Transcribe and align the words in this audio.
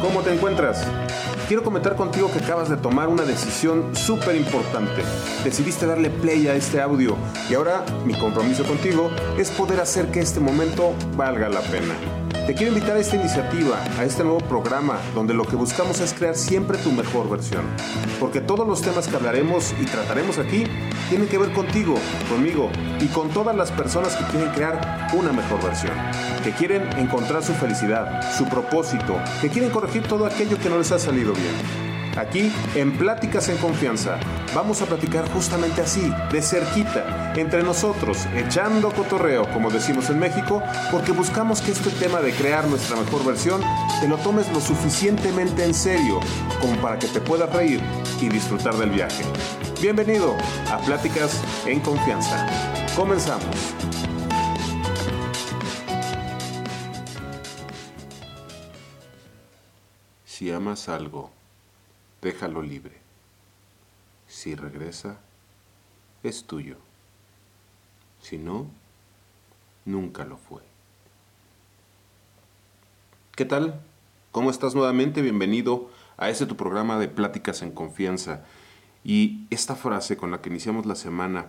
¿Cómo 0.00 0.20
te 0.22 0.32
encuentras? 0.32 0.86
Quiero 1.48 1.62
comentar 1.62 1.96
contigo 1.96 2.30
que 2.30 2.40
acabas 2.40 2.68
de 2.68 2.76
tomar 2.76 3.08
una 3.08 3.22
decisión 3.22 3.96
súper 3.96 4.36
importante. 4.36 5.02
Decidiste 5.44 5.86
darle 5.86 6.10
play 6.10 6.46
a 6.46 6.54
este 6.54 6.80
audio 6.80 7.16
y 7.48 7.54
ahora 7.54 7.84
mi 8.04 8.14
compromiso 8.14 8.64
contigo 8.64 9.10
es 9.38 9.50
poder 9.50 9.80
hacer 9.80 10.08
que 10.08 10.20
este 10.20 10.40
momento 10.40 10.94
valga 11.16 11.48
la 11.48 11.60
pena. 11.60 12.17
Te 12.48 12.54
quiero 12.54 12.72
invitar 12.72 12.96
a 12.96 13.00
esta 13.00 13.16
iniciativa, 13.16 13.78
a 13.98 14.04
este 14.04 14.24
nuevo 14.24 14.38
programa, 14.38 14.98
donde 15.14 15.34
lo 15.34 15.44
que 15.44 15.54
buscamos 15.54 16.00
es 16.00 16.14
crear 16.14 16.34
siempre 16.34 16.78
tu 16.78 16.90
mejor 16.90 17.28
versión. 17.28 17.66
Porque 18.18 18.40
todos 18.40 18.66
los 18.66 18.80
temas 18.80 19.06
que 19.06 19.16
hablaremos 19.16 19.74
y 19.78 19.84
trataremos 19.84 20.38
aquí 20.38 20.64
tienen 21.10 21.28
que 21.28 21.36
ver 21.36 21.52
contigo, 21.52 21.96
conmigo 22.26 22.70
y 23.00 23.08
con 23.08 23.28
todas 23.28 23.54
las 23.54 23.70
personas 23.70 24.16
que 24.16 24.24
quieren 24.32 24.50
crear 24.54 25.08
una 25.12 25.30
mejor 25.30 25.62
versión. 25.62 25.92
Que 26.42 26.52
quieren 26.52 26.88
encontrar 26.96 27.44
su 27.44 27.52
felicidad, 27.52 28.22
su 28.38 28.46
propósito, 28.48 29.20
que 29.42 29.50
quieren 29.50 29.68
corregir 29.68 30.04
todo 30.04 30.24
aquello 30.24 30.56
que 30.56 30.70
no 30.70 30.78
les 30.78 30.90
ha 30.90 30.98
salido 30.98 31.34
bien. 31.34 31.87
Aquí, 32.18 32.52
en 32.74 32.98
Pláticas 32.98 33.48
en 33.48 33.58
Confianza, 33.58 34.18
vamos 34.52 34.82
a 34.82 34.86
platicar 34.86 35.30
justamente 35.32 35.82
así, 35.82 36.12
de 36.32 36.42
cerquita, 36.42 37.32
entre 37.36 37.62
nosotros, 37.62 38.26
echando 38.34 38.90
cotorreo, 38.90 39.48
como 39.52 39.70
decimos 39.70 40.10
en 40.10 40.18
México, 40.18 40.60
porque 40.90 41.12
buscamos 41.12 41.60
que 41.60 41.70
este 41.70 41.90
tema 41.90 42.20
de 42.20 42.32
crear 42.32 42.66
nuestra 42.66 42.96
mejor 42.96 43.24
versión 43.24 43.60
te 44.00 44.08
lo 44.08 44.16
tomes 44.16 44.52
lo 44.52 44.60
suficientemente 44.60 45.64
en 45.64 45.74
serio 45.74 46.18
como 46.60 46.74
para 46.82 46.98
que 46.98 47.06
te 47.06 47.20
puedas 47.20 47.52
reír 47.52 47.80
y 48.20 48.28
disfrutar 48.28 48.74
del 48.74 48.90
viaje. 48.90 49.22
Bienvenido 49.80 50.36
a 50.72 50.78
Pláticas 50.78 51.40
en 51.66 51.78
Confianza. 51.78 52.48
Comenzamos. 52.96 53.54
Si 60.24 60.50
amas 60.50 60.88
algo, 60.88 61.37
déjalo 62.22 62.62
libre. 62.62 62.96
Si 64.26 64.54
regresa, 64.54 65.18
es 66.22 66.44
tuyo. 66.44 66.76
Si 68.20 68.38
no, 68.38 68.66
nunca 69.84 70.24
lo 70.24 70.36
fue. 70.36 70.62
¿Qué 73.34 73.44
tal? 73.44 73.80
¿Cómo 74.32 74.50
estás 74.50 74.74
nuevamente? 74.74 75.22
Bienvenido 75.22 75.90
a 76.16 76.28
este 76.28 76.46
tu 76.46 76.56
programa 76.56 76.98
de 76.98 77.08
Pláticas 77.08 77.62
en 77.62 77.70
Confianza. 77.70 78.44
Y 79.04 79.46
esta 79.50 79.76
frase 79.76 80.16
con 80.16 80.30
la 80.30 80.42
que 80.42 80.50
iniciamos 80.50 80.84
la 80.84 80.96
semana 80.96 81.46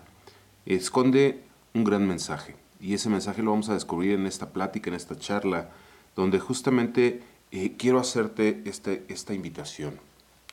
esconde 0.65 1.43
un 1.73 1.83
gran 1.83 2.07
mensaje. 2.07 2.55
Y 2.79 2.93
ese 2.93 3.09
mensaje 3.09 3.41
lo 3.41 3.51
vamos 3.51 3.69
a 3.69 3.73
descubrir 3.73 4.13
en 4.13 4.27
esta 4.27 4.51
plática, 4.51 4.89
en 4.89 4.95
esta 4.95 5.17
charla, 5.17 5.71
donde 6.15 6.39
justamente 6.39 7.23
eh, 7.51 7.75
quiero 7.77 7.99
hacerte 7.99 8.61
este, 8.65 9.03
esta 9.09 9.33
invitación. 9.33 10.08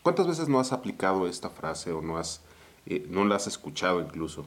¿Cuántas 0.06 0.28
veces 0.28 0.48
no 0.48 0.60
has 0.60 0.72
aplicado 0.72 1.26
esta 1.26 1.50
frase 1.50 1.90
o 1.90 2.00
no, 2.00 2.16
has, 2.16 2.40
eh, 2.86 3.04
no 3.10 3.24
la 3.24 3.34
has 3.34 3.48
escuchado 3.48 4.00
incluso? 4.00 4.46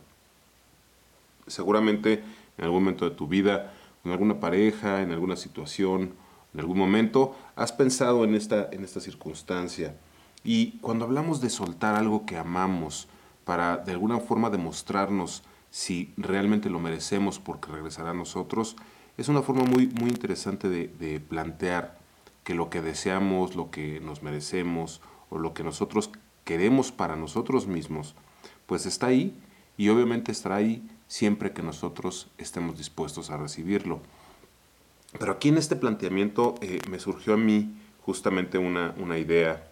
Seguramente 1.47 2.23
en 2.57 2.63
algún 2.63 2.83
momento 2.83 3.03
de 3.03 3.13
tu 3.13 3.27
vida, 3.27 3.73
en 4.05 4.11
alguna 4.13 4.39
pareja, 4.39 5.01
en 5.01 5.11
alguna 5.11 5.35
situación, 5.35 6.13
en 6.53 6.59
algún 6.61 6.77
momento, 6.77 7.35
has 7.57 7.73
pensado 7.73 8.23
en 8.23 8.35
esta, 8.35 8.69
en 8.71 8.85
esta 8.85 9.01
circunstancia. 9.01 9.97
Y 10.45 10.77
cuando 10.77 11.03
hablamos 11.03 11.41
de 11.41 11.49
soltar 11.49 11.95
algo 11.95 12.25
que 12.25 12.37
amamos 12.37 13.09
para 13.43 13.75
de 13.75 13.91
alguna 13.91 14.21
forma 14.21 14.49
demostrarnos 14.49 15.43
si 15.71 16.13
realmente 16.15 16.69
lo 16.69 16.79
merecemos 16.79 17.37
porque 17.37 17.69
regresará 17.69 18.11
a 18.11 18.13
nosotros, 18.13 18.77
es 19.17 19.27
una 19.27 19.41
forma 19.41 19.65
muy, 19.65 19.87
muy 19.87 20.09
interesante 20.09 20.69
de, 20.69 20.87
de 20.87 21.19
plantear 21.19 21.99
que 22.45 22.53
lo 22.53 22.69
que 22.69 22.81
deseamos, 22.81 23.57
lo 23.57 23.71
que 23.71 23.99
nos 23.99 24.23
merecemos 24.23 25.01
o 25.29 25.37
lo 25.37 25.53
que 25.53 25.63
nosotros 25.63 26.09
queremos 26.43 26.91
para 26.91 27.15
nosotros 27.15 27.67
mismos, 27.67 28.15
pues 28.65 28.85
está 28.85 29.07
ahí 29.07 29.39
y 29.77 29.89
obviamente 29.89 30.31
estará 30.31 30.55
ahí 30.55 30.87
siempre 31.07 31.53
que 31.53 31.63
nosotros 31.63 32.27
estemos 32.37 32.77
dispuestos 32.77 33.29
a 33.29 33.37
recibirlo. 33.37 33.99
Pero 35.17 35.31
aquí 35.31 35.49
en 35.49 35.57
este 35.57 35.75
planteamiento 35.75 36.55
eh, 36.61 36.79
me 36.89 36.99
surgió 36.99 37.33
a 37.33 37.37
mí 37.37 37.75
justamente 38.05 38.57
una, 38.57 38.93
una 38.97 39.17
idea, 39.17 39.67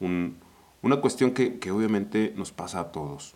una 0.00 1.00
cuestión 1.00 1.32
que, 1.32 1.58
que 1.58 1.70
obviamente 1.70 2.32
nos 2.36 2.52
pasa 2.52 2.80
a 2.80 2.92
todos 2.92 3.34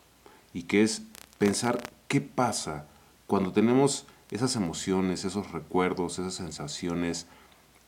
y 0.53 0.63
que 0.63 0.83
es 0.83 1.03
pensar 1.39 1.93
qué 2.09 2.21
pasa 2.21 2.87
cuando 3.27 3.53
tenemos 3.53 4.07
esas 4.31 4.57
emociones, 4.57 5.25
esos 5.25 5.53
recuerdos, 5.53 6.19
esas 6.19 6.35
sensaciones 6.35 7.27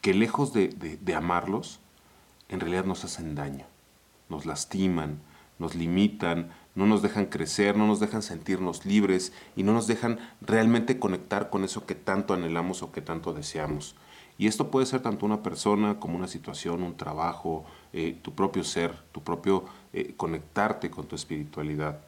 que 0.01 0.15
lejos 0.15 0.53
de, 0.53 0.69
de, 0.69 0.97
de 0.97 1.15
amarlos, 1.15 1.81
en 2.49 2.61
realidad 2.61 2.85
nos 2.85 3.05
hacen 3.05 3.35
daño 3.35 3.67
nos 4.29 4.47
lastiman, 4.47 5.21
nos 5.59 5.75
limitan, 5.75 6.51
no 6.75 6.87
nos 6.87 7.03
dejan 7.03 7.27
crecer, 7.27 7.77
no 7.77 7.87
nos 7.87 8.01
dejan 8.01 8.23
sentirnos 8.23 8.85
libres 8.85 9.33
y 9.57 9.63
no 9.63 9.73
nos 9.73 9.87
dejan 9.87 10.19
realmente 10.41 10.99
conectar 10.99 11.49
con 11.49 11.65
eso 11.65 11.87
que 11.87 11.95
tanto 11.95 12.35
anhelamos 12.35 12.83
o 12.83 12.93
que 12.93 13.01
tanto 13.01 13.33
deseamos. 13.33 13.97
Y 14.39 14.47
esto 14.47 14.71
puede 14.71 14.85
ser 14.85 15.01
tanto 15.01 15.25
una 15.25 15.43
persona 15.43 15.99
como 15.99 16.17
una 16.17 16.29
situación, 16.29 16.83
un 16.83 16.97
trabajo, 16.97 17.65
eh, 17.95 18.19
tu 18.21 18.35
propio 18.35 18.65
ser, 18.65 18.95
tu 19.13 19.23
propio 19.23 19.65
eh, 19.95 20.13
conectarte 20.17 20.91
con 20.91 21.07
tu 21.07 21.17
espiritualidad. 21.17 22.01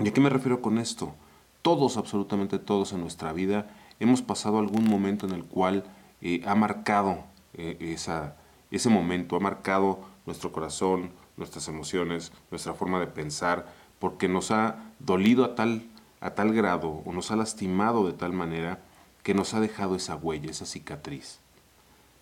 ¿Y 0.00 0.08
a 0.08 0.12
qué 0.12 0.20
me 0.20 0.30
refiero 0.30 0.60
con 0.60 0.78
esto? 0.78 1.14
Todos, 1.62 1.96
absolutamente 1.96 2.58
todos 2.58 2.92
en 2.92 3.00
nuestra 3.00 3.32
vida, 3.32 3.70
hemos 4.00 4.22
pasado 4.22 4.58
algún 4.58 4.88
momento 4.88 5.26
en 5.26 5.32
el 5.32 5.44
cual 5.44 5.84
eh, 6.20 6.42
ha 6.46 6.56
marcado 6.56 7.22
ese 7.56 8.88
momento, 8.88 9.36
ha 9.36 9.40
marcado 9.40 10.00
nuestro 10.26 10.52
corazón, 10.52 11.10
nuestras 11.36 11.68
emociones, 11.68 12.32
nuestra 12.50 12.74
forma 12.74 13.00
de 13.00 13.06
pensar, 13.06 13.72
porque 13.98 14.28
nos 14.28 14.50
ha 14.50 14.92
dolido 14.98 15.44
a 15.44 15.54
tal, 15.54 15.86
a 16.20 16.30
tal 16.30 16.52
grado 16.52 17.02
o 17.04 17.12
nos 17.12 17.30
ha 17.30 17.36
lastimado 17.36 18.06
de 18.06 18.12
tal 18.12 18.32
manera 18.32 18.80
que 19.22 19.34
nos 19.34 19.54
ha 19.54 19.60
dejado 19.60 19.96
esa 19.96 20.16
huella, 20.16 20.50
esa 20.50 20.66
cicatriz. 20.66 21.40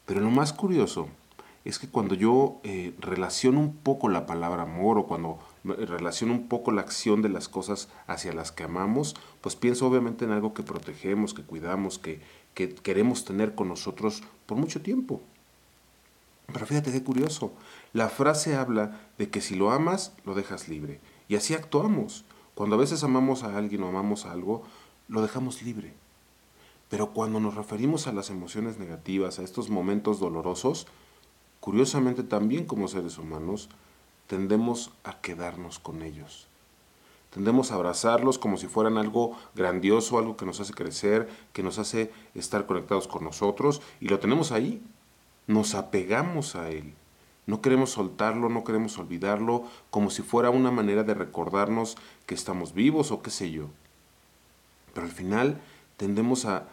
Pero 0.07 0.21
lo 0.21 0.31
más 0.31 0.53
curioso 0.53 1.09
es 1.65 1.79
que 1.79 1.89
cuando 1.89 2.15
yo 2.15 2.61
eh, 2.65 2.95
relaciono 2.99 3.61
un 3.61 3.77
poco 3.77 4.09
la 4.09 4.27
palabra 4.27 4.63
amor 4.63 4.99
o 4.99 5.07
cuando 5.07 5.39
relaciono 5.65 6.33
un 6.33 6.49
poco 6.49 6.73
la 6.73 6.81
acción 6.81 7.23
de 7.23 7.29
las 7.29 7.49
cosas 7.49 7.89
hacia 8.09 8.33
las 8.33 8.51
que 8.51 8.65
amamos, 8.65 9.15
pues 9.41 9.55
pienso 9.55 9.87
obviamente 9.87 10.25
en 10.25 10.33
algo 10.33 10.55
que 10.55 10.65
protegemos, 10.65 11.35
que 11.35 11.45
cuidamos, 11.45 11.99
que, 11.99 12.21
que 12.55 12.75
queremos 12.75 13.25
tener 13.25 13.55
con 13.55 13.69
nosotros 13.69 14.23
por 14.47 14.59
mucho 14.59 14.83
tiempo. 14.83 15.21
Pero 16.53 16.67
fíjate 16.67 16.93
qué 16.93 17.03
curioso. 17.03 17.53
La 17.93 18.09
frase 18.09 18.57
habla 18.57 19.01
de 19.19 19.31
que 19.31 19.41
si 19.41 19.55
lo 19.55 19.71
amas, 19.71 20.13
lo 20.25 20.35
dejas 20.35 20.69
libre. 20.69 21.01
Y 21.29 21.37
así 21.37 21.55
actuamos. 21.55 22.25
Cuando 22.55 22.77
a 22.77 22.79
veces 22.79 23.03
amamos 23.05 23.43
a 23.43 23.57
alguien 23.57 23.83
o 23.83 23.89
amamos 23.89 24.27
a 24.27 24.33
algo, 24.33 24.63
lo 25.09 25.23
dejamos 25.23 25.63
libre. 25.63 25.95
Pero 26.91 27.11
cuando 27.13 27.41
nos 27.41 27.55
referimos 27.55 28.07
a 28.07 28.13
las 28.13 28.29
emociones 28.29 28.79
negativas, 28.79 29.39
a 29.39 29.43
estos 29.43 29.71
momentos 29.71 30.21
dolorosos, 30.21 30.87
curiosamente 31.61 32.23
también 32.23 32.67
como 32.67 32.89
seres 32.89 33.17
humanos, 33.17 33.71
tendemos 34.27 34.91
a 35.05 35.21
quedarnos 35.21 35.79
con 35.79 36.03
ellos. 36.03 36.49
Tendemos 37.31 37.73
a 37.73 37.77
abrazarlos 37.77 38.39
como 38.39 38.59
si 38.59 38.67
fueran 38.67 38.99
algo 38.99 39.39
grandioso, 39.55 40.19
algo 40.19 40.37
que 40.37 40.45
nos 40.45 40.61
hace 40.61 40.75
crecer, 40.75 41.31
que 41.55 41.63
nos 41.63 41.79
hace 41.79 42.13
estar 42.35 42.67
conectados 42.67 43.09
con 43.09 43.25
nosotros, 43.25 43.81
y 44.01 44.09
lo 44.09 44.19
tenemos 44.19 44.53
ahí, 44.53 44.83
nos 45.47 45.75
apegamos 45.75 46.57
a 46.57 46.71
Él. 46.71 46.95
No 47.47 47.61
queremos 47.61 47.91
soltarlo, 47.91 48.49
no 48.49 48.63
queremos 48.63 48.99
olvidarlo, 48.99 49.65
como 49.91 50.11
si 50.11 50.23
fuera 50.23 50.51
una 50.51 50.71
manera 50.71 51.03
de 51.03 51.15
recordarnos 51.15 51.97
que 52.27 52.35
estamos 52.35 52.73
vivos 52.73 53.11
o 53.11 53.23
qué 53.23 53.31
sé 53.31 53.51
yo. 53.51 53.69
Pero 54.95 55.07
al 55.07 55.13
final 55.13 55.61
tendemos 55.97 56.45
a, 56.45 56.69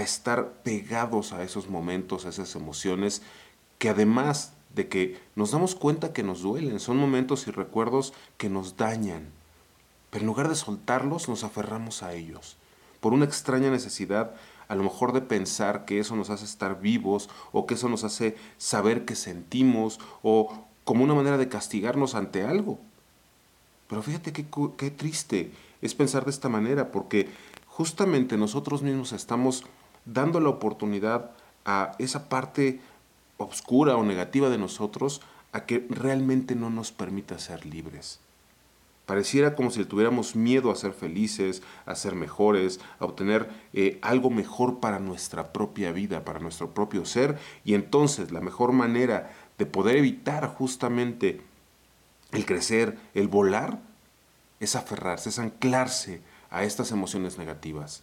estar 0.00 0.52
pegados 0.64 1.32
a 1.32 1.42
esos 1.42 1.68
momentos, 1.68 2.26
a 2.26 2.30
esas 2.30 2.54
emociones, 2.56 3.22
que 3.78 3.90
además 3.90 4.52
de 4.74 4.88
que 4.88 5.20
nos 5.36 5.52
damos 5.52 5.74
cuenta 5.74 6.12
que 6.12 6.22
nos 6.22 6.42
duelen, 6.42 6.80
son 6.80 6.96
momentos 6.96 7.46
y 7.46 7.50
recuerdos 7.50 8.12
que 8.36 8.48
nos 8.48 8.76
dañan. 8.76 9.28
Pero 10.10 10.22
en 10.22 10.26
lugar 10.26 10.48
de 10.48 10.56
soltarlos, 10.56 11.28
nos 11.28 11.44
aferramos 11.44 12.02
a 12.02 12.14
ellos, 12.14 12.56
por 13.00 13.12
una 13.12 13.26
extraña 13.26 13.70
necesidad 13.70 14.34
a 14.68 14.74
lo 14.74 14.82
mejor 14.82 15.12
de 15.12 15.20
pensar 15.20 15.84
que 15.84 15.98
eso 15.98 16.16
nos 16.16 16.30
hace 16.30 16.44
estar 16.44 16.80
vivos 16.80 17.28
o 17.52 17.66
que 17.66 17.74
eso 17.74 17.88
nos 17.88 18.04
hace 18.04 18.36
saber 18.58 19.04
que 19.04 19.14
sentimos 19.14 20.00
o 20.22 20.66
como 20.84 21.04
una 21.04 21.14
manera 21.14 21.38
de 21.38 21.48
castigarnos 21.48 22.14
ante 22.14 22.44
algo. 22.44 22.78
Pero 23.88 24.02
fíjate 24.02 24.32
qué, 24.32 24.46
qué 24.76 24.90
triste 24.90 25.52
es 25.82 25.94
pensar 25.94 26.24
de 26.24 26.30
esta 26.30 26.48
manera 26.48 26.90
porque 26.90 27.28
justamente 27.66 28.36
nosotros 28.36 28.82
mismos 28.82 29.12
estamos 29.12 29.64
dando 30.04 30.40
la 30.40 30.48
oportunidad 30.48 31.30
a 31.64 31.92
esa 31.98 32.28
parte 32.28 32.80
oscura 33.36 33.96
o 33.96 34.02
negativa 34.02 34.48
de 34.48 34.58
nosotros 34.58 35.20
a 35.52 35.66
que 35.66 35.86
realmente 35.90 36.54
no 36.54 36.70
nos 36.70 36.92
permita 36.92 37.38
ser 37.38 37.66
libres. 37.66 38.20
Pareciera 39.06 39.54
como 39.54 39.70
si 39.70 39.84
tuviéramos 39.84 40.34
miedo 40.34 40.72
a 40.72 40.76
ser 40.76 40.92
felices, 40.92 41.62
a 41.86 41.94
ser 41.94 42.16
mejores, 42.16 42.80
a 42.98 43.04
obtener 43.04 43.48
eh, 43.72 44.00
algo 44.02 44.30
mejor 44.30 44.80
para 44.80 44.98
nuestra 44.98 45.52
propia 45.52 45.92
vida, 45.92 46.24
para 46.24 46.40
nuestro 46.40 46.74
propio 46.74 47.04
ser. 47.04 47.38
Y 47.64 47.74
entonces 47.74 48.32
la 48.32 48.40
mejor 48.40 48.72
manera 48.72 49.32
de 49.58 49.66
poder 49.66 49.96
evitar 49.96 50.48
justamente 50.48 51.40
el 52.32 52.44
crecer, 52.44 52.98
el 53.14 53.28
volar, 53.28 53.78
es 54.58 54.74
aferrarse, 54.74 55.28
es 55.28 55.38
anclarse 55.38 56.20
a 56.50 56.64
estas 56.64 56.90
emociones 56.90 57.38
negativas. 57.38 58.02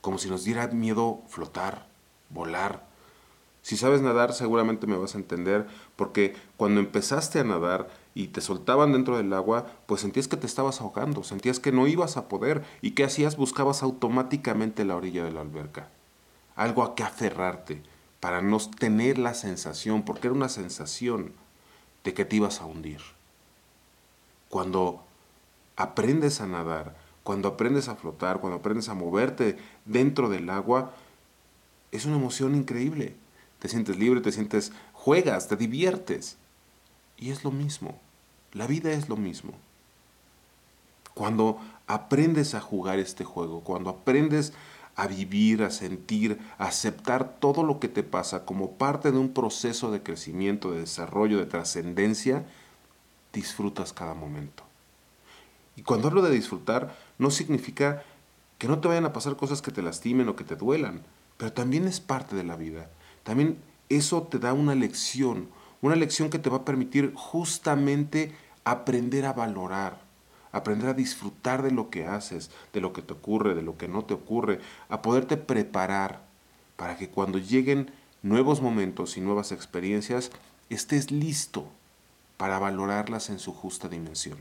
Como 0.00 0.18
si 0.18 0.28
nos 0.28 0.44
diera 0.44 0.68
miedo 0.68 1.22
flotar, 1.28 1.86
volar. 2.30 2.86
Si 3.62 3.76
sabes 3.76 4.02
nadar 4.02 4.34
seguramente 4.34 4.86
me 4.86 4.98
vas 4.98 5.14
a 5.14 5.18
entender 5.18 5.66
porque 5.96 6.36
cuando 6.56 6.80
empezaste 6.80 7.40
a 7.40 7.44
nadar 7.44 7.88
y 8.14 8.28
te 8.28 8.40
soltaban 8.40 8.92
dentro 8.92 9.16
del 9.16 9.32
agua, 9.32 9.66
pues 9.86 10.00
sentías 10.00 10.28
que 10.28 10.36
te 10.36 10.46
estabas 10.46 10.80
ahogando, 10.80 11.24
sentías 11.24 11.58
que 11.58 11.72
no 11.72 11.86
ibas 11.86 12.16
a 12.16 12.28
poder 12.28 12.64
y 12.80 12.92
¿qué 12.92 13.04
hacías? 13.04 13.36
Buscabas 13.36 13.82
automáticamente 13.82 14.84
la 14.84 14.96
orilla 14.96 15.24
de 15.24 15.32
la 15.32 15.40
alberca. 15.40 15.88
Algo 16.54 16.84
a 16.84 16.94
que 16.94 17.02
aferrarte 17.02 17.82
para 18.20 18.40
no 18.40 18.58
tener 18.58 19.18
la 19.18 19.34
sensación, 19.34 20.02
porque 20.02 20.28
era 20.28 20.36
una 20.36 20.48
sensación 20.48 21.32
de 22.04 22.14
que 22.14 22.24
te 22.24 22.36
ibas 22.36 22.60
a 22.60 22.66
hundir. 22.66 23.00
Cuando 24.48 25.02
aprendes 25.76 26.40
a 26.40 26.46
nadar, 26.46 26.94
cuando 27.24 27.48
aprendes 27.48 27.88
a 27.88 27.96
flotar, 27.96 28.40
cuando 28.40 28.58
aprendes 28.58 28.88
a 28.88 28.94
moverte 28.94 29.58
dentro 29.84 30.28
del 30.28 30.48
agua, 30.50 30.92
es 31.90 32.04
una 32.04 32.16
emoción 32.16 32.54
increíble. 32.54 33.14
Te 33.58 33.68
sientes 33.68 33.98
libre, 33.98 34.20
te 34.20 34.30
sientes, 34.30 34.72
juegas, 34.92 35.48
te 35.48 35.56
diviertes. 35.56 36.36
Y 37.18 37.30
es 37.30 37.44
lo 37.44 37.50
mismo. 37.50 37.98
La 38.52 38.66
vida 38.66 38.92
es 38.92 39.08
lo 39.08 39.16
mismo. 39.16 39.52
Cuando 41.14 41.60
aprendes 41.86 42.54
a 42.54 42.60
jugar 42.60 42.98
este 42.98 43.24
juego, 43.24 43.60
cuando 43.60 43.90
aprendes 43.90 44.52
a 44.96 45.06
vivir, 45.06 45.62
a 45.62 45.70
sentir, 45.70 46.38
a 46.58 46.66
aceptar 46.66 47.36
todo 47.40 47.62
lo 47.62 47.80
que 47.80 47.88
te 47.88 48.02
pasa 48.02 48.44
como 48.44 48.72
parte 48.72 49.10
de 49.10 49.18
un 49.18 49.32
proceso 49.32 49.90
de 49.90 50.02
crecimiento, 50.02 50.70
de 50.70 50.80
desarrollo, 50.80 51.38
de 51.38 51.46
trascendencia, 51.46 52.44
disfrutas 53.32 53.92
cada 53.92 54.14
momento. 54.14 54.62
Y 55.76 55.82
cuando 55.82 56.08
hablo 56.08 56.22
de 56.22 56.30
disfrutar, 56.30 56.96
no 57.18 57.30
significa 57.30 58.04
que 58.58 58.68
no 58.68 58.78
te 58.78 58.88
vayan 58.88 59.04
a 59.04 59.12
pasar 59.12 59.36
cosas 59.36 59.62
que 59.62 59.72
te 59.72 59.82
lastimen 59.82 60.28
o 60.28 60.36
que 60.36 60.44
te 60.44 60.56
duelan, 60.56 61.02
pero 61.36 61.52
también 61.52 61.86
es 61.86 62.00
parte 62.00 62.36
de 62.36 62.44
la 62.44 62.56
vida. 62.56 62.88
También 63.24 63.58
eso 63.88 64.22
te 64.22 64.38
da 64.38 64.52
una 64.52 64.74
lección, 64.76 65.48
una 65.84 65.96
lección 65.96 66.30
que 66.30 66.38
te 66.38 66.48
va 66.48 66.58
a 66.58 66.64
permitir 66.64 67.12
justamente 67.14 68.34
aprender 68.64 69.26
a 69.26 69.34
valorar, 69.34 70.00
aprender 70.50 70.88
a 70.88 70.94
disfrutar 70.94 71.62
de 71.62 71.70
lo 71.72 71.90
que 71.90 72.06
haces, 72.06 72.50
de 72.72 72.80
lo 72.80 72.94
que 72.94 73.02
te 73.02 73.12
ocurre, 73.12 73.54
de 73.54 73.60
lo 73.60 73.76
que 73.76 73.86
no 73.86 74.02
te 74.02 74.14
ocurre, 74.14 74.60
a 74.88 75.02
poderte 75.02 75.36
preparar 75.36 76.22
para 76.76 76.96
que 76.96 77.10
cuando 77.10 77.36
lleguen 77.36 77.90
nuevos 78.22 78.62
momentos 78.62 79.18
y 79.18 79.20
nuevas 79.20 79.52
experiencias, 79.52 80.30
estés 80.70 81.10
listo 81.10 81.66
para 82.38 82.58
valorarlas 82.58 83.28
en 83.28 83.38
su 83.38 83.52
justa 83.52 83.90
dimensión. 83.90 84.38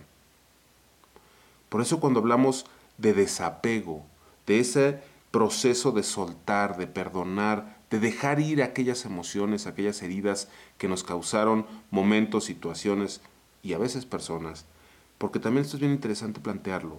Por 1.67 1.81
eso 1.81 1.99
cuando 1.99 2.21
hablamos 2.21 2.67
de 2.97 3.13
desapego, 3.13 4.03
de 4.47 4.61
ese 4.61 5.01
proceso 5.31 5.91
de 5.91 6.03
soltar, 6.03 6.77
de 6.77 6.87
perdonar, 6.87 7.72
de 7.93 7.99
dejar 7.99 8.39
ir 8.39 8.63
aquellas 8.63 9.05
emociones, 9.05 9.67
aquellas 9.67 10.01
heridas 10.01 10.47
que 10.79 10.87
nos 10.87 11.03
causaron 11.03 11.67
momentos, 11.91 12.43
situaciones 12.43 13.21
y 13.61 13.73
a 13.73 13.77
veces 13.77 14.07
personas. 14.07 14.65
Porque 15.19 15.37
también 15.37 15.63
esto 15.63 15.77
es 15.77 15.81
bien 15.81 15.91
interesante 15.91 16.39
plantearlo. 16.39 16.97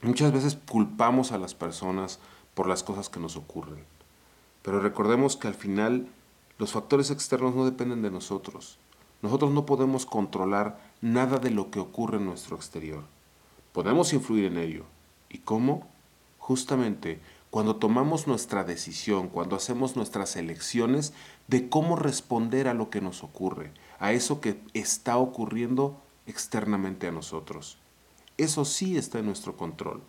Muchas 0.00 0.32
veces 0.32 0.56
culpamos 0.66 1.30
a 1.32 1.36
las 1.36 1.52
personas 1.52 2.20
por 2.54 2.68
las 2.68 2.82
cosas 2.82 3.10
que 3.10 3.20
nos 3.20 3.36
ocurren. 3.36 3.84
Pero 4.62 4.80
recordemos 4.80 5.36
que 5.36 5.48
al 5.48 5.54
final 5.54 6.06
los 6.56 6.72
factores 6.72 7.10
externos 7.10 7.54
no 7.54 7.66
dependen 7.66 8.00
de 8.00 8.10
nosotros. 8.10 8.78
Nosotros 9.20 9.50
no 9.50 9.66
podemos 9.66 10.06
controlar 10.06 10.80
nada 11.02 11.36
de 11.36 11.50
lo 11.50 11.70
que 11.70 11.80
ocurre 11.80 12.16
en 12.16 12.24
nuestro 12.24 12.56
exterior. 12.56 13.02
Podemos 13.74 14.14
influir 14.14 14.46
en 14.46 14.56
ello. 14.56 14.86
¿Y 15.28 15.40
cómo? 15.40 15.86
Justamente 16.38 17.20
cuando 17.50 17.76
tomamos 17.76 18.28
nuestra 18.28 18.62
decisión, 18.62 19.28
cuando 19.28 19.56
hacemos 19.56 19.96
nuestras 19.96 20.36
elecciones 20.36 21.12
de 21.48 21.68
cómo 21.68 21.96
responder 21.96 22.68
a 22.68 22.74
lo 22.74 22.90
que 22.90 23.00
nos 23.00 23.24
ocurre, 23.24 23.72
a 23.98 24.12
eso 24.12 24.40
que 24.40 24.60
está 24.72 25.16
ocurriendo 25.18 26.00
externamente 26.26 27.08
a 27.08 27.12
nosotros. 27.12 27.76
Eso 28.36 28.64
sí 28.64 28.96
está 28.96 29.18
en 29.18 29.26
nuestro 29.26 29.56
control. 29.56 30.00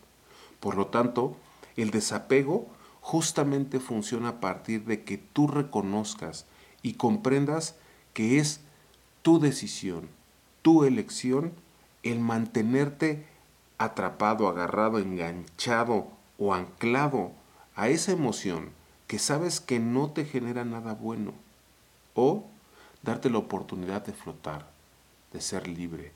Por 0.60 0.76
lo 0.76 0.88
tanto, 0.88 1.36
el 1.76 1.90
desapego 1.90 2.68
justamente 3.02 3.80
funciona 3.80 4.30
a 4.30 4.40
partir 4.40 4.86
de 4.86 5.04
que 5.04 5.18
tú 5.18 5.48
reconozcas 5.48 6.46
y 6.84 6.94
comprendas 6.94 7.76
que 8.14 8.38
es 8.38 8.62
tu 9.24 9.40
decisión, 9.40 10.10
tu 10.62 10.84
elección, 10.84 11.54
el 12.04 12.20
mantenerte 12.20 13.26
atrapado, 13.80 14.48
agarrado, 14.48 15.00
enganchado 15.00 16.21
o 16.44 16.56
anclado 16.56 17.34
a 17.76 17.90
esa 17.90 18.12
emoción 18.12 18.72
que 19.06 19.20
sabes 19.20 19.60
que 19.60 19.78
no 19.78 20.10
te 20.10 20.26
genera 20.26 20.66
nada 20.66 20.96
bueno. 20.96 21.34
O 22.16 22.46
darte 23.04 23.30
la 23.30 23.38
oportunidad 23.38 24.04
de 24.04 24.14
flotar, 24.14 24.68
de 25.32 25.40
ser 25.40 25.68
libre, 25.68 26.14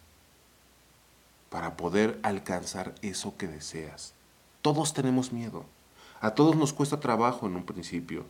para 1.52 1.78
poder 1.78 2.20
alcanzar 2.24 2.96
eso 3.04 3.38
que 3.38 3.48
deseas. 3.48 4.14
Todos 4.64 4.96
tenemos 4.96 5.32
miedo. 5.32 5.64
A 6.22 6.32
todos 6.32 6.56
nos 6.56 6.74
cuesta 6.74 7.00
trabajo 7.00 7.46
en 7.46 7.56
un 7.56 7.64
principio. 7.64 8.26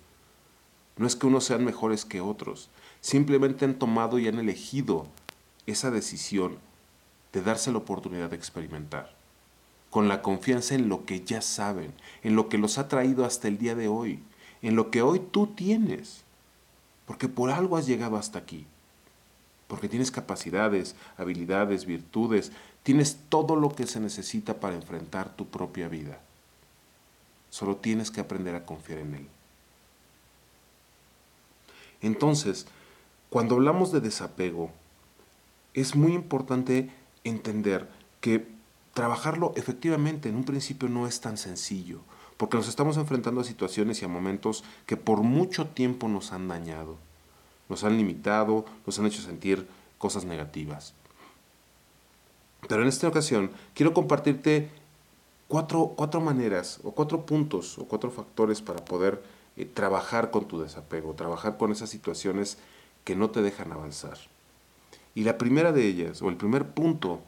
No 0.98 1.08
es 1.08 1.16
que 1.16 1.28
unos 1.28 1.46
sean 1.46 1.64
mejores 1.64 2.04
que 2.04 2.20
otros, 2.20 2.70
simplemente 3.00 3.64
han 3.64 3.76
tomado 3.76 4.20
y 4.20 4.28
han 4.28 4.38
elegido 4.38 5.08
esa 5.66 5.92
decisión 5.92 6.58
de 7.32 7.42
darse 7.42 7.72
la 7.72 7.78
oportunidad 7.78 8.30
de 8.32 8.36
experimentar 8.36 9.16
con 9.96 10.10
la 10.10 10.22
confianza 10.22 10.76
en 10.76 10.90
lo 10.90 11.06
que 11.06 11.24
ya 11.24 11.42
saben, 11.42 11.94
en 12.22 12.36
lo 12.36 12.50
que 12.50 12.58
los 12.58 12.78
ha 12.80 12.90
traído 12.90 13.24
hasta 13.24 13.48
el 13.48 13.58
día 13.58 13.76
de 13.76 13.88
hoy, 13.88 14.20
en 14.62 14.76
lo 14.76 14.92
que 14.92 15.02
hoy 15.02 15.22
tú 15.22 15.48
tienes. 15.48 16.26
Porque 17.06 17.30
por 17.30 17.50
algo 17.50 17.78
has 17.78 17.88
llegado 17.88 18.18
hasta 18.18 18.38
aquí. 18.38 18.66
Porque 19.70 19.88
tienes 19.88 20.12
capacidades, 20.12 20.98
habilidades, 21.16 21.86
virtudes, 21.86 22.52
tienes 22.84 23.20
todo 23.30 23.56
lo 23.56 23.74
que 23.74 23.88
se 23.88 24.02
necesita 24.02 24.60
para 24.60 24.76
enfrentar 24.76 25.34
tu 25.34 25.48
propia 25.48 25.88
vida. 25.88 26.20
Solo 27.50 27.78
tienes 27.78 28.12
que 28.12 28.20
aprender 28.20 28.54
a 28.56 28.66
confiar 28.66 29.00
en 29.00 29.16
Él. 29.16 29.28
Entonces, 32.02 32.68
cuando 33.30 33.56
hablamos 33.56 33.94
de 33.94 34.02
desapego, 34.02 34.72
es 35.74 35.96
muy 35.96 36.12
importante 36.12 36.92
entender 37.24 37.88
que 38.20 38.55
trabajarlo 38.96 39.52
efectivamente 39.58 40.30
en 40.30 40.38
un 40.38 40.46
principio 40.46 40.88
no 40.88 41.06
es 41.06 41.20
tan 41.20 41.38
sencillo, 41.38 42.00
porque 42.38 42.56
nos 42.56 42.70
estamos 42.70 42.96
enfrentando 42.96 43.42
a 43.42 43.44
situaciones 43.44 44.02
y 44.02 44.06
a 44.06 44.08
momentos 44.08 44.64
que 44.86 44.96
por 44.96 45.20
mucho 45.22 45.68
tiempo 45.68 46.08
nos 46.08 46.32
han 46.32 46.48
dañado, 46.48 46.96
nos 47.68 47.84
han 47.84 47.98
limitado, 47.98 48.64
nos 48.86 48.98
han 48.98 49.06
hecho 49.06 49.22
sentir 49.22 49.68
cosas 49.98 50.24
negativas. 50.24 50.94
Pero 52.70 52.84
en 52.84 52.88
esta 52.88 53.10
ocasión 53.10 53.52
quiero 53.74 53.94
compartirte 53.94 54.70
cuatro, 55.50 55.94
cuatro 55.98 56.22
maneras 56.22 56.80
o 56.86 56.92
cuatro 56.92 57.26
puntos 57.26 57.78
o 57.78 57.86
cuatro 57.90 58.12
factores 58.12 58.62
para 58.62 58.86
poder 58.86 59.22
eh, 59.58 59.66
trabajar 59.66 60.32
con 60.32 60.48
tu 60.48 60.62
desapego, 60.62 61.16
trabajar 61.16 61.58
con 61.58 61.74
esas 61.74 61.90
situaciones 61.90 62.60
que 63.04 63.18
no 63.18 63.30
te 63.30 63.42
dejan 63.42 63.74
avanzar. 63.74 64.18
Y 65.16 65.26
la 65.26 65.38
primera 65.38 65.74
de 65.74 65.86
ellas, 65.86 66.22
o 66.22 66.30
el 66.30 66.38
primer 66.38 66.70
punto 66.70 67.20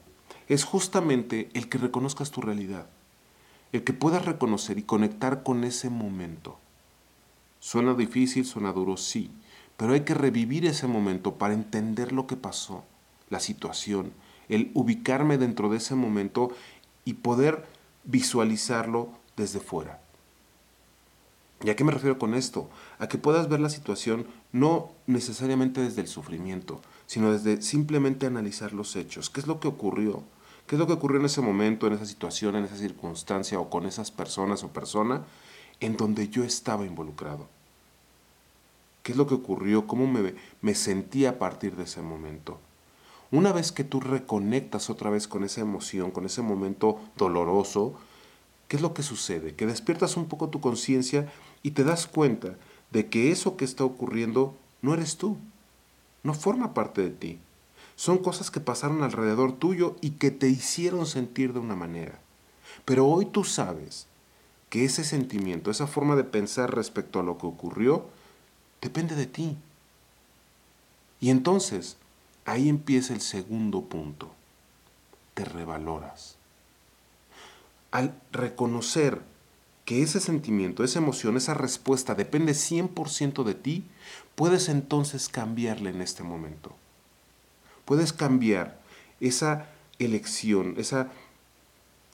es 0.48 0.64
justamente 0.64 1.50
el 1.54 1.68
que 1.68 1.78
reconozcas 1.78 2.30
tu 2.30 2.40
realidad, 2.40 2.86
el 3.72 3.84
que 3.84 3.92
puedas 3.92 4.24
reconocer 4.24 4.78
y 4.78 4.82
conectar 4.82 5.42
con 5.42 5.64
ese 5.64 5.90
momento. 5.90 6.58
Suena 7.60 7.94
difícil, 7.94 8.46
suena 8.46 8.72
duro, 8.72 8.96
sí, 8.96 9.30
pero 9.76 9.92
hay 9.92 10.00
que 10.00 10.14
revivir 10.14 10.64
ese 10.66 10.86
momento 10.86 11.34
para 11.34 11.54
entender 11.54 12.12
lo 12.12 12.26
que 12.26 12.36
pasó, 12.36 12.84
la 13.30 13.40
situación, 13.40 14.12
el 14.48 14.70
ubicarme 14.74 15.38
dentro 15.38 15.68
de 15.68 15.76
ese 15.76 15.94
momento 15.94 16.50
y 17.04 17.14
poder 17.14 17.66
visualizarlo 18.04 19.10
desde 19.36 19.60
fuera. 19.60 20.00
¿Y 21.62 21.70
a 21.70 21.76
qué 21.76 21.84
me 21.84 21.92
refiero 21.92 22.18
con 22.18 22.34
esto? 22.34 22.70
A 22.98 23.08
que 23.08 23.18
puedas 23.18 23.48
ver 23.48 23.60
la 23.60 23.68
situación 23.68 24.26
no 24.52 24.90
necesariamente 25.06 25.80
desde 25.80 26.00
el 26.00 26.08
sufrimiento, 26.08 26.80
sino 27.06 27.32
desde 27.32 27.62
simplemente 27.62 28.26
analizar 28.26 28.72
los 28.72 28.94
hechos. 28.96 29.28
¿Qué 29.28 29.40
es 29.40 29.46
lo 29.46 29.58
que 29.58 29.68
ocurrió? 29.68 30.22
¿Qué 30.68 30.74
es 30.74 30.78
lo 30.78 30.86
que 30.86 30.92
ocurrió 30.92 31.18
en 31.18 31.24
ese 31.24 31.40
momento, 31.40 31.86
en 31.86 31.94
esa 31.94 32.04
situación, 32.04 32.54
en 32.54 32.64
esa 32.64 32.76
circunstancia 32.76 33.58
o 33.58 33.70
con 33.70 33.86
esas 33.86 34.10
personas 34.10 34.62
o 34.62 34.68
persona 34.68 35.24
en 35.80 35.96
donde 35.96 36.28
yo 36.28 36.44
estaba 36.44 36.84
involucrado? 36.84 37.46
¿Qué 39.02 39.12
es 39.12 39.18
lo 39.18 39.26
que 39.26 39.32
ocurrió? 39.32 39.86
¿Cómo 39.86 40.06
me, 40.06 40.34
me 40.60 40.74
sentí 40.74 41.24
a 41.24 41.38
partir 41.38 41.74
de 41.74 41.84
ese 41.84 42.02
momento? 42.02 42.58
Una 43.30 43.50
vez 43.50 43.72
que 43.72 43.82
tú 43.82 43.98
reconectas 44.00 44.90
otra 44.90 45.08
vez 45.08 45.26
con 45.26 45.42
esa 45.42 45.62
emoción, 45.62 46.10
con 46.10 46.26
ese 46.26 46.42
momento 46.42 47.00
doloroso, 47.16 47.94
¿qué 48.68 48.76
es 48.76 48.82
lo 48.82 48.92
que 48.92 49.02
sucede? 49.02 49.54
Que 49.54 49.64
despiertas 49.64 50.18
un 50.18 50.26
poco 50.26 50.50
tu 50.50 50.60
conciencia 50.60 51.32
y 51.62 51.70
te 51.70 51.82
das 51.82 52.06
cuenta 52.06 52.58
de 52.90 53.06
que 53.06 53.30
eso 53.30 53.56
que 53.56 53.64
está 53.64 53.84
ocurriendo 53.84 54.54
no 54.82 54.92
eres 54.92 55.16
tú, 55.16 55.38
no 56.22 56.34
forma 56.34 56.74
parte 56.74 57.00
de 57.00 57.10
ti. 57.10 57.38
Son 57.98 58.18
cosas 58.18 58.52
que 58.52 58.60
pasaron 58.60 59.02
alrededor 59.02 59.54
tuyo 59.58 59.96
y 60.00 60.10
que 60.10 60.30
te 60.30 60.48
hicieron 60.48 61.04
sentir 61.04 61.52
de 61.52 61.58
una 61.58 61.74
manera. 61.74 62.20
Pero 62.84 63.08
hoy 63.08 63.26
tú 63.26 63.42
sabes 63.42 64.06
que 64.70 64.84
ese 64.84 65.02
sentimiento, 65.02 65.68
esa 65.68 65.88
forma 65.88 66.14
de 66.14 66.22
pensar 66.22 66.72
respecto 66.72 67.18
a 67.18 67.24
lo 67.24 67.38
que 67.38 67.48
ocurrió, 67.48 68.06
depende 68.80 69.16
de 69.16 69.26
ti. 69.26 69.56
Y 71.18 71.30
entonces, 71.30 71.96
ahí 72.44 72.68
empieza 72.68 73.14
el 73.14 73.20
segundo 73.20 73.82
punto. 73.82 74.30
Te 75.34 75.44
revaloras. 75.44 76.36
Al 77.90 78.14
reconocer 78.30 79.22
que 79.84 80.02
ese 80.02 80.20
sentimiento, 80.20 80.84
esa 80.84 81.00
emoción, 81.00 81.36
esa 81.36 81.54
respuesta 81.54 82.14
depende 82.14 82.52
100% 82.52 83.42
de 83.42 83.54
ti, 83.54 83.84
puedes 84.36 84.68
entonces 84.68 85.28
cambiarle 85.28 85.90
en 85.90 86.00
este 86.00 86.22
momento. 86.22 86.76
Puedes 87.88 88.12
cambiar 88.12 88.78
esa 89.18 89.64
elección, 89.98 90.74
esa, 90.76 91.08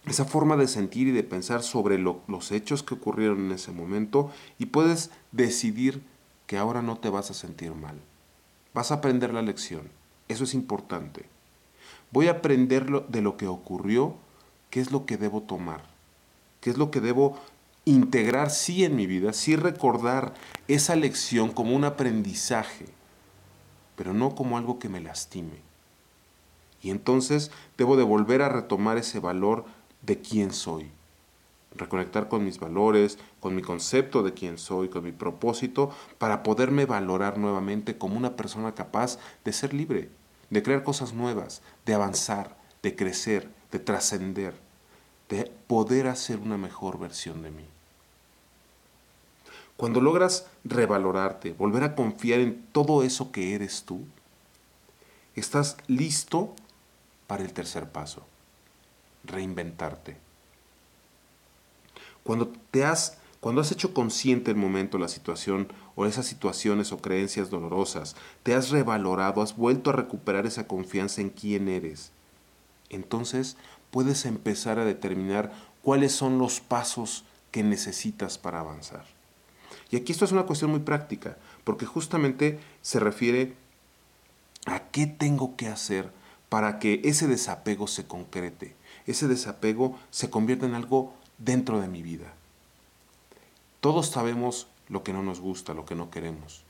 esa 0.07 0.25
forma 0.25 0.57
de 0.57 0.69
sentir 0.69 1.09
y 1.09 1.11
de 1.11 1.25
pensar 1.25 1.65
sobre 1.65 1.99
los 1.99 2.53
hechos 2.53 2.85
que 2.85 2.95
ocurrieron 2.95 3.47
en 3.47 3.51
ese 3.51 3.73
momento 3.73 4.31
y 4.61 4.67
puedes 4.67 5.11
decidir 5.33 6.01
que 6.47 6.59
ahora 6.59 6.81
no 6.81 6.99
te 6.99 7.09
vas 7.09 7.33
a 7.33 7.35
sentir 7.35 7.75
mal. 7.75 7.97
Vas 8.73 8.93
a 8.93 8.95
aprender 8.95 9.35
la 9.35 9.43
lección. 9.43 9.89
Eso 10.29 10.45
es 10.45 10.55
importante. 10.55 11.25
Voy 12.13 12.29
a 12.29 12.35
aprender 12.39 12.87
de 13.09 13.21
lo 13.21 13.37
que 13.37 13.49
ocurrió, 13.49 14.15
qué 14.71 14.79
es 14.79 14.93
lo 14.93 15.07
que 15.07 15.17
debo 15.17 15.43
tomar, 15.43 15.83
qué 16.61 16.71
es 16.71 16.79
lo 16.79 16.93
que 16.93 17.01
debo 17.01 17.37
integrar 17.85 18.51
sí 18.51 18.85
en 18.85 18.95
mi 18.95 19.09
vida, 19.09 19.33
sí 19.33 19.57
recordar 19.57 20.35
esa 20.69 20.95
lección 20.95 21.51
como 21.51 21.75
un 21.75 21.83
aprendizaje, 21.83 22.87
pero 23.97 24.13
no 24.13 24.35
como 24.35 24.59
algo 24.59 24.79
que 24.79 24.89
me 24.89 25.01
lastime. 25.01 25.63
Y 26.83 26.91
entonces 26.91 27.51
debo 27.79 27.97
de 27.97 28.03
volver 28.03 28.43
a 28.43 28.49
retomar 28.49 28.99
ese 28.99 29.19
valor 29.19 29.65
de 30.03 30.21
quién 30.21 30.53
soy. 30.53 30.91
Reconectar 31.75 32.29
con 32.29 32.45
mis 32.45 32.61
valores, 32.61 33.19
con 33.41 33.55
mi 33.55 33.63
concepto 33.63 34.23
de 34.23 34.35
quién 34.35 34.59
soy, 34.59 34.89
con 34.89 35.03
mi 35.03 35.13
propósito, 35.13 35.91
para 36.19 36.43
poderme 36.43 36.87
valorar 36.87 37.39
nuevamente 37.39 37.97
como 37.99 38.17
una 38.17 38.37
persona 38.37 38.75
capaz 38.75 39.19
de 39.45 39.53
ser 39.53 39.75
libre, 39.75 40.11
de 40.51 40.63
crear 40.63 40.85
cosas 40.85 41.15
nuevas, 41.15 41.63
de 41.87 41.95
avanzar, 41.95 42.57
de 42.83 42.95
crecer, 42.95 43.51
de 43.73 43.79
trascender, 43.79 44.55
de 45.29 45.51
poder 45.67 46.07
hacer 46.07 46.39
una 46.39 46.59
mejor 46.59 46.99
versión 46.99 47.43
de 47.43 47.51
mí. 47.51 47.74
Cuando 49.77 50.01
logras 50.01 50.47
revalorarte, 50.65 51.53
volver 51.53 51.83
a 51.83 51.95
confiar 51.95 52.41
en 52.41 52.65
todo 52.73 53.03
eso 53.03 53.33
que 53.33 53.55
eres 53.55 53.83
tú, 53.85 54.05
estás 55.35 55.77
listo 55.89 56.55
para 57.27 57.43
el 57.43 57.53
tercer 57.53 57.91
paso, 57.91 58.25
reinventarte. 59.25 60.17
Cuando 62.23 62.53
te 62.71 62.85
has 62.85 63.19
cuando 63.45 63.61
has 63.61 63.71
hecho 63.71 63.93
consciente 63.93 64.51
el 64.51 64.57
momento, 64.57 64.97
la 64.97 65.07
situación 65.07 65.71
o 65.97 66.07
esas 66.07 66.25
situaciones 66.25 66.93
o 66.93 66.97
creencias 66.97 67.51
dolorosas, 67.51 68.17
te 68.43 68.55
has 68.55 68.71
revalorado, 68.71 69.43
has 69.43 69.55
vuelto 69.55 69.91
a 69.91 69.93
recuperar 69.93 70.47
esa 70.47 70.67
confianza 70.67 71.21
en 71.21 71.29
quién 71.29 71.69
eres, 71.69 72.11
entonces 72.89 73.59
puedes 73.91 74.25
empezar 74.25 74.79
a 74.79 74.87
determinar 74.87 75.53
cuáles 75.83 76.13
son 76.13 76.39
los 76.39 76.61
pasos 76.61 77.27
que 77.51 77.63
necesitas 77.63 78.39
para 78.39 78.61
avanzar. 78.61 79.05
Y 79.91 79.97
aquí 79.97 80.13
esto 80.13 80.25
es 80.25 80.33
una 80.33 80.45
cuestión 80.45 80.71
muy 80.71 80.81
práctica, 80.81 81.37
porque 81.65 81.87
justamente 81.87 82.59
se 82.83 83.01
refiere 83.01 83.55
a 84.67 84.81
qué 84.91 85.07
tengo 85.07 85.57
que 85.57 85.69
hacer 85.69 86.11
para 86.49 86.79
que 86.79 87.01
ese 87.05 87.27
desapego 87.27 87.87
se 87.87 88.07
concrete, 88.07 88.77
ese 89.07 89.29
desapego 89.29 89.99
se 90.11 90.31
convierta 90.31 90.67
en 90.67 90.75
algo 90.75 91.13
dentro 91.39 91.81
de 91.81 91.89
mi 91.89 92.03
vida. 92.03 92.33
Todos 93.81 94.09
sabemos 94.09 94.69
lo 94.89 95.03
que 95.03 95.13
no 95.13 95.23
nos 95.23 95.41
gusta, 95.41 95.75
lo 95.75 95.85
que 95.85 95.95
no 95.95 96.11
queremos. 96.11 96.65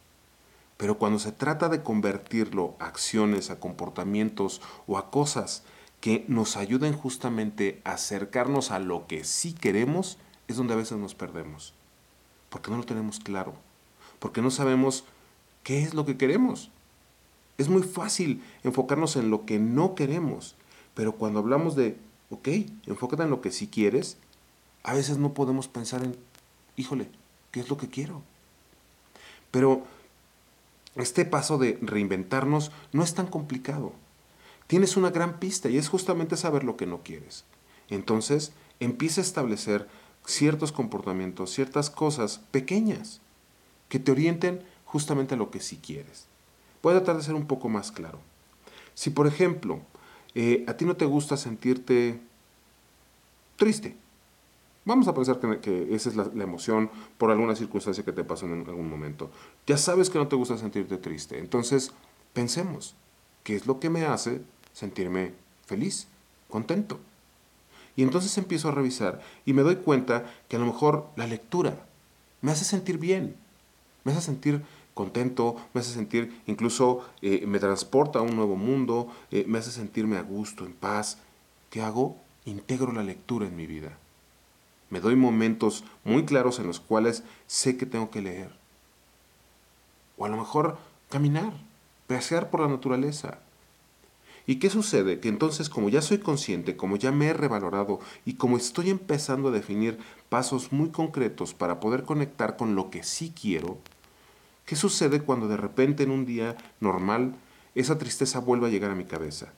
Pero 0.77 0.99
cuando 0.99 1.19
se 1.19 1.33
trata 1.33 1.69
de 1.69 1.83
convertirlo 1.83 2.75
a 2.81 2.87
acciones, 2.87 3.51
a 3.51 3.61
comportamientos 3.61 4.61
o 4.87 4.99
a 4.99 5.11
cosas 5.11 5.63
que 6.01 6.25
nos 6.29 6.57
ayuden 6.57 6.95
justamente 6.95 7.81
a 7.85 7.93
acercarnos 7.93 8.73
a 8.73 8.81
lo 8.81 9.07
que 9.07 9.23
sí 9.23 9.53
queremos, 9.53 10.19
es 10.49 10.57
donde 10.57 10.75
a 10.75 10.79
veces 10.79 10.99
nos 10.99 11.15
perdemos 11.15 11.75
porque 12.55 12.71
no 12.71 12.77
lo 12.77 12.85
tenemos 12.85 13.19
claro, 13.19 13.53
porque 14.21 14.41
no 14.41 14.49
sabemos 14.49 15.03
qué 15.65 15.83
es 15.83 15.93
lo 15.93 16.07
que 16.07 16.17
queremos. 16.17 16.71
Es 17.59 17.69
muy 17.69 17.83
fácil 17.83 18.45
enfocarnos 18.63 19.17
en 19.17 19.29
lo 19.29 19.45
que 19.45 19.59
no 19.59 19.97
queremos, 19.97 20.55
pero 20.95 21.17
cuando 21.17 21.41
hablamos 21.41 21.75
de, 21.75 21.97
ok, 22.31 22.47
enfócate 22.87 23.25
en 23.25 23.31
lo 23.31 23.41
que 23.41 23.51
sí 23.51 23.67
quieres, 23.67 24.19
a 24.85 24.95
veces 24.95 25.19
no 25.19 25.35
podemos 25.35 25.67
pensar 25.67 26.05
en, 26.05 26.17
híjole, 26.77 27.09
¿qué 27.51 27.59
es 27.59 27.69
lo 27.69 27.77
que 27.77 27.89
quiero? 27.89 28.23
Pero 29.51 29.83
este 30.95 31.25
paso 31.25 31.59
de 31.59 31.77
reinventarnos 31.83 32.71
no 32.93 33.03
es 33.03 33.15
tan 33.15 33.27
complicado. 33.27 33.95
Tienes 34.69 34.97
una 34.97 35.11
gran 35.11 35.41
pista 35.41 35.69
y 35.69 35.77
es 35.77 35.89
justamente 35.89 36.37
saber 36.37 36.63
lo 36.63 36.77
que 36.77 36.87
no 36.87 37.03
quieres. 37.03 37.47
Entonces, 37.91 38.53
empieza 38.79 39.23
a 39.23 39.25
establecer 39.25 39.89
ciertos 40.27 40.73
comportamientos, 40.73 41.51
ciertas 41.51 41.91
cosas 41.91 42.41
pequeñas 42.51 43.21
que 43.89 43.99
te 43.99 44.13
orienten 44.13 44.63
justamente 44.85 45.35
a 45.35 45.39
lo 45.39 45.51
que 45.51 45.61
sí 45.61 45.79
quieres. 45.85 46.27
Voy 46.83 46.93
a 46.93 46.97
tratar 46.99 47.17
de 47.17 47.23
ser 47.23 47.35
un 47.35 47.47
poco 47.47 47.69
más 47.69 47.93
claro. 47.93 48.19
Si, 48.95 49.11
por 49.11 49.27
ejemplo, 49.27 49.81
eh, 50.35 50.65
a 50.67 50.77
ti 50.77 50.85
no 50.85 50.97
te 50.97 51.05
gusta 51.05 51.37
sentirte 51.37 52.21
triste, 53.57 53.97
vamos 54.85 55.09
a 55.09 55.15
pensar 55.15 55.39
que, 55.61 55.95
esa 55.95 56.09
es 56.09 56.17
la, 56.17 56.31
la, 56.35 56.45
emoción 56.45 56.91
por 57.19 57.31
alguna 57.31 57.57
circunstancia 57.57 58.05
que 58.05 58.13
te 58.13 58.25
pasó 58.25 58.47
en 58.47 58.67
algún 58.67 58.89
momento. 58.89 59.31
Ya 59.67 59.77
sabes 59.77 60.11
que 60.11 60.19
no 60.19 60.29
te 60.29 60.37
gusta 60.37 60.59
sentirte 60.59 60.97
triste, 60.99 61.39
entonces 61.39 61.93
pensemos, 62.33 62.95
¿qué 63.43 63.57
es 63.57 63.67
lo 63.67 63.81
que 63.81 63.91
me 63.91 64.05
hace 64.07 64.43
sentirme 64.73 65.33
feliz, 65.67 66.07
contento? 66.49 67.01
Y 67.97 68.03
entonces 68.03 68.37
empiezo 68.39 68.69
a 68.69 68.73
revisar 68.73 69.21
y 69.45 69.53
me 69.53 69.63
doy 69.63 69.77
cuenta 69.77 70.25
que 70.49 70.57
a 70.57 70.59
lo 70.59 70.67
mejor 70.67 71.09
la 71.17 71.27
lectura 71.27 71.87
me 72.41 72.53
hace 72.53 72.65
sentir 72.65 72.99
bien, 72.99 73.37
me 74.05 74.13
hace 74.13 74.21
sentir 74.21 74.63
contento, 74.95 75.57
me 75.75 75.81
hace 75.81 75.93
sentir, 75.93 76.41
incluso 76.47 77.05
eh, 77.21 77.45
me 77.47 77.59
transporta 77.59 78.21
a 78.21 78.23
un 78.23 78.37
nuevo 78.37 78.57
mundo, 78.57 79.09
eh, 79.31 79.45
me 79.47 79.59
hace 79.59 79.71
sentirme 79.71 80.17
a 80.17 80.23
gusto, 80.23 80.65
en 80.65 80.73
paz. 80.73 81.19
¿Qué 81.71 81.83
hago? 81.83 82.17
Integro 82.45 82.93
la 82.93 83.03
lectura 83.03 83.47
en 83.47 83.57
mi 83.57 83.67
vida. 83.67 83.99
Me 84.91 85.01
doy 85.01 85.17
momentos 85.17 85.85
muy 86.05 86.25
claros 86.25 86.59
en 86.61 86.67
los 86.67 86.81
cuales 86.81 87.25
sé 87.47 87.77
que 87.77 87.87
tengo 87.87 88.11
que 88.11 88.23
leer. 88.23 88.51
O 90.17 90.25
a 90.25 90.29
lo 90.29 90.37
mejor 90.37 90.79
caminar, 91.09 91.53
pasear 92.07 92.51
por 92.51 92.61
la 92.61 92.69
naturaleza, 92.69 93.39
¿Y 94.47 94.57
qué 94.57 94.69
sucede? 94.69 95.21
Que 95.21 95.29
entonces 95.29 95.71
como 95.71 95.89
ya 95.89 96.03
soy 96.03 96.19
consciente, 96.19 96.77
como 96.77 96.97
ya 96.97 97.13
me 97.13 97.27
he 97.27 97.33
revalorado 97.33 98.01
y 98.27 98.35
como 98.35 98.59
estoy 98.59 98.91
empezando 98.91 99.49
a 99.49 99.53
definir 99.53 99.99
pasos 100.29 100.71
muy 100.71 100.91
concretos 100.91 101.55
para 101.55 101.81
poder 101.81 102.03
conectar 102.03 102.57
con 102.57 102.75
lo 102.75 102.91
que 102.91 103.03
sí 103.03 103.33
quiero, 103.41 103.79
¿qué 104.67 104.77
sucede 104.77 105.21
cuando 105.21 105.49
de 105.49 105.57
repente 105.57 106.03
en 106.03 106.11
un 106.11 106.27
día 106.27 106.57
normal 106.81 107.35
esa 107.75 107.97
tristeza 107.97 108.39
vuelve 108.39 108.67
a 108.67 108.71
llegar 108.71 108.91
a 108.91 108.97
mi 108.97 109.05
cabeza? 109.05 109.53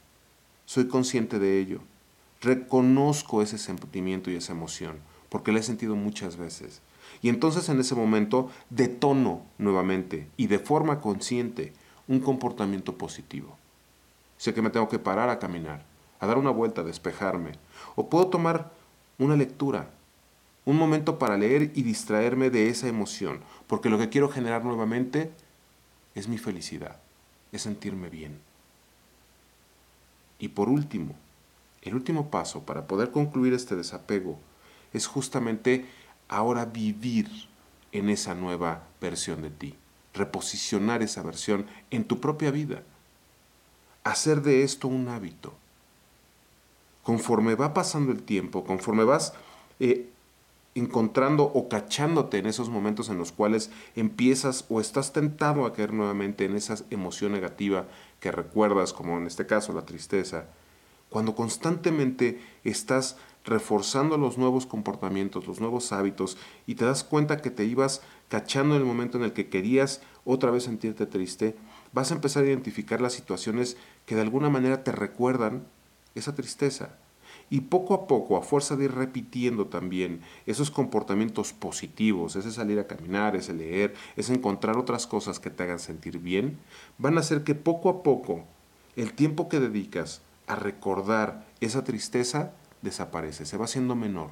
Soy 0.66 0.86
consciente 0.86 1.40
de 1.40 1.58
ello. 1.60 1.80
Reconozco 2.40 3.42
ese 3.42 3.58
sentimiento 3.58 4.30
y 4.30 4.36
esa 4.36 4.52
emoción, 4.52 4.98
porque 5.30 5.50
la 5.50 5.58
he 5.58 5.62
sentido 5.64 5.96
muchas 5.96 6.36
veces. 6.36 6.80
Y 7.22 7.28
entonces 7.28 7.68
en 7.68 7.80
ese 7.80 7.96
momento 7.96 8.50
detono 8.70 9.42
nuevamente 9.58 10.28
y 10.36 10.46
de 10.46 10.60
forma 10.60 11.00
consciente 11.00 11.72
un 12.06 12.20
comportamiento 12.20 12.96
positivo. 12.96 13.56
Sé 14.38 14.54
que 14.54 14.62
me 14.62 14.70
tengo 14.70 14.88
que 14.88 14.98
parar 14.98 15.28
a 15.30 15.38
caminar, 15.38 15.84
a 16.20 16.26
dar 16.26 16.38
una 16.38 16.50
vuelta, 16.50 16.82
a 16.82 16.84
despejarme. 16.84 17.52
O 17.94 18.08
puedo 18.08 18.28
tomar 18.28 18.72
una 19.18 19.36
lectura, 19.36 19.88
un 20.64 20.76
momento 20.76 21.18
para 21.18 21.38
leer 21.38 21.72
y 21.74 21.82
distraerme 21.82 22.50
de 22.50 22.68
esa 22.68 22.88
emoción, 22.88 23.40
porque 23.66 23.88
lo 23.88 23.98
que 23.98 24.08
quiero 24.08 24.28
generar 24.28 24.64
nuevamente 24.64 25.32
es 26.14 26.28
mi 26.28 26.38
felicidad, 26.38 26.96
es 27.52 27.62
sentirme 27.62 28.10
bien. 28.10 28.38
Y 30.38 30.48
por 30.48 30.68
último, 30.68 31.14
el 31.82 31.94
último 31.94 32.30
paso 32.30 32.64
para 32.64 32.86
poder 32.86 33.10
concluir 33.10 33.54
este 33.54 33.76
desapego 33.76 34.38
es 34.92 35.06
justamente 35.06 35.86
ahora 36.28 36.66
vivir 36.66 37.28
en 37.92 38.10
esa 38.10 38.34
nueva 38.34 38.82
versión 39.00 39.42
de 39.42 39.50
ti, 39.50 39.74
reposicionar 40.12 41.02
esa 41.02 41.22
versión 41.22 41.66
en 41.90 42.04
tu 42.04 42.20
propia 42.20 42.50
vida 42.50 42.82
hacer 44.06 44.42
de 44.42 44.62
esto 44.62 44.88
un 44.88 45.08
hábito. 45.08 45.52
Conforme 47.02 47.54
va 47.54 47.74
pasando 47.74 48.12
el 48.12 48.22
tiempo, 48.22 48.64
conforme 48.64 49.04
vas 49.04 49.32
eh, 49.80 50.08
encontrando 50.74 51.44
o 51.44 51.68
cachándote 51.68 52.38
en 52.38 52.46
esos 52.46 52.68
momentos 52.68 53.08
en 53.08 53.18
los 53.18 53.32
cuales 53.32 53.70
empiezas 53.96 54.64
o 54.68 54.80
estás 54.80 55.12
tentado 55.12 55.66
a 55.66 55.72
caer 55.72 55.92
nuevamente 55.92 56.44
en 56.44 56.54
esa 56.54 56.76
emoción 56.90 57.32
negativa 57.32 57.86
que 58.20 58.30
recuerdas, 58.30 58.92
como 58.92 59.18
en 59.18 59.26
este 59.26 59.46
caso 59.46 59.72
la 59.72 59.86
tristeza, 59.86 60.46
cuando 61.10 61.34
constantemente 61.34 62.40
estás 62.64 63.16
reforzando 63.44 64.18
los 64.18 64.38
nuevos 64.38 64.66
comportamientos, 64.66 65.46
los 65.46 65.60
nuevos 65.60 65.92
hábitos, 65.92 66.36
y 66.66 66.74
te 66.74 66.84
das 66.84 67.04
cuenta 67.04 67.40
que 67.40 67.50
te 67.50 67.64
ibas 67.64 68.02
cachando 68.28 68.74
en 68.74 68.82
el 68.82 68.86
momento 68.86 69.18
en 69.18 69.24
el 69.24 69.32
que 69.32 69.48
querías 69.48 70.00
otra 70.24 70.50
vez 70.50 70.64
sentirte 70.64 71.06
triste, 71.06 71.56
vas 71.92 72.10
a 72.10 72.14
empezar 72.14 72.42
a 72.42 72.48
identificar 72.48 73.00
las 73.00 73.12
situaciones 73.12 73.76
que 74.06 74.14
de 74.14 74.22
alguna 74.22 74.48
manera 74.48 74.82
te 74.82 74.92
recuerdan 74.92 75.66
esa 76.14 76.34
tristeza. 76.34 76.96
Y 77.48 77.62
poco 77.62 77.94
a 77.94 78.06
poco, 78.06 78.36
a 78.36 78.42
fuerza 78.42 78.74
de 78.74 78.86
ir 78.86 78.92
repitiendo 78.92 79.66
también 79.66 80.20
esos 80.46 80.70
comportamientos 80.70 81.52
positivos, 81.52 82.34
ese 82.34 82.50
salir 82.50 82.78
a 82.80 82.86
caminar, 82.86 83.36
ese 83.36 83.52
leer, 83.52 83.94
ese 84.16 84.32
encontrar 84.34 84.78
otras 84.78 85.06
cosas 85.06 85.38
que 85.38 85.50
te 85.50 85.62
hagan 85.62 85.78
sentir 85.78 86.18
bien, 86.18 86.58
van 86.98 87.16
a 87.16 87.20
hacer 87.20 87.44
que 87.44 87.54
poco 87.54 87.88
a 87.88 88.02
poco 88.02 88.44
el 88.96 89.12
tiempo 89.12 89.48
que 89.48 89.60
dedicas 89.60 90.22
a 90.46 90.56
recordar 90.56 91.46
esa 91.60 91.84
tristeza 91.84 92.52
desaparece, 92.82 93.44
se 93.44 93.56
va 93.56 93.66
haciendo 93.66 93.94
menor. 93.94 94.30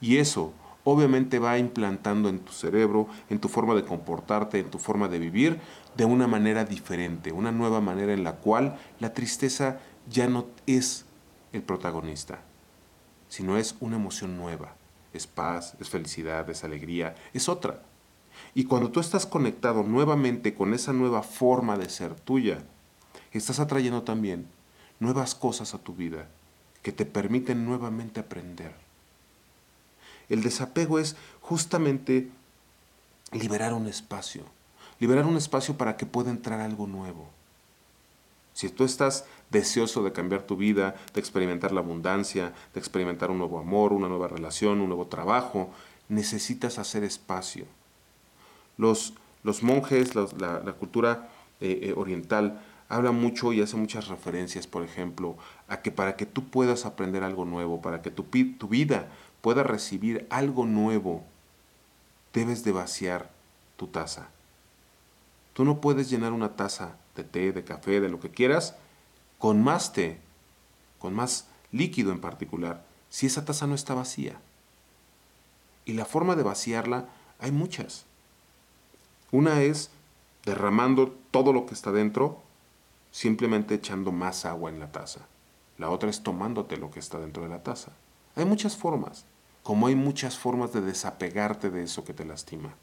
Y 0.00 0.16
eso 0.16 0.52
obviamente 0.88 1.40
va 1.40 1.58
implantando 1.58 2.28
en 2.28 2.38
tu 2.38 2.52
cerebro, 2.52 3.08
en 3.28 3.40
tu 3.40 3.48
forma 3.48 3.74
de 3.74 3.84
comportarte, 3.84 4.60
en 4.60 4.70
tu 4.70 4.78
forma 4.78 5.08
de 5.08 5.18
vivir, 5.18 5.58
de 5.96 6.04
una 6.04 6.28
manera 6.28 6.64
diferente, 6.64 7.32
una 7.32 7.50
nueva 7.50 7.80
manera 7.80 8.12
en 8.12 8.22
la 8.22 8.36
cual 8.36 8.78
la 9.00 9.12
tristeza 9.12 9.80
ya 10.08 10.28
no 10.28 10.46
es 10.68 11.04
el 11.52 11.62
protagonista, 11.62 12.38
sino 13.28 13.56
es 13.56 13.74
una 13.80 13.96
emoción 13.96 14.36
nueva. 14.36 14.76
Es 15.12 15.26
paz, 15.26 15.74
es 15.80 15.88
felicidad, 15.88 16.48
es 16.50 16.62
alegría, 16.62 17.16
es 17.34 17.48
otra. 17.48 17.82
Y 18.54 18.64
cuando 18.64 18.92
tú 18.92 19.00
estás 19.00 19.26
conectado 19.26 19.82
nuevamente 19.82 20.54
con 20.54 20.72
esa 20.72 20.92
nueva 20.92 21.24
forma 21.24 21.76
de 21.76 21.88
ser 21.88 22.14
tuya, 22.14 22.62
estás 23.32 23.58
atrayendo 23.58 24.02
también 24.02 24.46
nuevas 25.00 25.34
cosas 25.34 25.74
a 25.74 25.78
tu 25.78 25.94
vida 25.94 26.28
que 26.82 26.92
te 26.92 27.06
permiten 27.06 27.64
nuevamente 27.64 28.20
aprender. 28.20 28.85
El 30.28 30.42
desapego 30.42 30.98
es 30.98 31.16
justamente 31.40 32.28
liberar 33.32 33.72
un 33.74 33.86
espacio, 33.86 34.42
liberar 34.98 35.26
un 35.26 35.36
espacio 35.36 35.76
para 35.76 35.96
que 35.96 36.06
pueda 36.06 36.30
entrar 36.30 36.60
algo 36.60 36.86
nuevo. 36.86 37.28
Si 38.52 38.70
tú 38.70 38.84
estás 38.84 39.26
deseoso 39.50 40.02
de 40.02 40.12
cambiar 40.12 40.42
tu 40.42 40.56
vida, 40.56 40.96
de 41.12 41.20
experimentar 41.20 41.72
la 41.72 41.80
abundancia, 41.80 42.54
de 42.72 42.80
experimentar 42.80 43.30
un 43.30 43.38
nuevo 43.38 43.58
amor, 43.58 43.92
una 43.92 44.08
nueva 44.08 44.28
relación, 44.28 44.80
un 44.80 44.88
nuevo 44.88 45.08
trabajo, 45.08 45.70
necesitas 46.08 46.78
hacer 46.78 47.04
espacio. 47.04 47.66
Los, 48.78 49.12
los 49.42 49.62
monjes, 49.62 50.14
la, 50.14 50.72
cultura 50.78 51.28
eh, 51.60 51.80
eh, 51.82 51.94
oriental, 51.96 52.62
habla 52.88 53.12
mucho 53.12 53.52
y 53.52 53.60
hace 53.60 53.76
muchas 53.76 54.08
referencias, 54.08 54.66
por 54.66 54.82
ejemplo, 54.82 55.36
a 55.68 55.82
que 55.82 55.90
para 55.90 56.16
que 56.16 56.26
tú 56.26 56.48
puedas 56.48 56.86
aprender 56.86 57.24
algo 57.24 57.44
nuevo, 57.44 57.80
para 57.82 58.02
que 58.02 58.10
tu, 58.10 58.24
tu 58.24 58.68
vida 58.68 59.08
pueda 59.40 59.62
recibir 59.62 60.26
algo 60.30 60.66
nuevo, 60.66 61.24
debes 62.32 62.64
de 62.64 62.72
vaciar 62.72 63.30
tu 63.76 63.86
taza. 63.86 64.28
Tú 65.52 65.64
no 65.64 65.80
puedes 65.80 66.10
llenar 66.10 66.32
una 66.32 66.56
taza 66.56 66.96
de 67.14 67.24
té, 67.24 67.52
de 67.52 67.64
café, 67.64 68.00
de 68.00 68.08
lo 68.08 68.20
que 68.20 68.30
quieras, 68.30 68.76
con 69.38 69.62
más 69.62 69.92
té, 69.92 70.18
con 70.98 71.14
más 71.14 71.48
líquido 71.72 72.12
en 72.12 72.20
particular, 72.20 72.84
si 73.08 73.26
esa 73.26 73.44
taza 73.44 73.66
no 73.66 73.74
está 73.74 73.94
vacía. 73.94 74.38
Y 75.84 75.94
la 75.94 76.04
forma 76.04 76.36
de 76.36 76.42
vaciarla 76.42 77.08
hay 77.38 77.52
muchas. 77.52 78.04
Una 79.32 79.62
es 79.62 79.90
derramando 80.44 81.16
todo 81.30 81.52
lo 81.52 81.66
que 81.66 81.74
está 81.74 81.92
dentro 81.92 82.42
simplemente 83.10 83.74
echando 83.74 84.12
más 84.12 84.44
agua 84.44 84.70
en 84.70 84.78
la 84.78 84.92
taza. 84.92 85.20
La 85.78 85.90
otra 85.90 86.10
es 86.10 86.22
tomándote 86.22 86.76
lo 86.76 86.90
que 86.90 87.00
está 87.00 87.18
dentro 87.18 87.42
de 87.42 87.48
la 87.48 87.62
taza. 87.62 87.92
Hay 88.34 88.44
muchas 88.44 88.76
formas, 88.76 89.24
como 89.62 89.86
hay 89.86 89.94
muchas 89.94 90.38
formas 90.38 90.72
de 90.72 90.80
desapegarte 90.80 91.70
de 91.70 91.82
eso 91.82 92.04
que 92.04 92.14
te 92.14 92.24
lastima. 92.24 92.74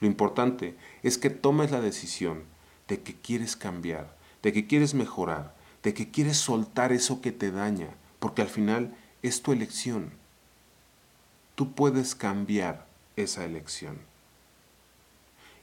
Lo 0.00 0.06
importante 0.06 0.76
es 1.02 1.18
que 1.18 1.30
tomes 1.30 1.70
la 1.70 1.80
decisión 1.80 2.44
de 2.88 3.02
que 3.02 3.14
quieres 3.14 3.56
cambiar, 3.56 4.16
de 4.42 4.52
que 4.52 4.66
quieres 4.66 4.94
mejorar, 4.94 5.54
de 5.82 5.94
que 5.94 6.10
quieres 6.10 6.38
soltar 6.38 6.92
eso 6.92 7.20
que 7.20 7.32
te 7.32 7.50
daña, 7.50 7.88
porque 8.18 8.42
al 8.42 8.48
final 8.48 8.94
es 9.22 9.42
tu 9.42 9.52
elección. 9.52 10.12
Tú 11.54 11.72
puedes 11.72 12.14
cambiar 12.14 12.86
esa 13.16 13.44
elección. 13.44 13.98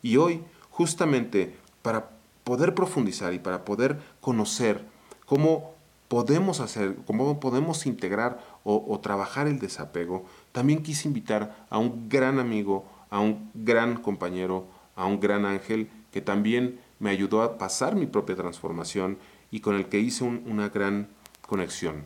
Y 0.03 0.17
hoy, 0.17 0.43
justamente 0.69 1.55
para 1.81 2.09
poder 2.43 2.75
profundizar 2.75 3.33
y 3.33 3.39
para 3.39 3.65
poder 3.65 3.99
conocer 4.21 4.85
cómo 5.25 5.73
podemos 6.07 6.59
hacer, 6.59 6.95
cómo 7.05 7.39
podemos 7.39 7.85
integrar 7.85 8.39
o, 8.63 8.99
trabajar 8.99 9.47
el 9.47 9.59
desapego, 9.59 10.25
también 10.51 10.83
quise 10.83 11.07
invitar 11.07 11.65
a 11.69 11.77
un 11.77 12.09
gran 12.09 12.39
amigo, 12.39 12.85
a 13.09 13.19
un 13.19 13.51
gran 13.53 14.01
compañero, 14.01 14.67
a 14.95 15.05
un 15.05 15.19
gran 15.19 15.45
ángel 15.45 15.89
que 16.11 16.21
también 16.21 16.79
me 16.99 17.09
ayudó 17.09 17.41
a 17.43 17.57
pasar 17.57 17.95
mi 17.95 18.07
propia 18.07 18.35
transformación 18.35 19.17
y 19.51 19.59
con 19.59 19.75
el 19.75 19.87
que 19.87 19.99
hice 19.99 20.23
una 20.23 20.69
gran 20.69 21.09
conexión, 21.41 22.05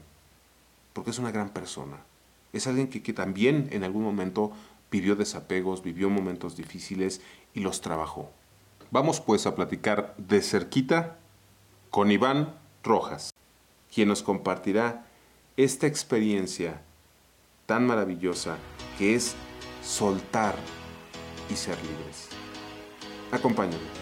porque 0.94 1.12
es 1.12 1.20
una 1.20 1.32
gran 1.32 1.50
persona. 1.50 1.98
Es 2.54 2.68
alguien 2.68 2.90
que, 2.90 3.02
que 3.02 3.14
también 3.14 3.70
en 3.72 3.84
algún 3.84 4.04
momento 4.04 4.52
vivió 4.92 5.16
desapegos, 5.16 5.84
vivió 5.84 6.10
momentos 6.10 6.58
difíciles 6.58 7.22
y 7.54 7.62
los 7.62 7.82
trabajó. 7.82 8.30
Vamos 8.92 9.22
pues 9.22 9.46
a 9.46 9.56
platicar 9.56 10.14
de 10.18 10.42
cerquita 10.42 11.18
con 11.90 12.12
Iván 12.12 12.54
Rojas, 12.84 13.31
quien 13.94 14.08
nos 14.08 14.24
compartirá 14.24 15.06
esta 15.58 15.86
experiencia 15.86 16.82
tan 17.66 17.86
maravillosa 17.86 18.58
que 18.98 19.16
es 19.16 19.36
soltar 19.84 20.56
y 21.50 21.56
ser 21.56 21.78
libres. 21.84 22.30
Acompáñame. 23.32 24.02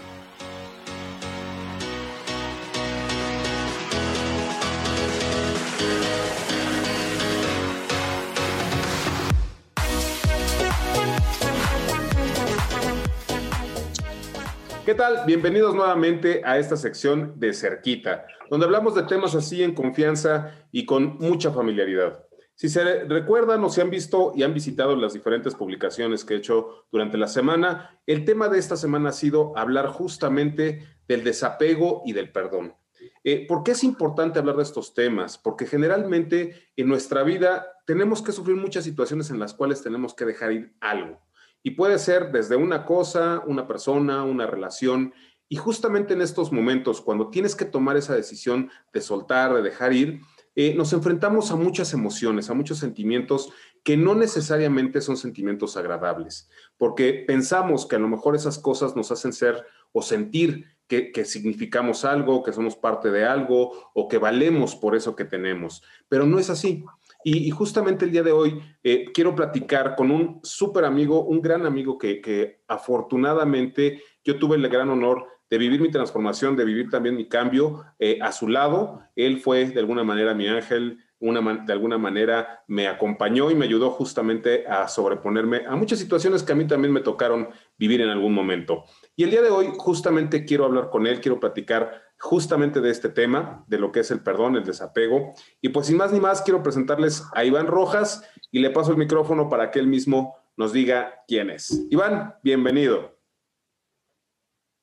¿Qué 14.86 14.96
tal? 14.96 15.24
Bienvenidos 15.28 15.76
nuevamente 15.76 16.42
a 16.44 16.58
esta 16.58 16.76
sección 16.76 17.40
de 17.40 17.54
Cerquita, 17.54 18.26
donde 18.50 18.66
hablamos 18.66 18.96
de 18.96 19.04
temas 19.04 19.36
así 19.36 19.64
en 19.64 19.74
confianza 19.74 20.52
y 20.72 20.86
con 20.86 21.18
mucha 21.18 21.52
familiaridad. 21.52 22.26
Si 22.56 22.68
se 22.68 23.06
recuerdan 23.06 23.64
o 23.64 23.70
se 23.70 23.82
han 23.82 23.90
visto 23.90 24.34
y 24.36 24.44
han 24.44 24.54
visitado 24.54 24.96
las 24.96 25.14
diferentes 25.14 25.56
publicaciones 25.56 26.26
que 26.26 26.34
he 26.34 26.38
hecho 26.38 26.88
durante 26.92 27.18
la 27.18 27.30
semana, 27.30 27.98
el 28.06 28.26
tema 28.26 28.50
de 28.50 28.60
esta 28.60 28.76
semana 28.76 29.10
ha 29.10 29.14
sido 29.14 29.58
hablar 29.58 29.88
justamente 29.88 30.86
del 31.08 31.24
desapego 31.24 32.02
y 32.06 32.12
del 32.12 32.34
perdón. 32.34 32.76
Eh, 33.24 33.46
¿Por 33.48 33.64
qué 33.64 33.72
es 33.72 33.84
importante 33.84 34.40
hablar 34.40 34.58
de 34.58 34.64
estos 34.64 34.94
temas? 34.94 35.38
Porque 35.38 35.66
generalmente 35.66 36.70
en 36.76 36.88
nuestra 36.88 37.24
vida 37.24 37.66
tenemos 37.86 38.22
que 38.22 38.32
sufrir 38.32 38.58
muchas 38.58 38.84
situaciones 38.84 39.30
en 39.30 39.40
las 39.40 39.54
cuales 39.54 39.82
tenemos 39.82 40.14
que 40.14 40.26
dejar 40.26 40.52
ir 40.52 40.74
algo. 40.82 41.20
Y 41.64 41.72
puede 41.72 41.98
ser 42.00 42.32
desde 42.32 42.56
una 42.56 42.86
cosa, 42.86 43.44
una 43.46 43.68
persona, 43.68 44.24
una 44.24 44.48
relación. 44.48 45.14
Y 45.50 45.58
justamente 45.58 46.14
en 46.14 46.22
estos 46.22 46.52
momentos, 46.52 47.02
cuando 47.02 47.30
tienes 47.30 47.56
que 47.56 47.66
tomar 47.66 47.98
esa 47.98 48.16
decisión 48.16 48.70
de 48.94 49.02
soltar, 49.02 49.54
de 49.54 49.64
dejar 49.64 49.94
ir, 49.94 50.22
eh, 50.56 50.74
nos 50.76 50.94
enfrentamos 50.94 51.52
a 51.52 51.56
muchas 51.56 51.94
emociones, 51.94 52.50
a 52.50 52.54
muchos 52.54 52.78
sentimientos 52.78 53.52
que 53.84 53.98
no 53.98 54.14
necesariamente 54.14 55.02
son 55.02 55.18
sentimientos 55.18 55.76
agradables, 55.76 56.50
porque 56.78 57.24
pensamos 57.26 57.86
que 57.86 57.96
a 57.96 58.00
lo 58.00 58.08
mejor 58.08 58.36
esas 58.36 58.60
cosas 58.60 58.96
nos 58.96 59.12
hacen 59.12 59.34
ser 59.34 59.66
o 59.92 60.02
sentir 60.02 60.66
que, 60.88 61.12
que, 61.12 61.26
significamos 61.26 62.04
algo, 62.04 62.44
que 62.44 62.52
somos 62.52 62.76
parte 62.76 63.10
de 63.10 63.26
algo 63.26 63.92
o 63.94 64.08
que 64.08 64.18
valemos 64.18 64.76
por 64.76 64.96
eso 64.96 65.16
que 65.16 65.26
tenemos, 65.26 65.84
pero 66.10 66.26
no 66.26 66.40
es 66.40 66.50
así. 66.50 66.84
Y, 67.24 67.50
justamente 67.52 68.06
el 68.06 68.12
día 68.12 68.24
de 68.24 68.32
hoy 68.32 68.62
eh, 68.82 69.12
quiero 69.14 69.36
platicar 69.36 69.96
con 69.98 70.10
un 70.10 70.40
súper 70.42 70.86
amigo, 70.86 71.26
un 71.26 71.42
gran 71.42 71.66
amigo 71.66 71.98
que, 71.98 72.62
afortunadamente 72.68 74.02
yo 74.24 74.40
tuve 74.40 74.56
el 74.56 74.70
gran 74.70 74.90
honor 74.90 75.28
de 75.50 75.58
vivir 75.58 75.82
mi 75.82 75.90
transformación, 75.90 76.56
de 76.56 76.66
vivir 76.66 76.90
también 76.90 77.16
mi 77.16 77.28
cambio 77.28 77.86
eh, 77.98 78.20
a 78.22 78.32
su 78.32 78.48
lado. 78.48 79.02
Él 79.16 79.40
fue 79.40 79.66
de 79.66 79.80
alguna 79.80 80.04
manera 80.04 80.34
mi 80.34 80.48
ángel, 80.48 81.00
una, 81.20 81.66
de 81.66 81.74
alguna 81.74 81.98
manera 81.98 82.64
me 82.68 82.88
acompañó 82.88 83.52
y 83.52 83.56
me 83.56 83.66
ayudó 83.66 83.92
justamente 83.92 84.66
a 84.68 84.88
sobreponerme 84.88 85.64
a 85.68 85.76
muchas 85.76 86.00
situaciones 86.00 86.44
que 86.44 86.54
a 86.54 86.56
mí 86.56 86.66
también 86.66 86.94
me 86.94 87.02
tocaron 87.02 87.50
vivir 87.78 88.02
en 88.02 88.10
algún 88.10 88.34
momento. 88.34 88.86
Y 89.16 89.24
el 89.24 89.32
día 89.32 89.42
de 89.42 89.50
hoy 89.50 89.70
justamente 89.78 90.46
quiero 90.46 90.66
hablar 90.66 90.90
con 90.90 91.08
él, 91.08 91.20
quiero 91.20 91.40
platicar 91.40 92.04
justamente 92.20 92.82
de 92.82 92.92
este 92.92 93.10
tema, 93.10 93.64
de 93.68 93.80
lo 93.80 93.92
que 93.92 94.02
es 94.02 94.12
el 94.12 94.22
perdón, 94.22 94.56
el 94.56 94.66
desapego. 94.66 95.34
Y 95.62 95.70
pues 95.70 95.88
sin 95.88 95.98
más 95.98 96.12
ni 96.12 96.20
más, 96.20 96.42
quiero 96.42 96.62
presentarles 96.62 97.24
a 97.34 97.44
Iván 97.44 97.68
Rojas 97.68 98.24
y 98.52 98.60
le 98.60 98.70
paso 98.70 98.92
el 98.92 98.98
micrófono 98.98 99.50
para 99.50 99.72
que 99.72 99.80
él 99.80 99.88
mismo 99.88 100.36
nos 100.56 100.74
diga 100.74 101.24
quién 101.28 101.50
es. 101.50 101.86
Iván, 101.90 102.36
bienvenido. 102.44 103.19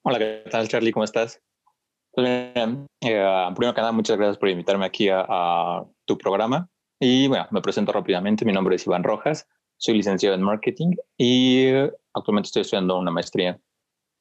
Hola, 0.08 0.20
¿qué 0.20 0.44
tal 0.48 0.68
Charlie? 0.68 0.92
¿Cómo 0.92 1.02
estás? 1.02 1.42
Pues 2.12 2.28
eh, 2.28 2.78
primero 3.56 3.74
que 3.74 3.80
nada, 3.80 3.90
muchas 3.90 4.16
gracias 4.16 4.38
por 4.38 4.48
invitarme 4.48 4.86
aquí 4.86 5.08
a, 5.10 5.84
tu 6.04 6.16
programa. 6.16 6.70
Y 7.00 7.26
bueno, 7.26 7.48
me 7.50 7.60
presento 7.60 7.90
rápidamente. 7.90 8.44
Mi 8.44 8.52
nombre 8.52 8.76
es 8.76 8.86
Iván 8.86 9.02
Rojas, 9.02 9.48
soy 9.76 9.94
licenciado 9.94 10.36
en 10.36 10.42
marketing 10.42 10.92
y 11.18 11.72
actualmente 12.14 12.46
estoy 12.46 12.62
estudiando 12.62 12.96
una 12.96 13.10
maestría. 13.10 13.60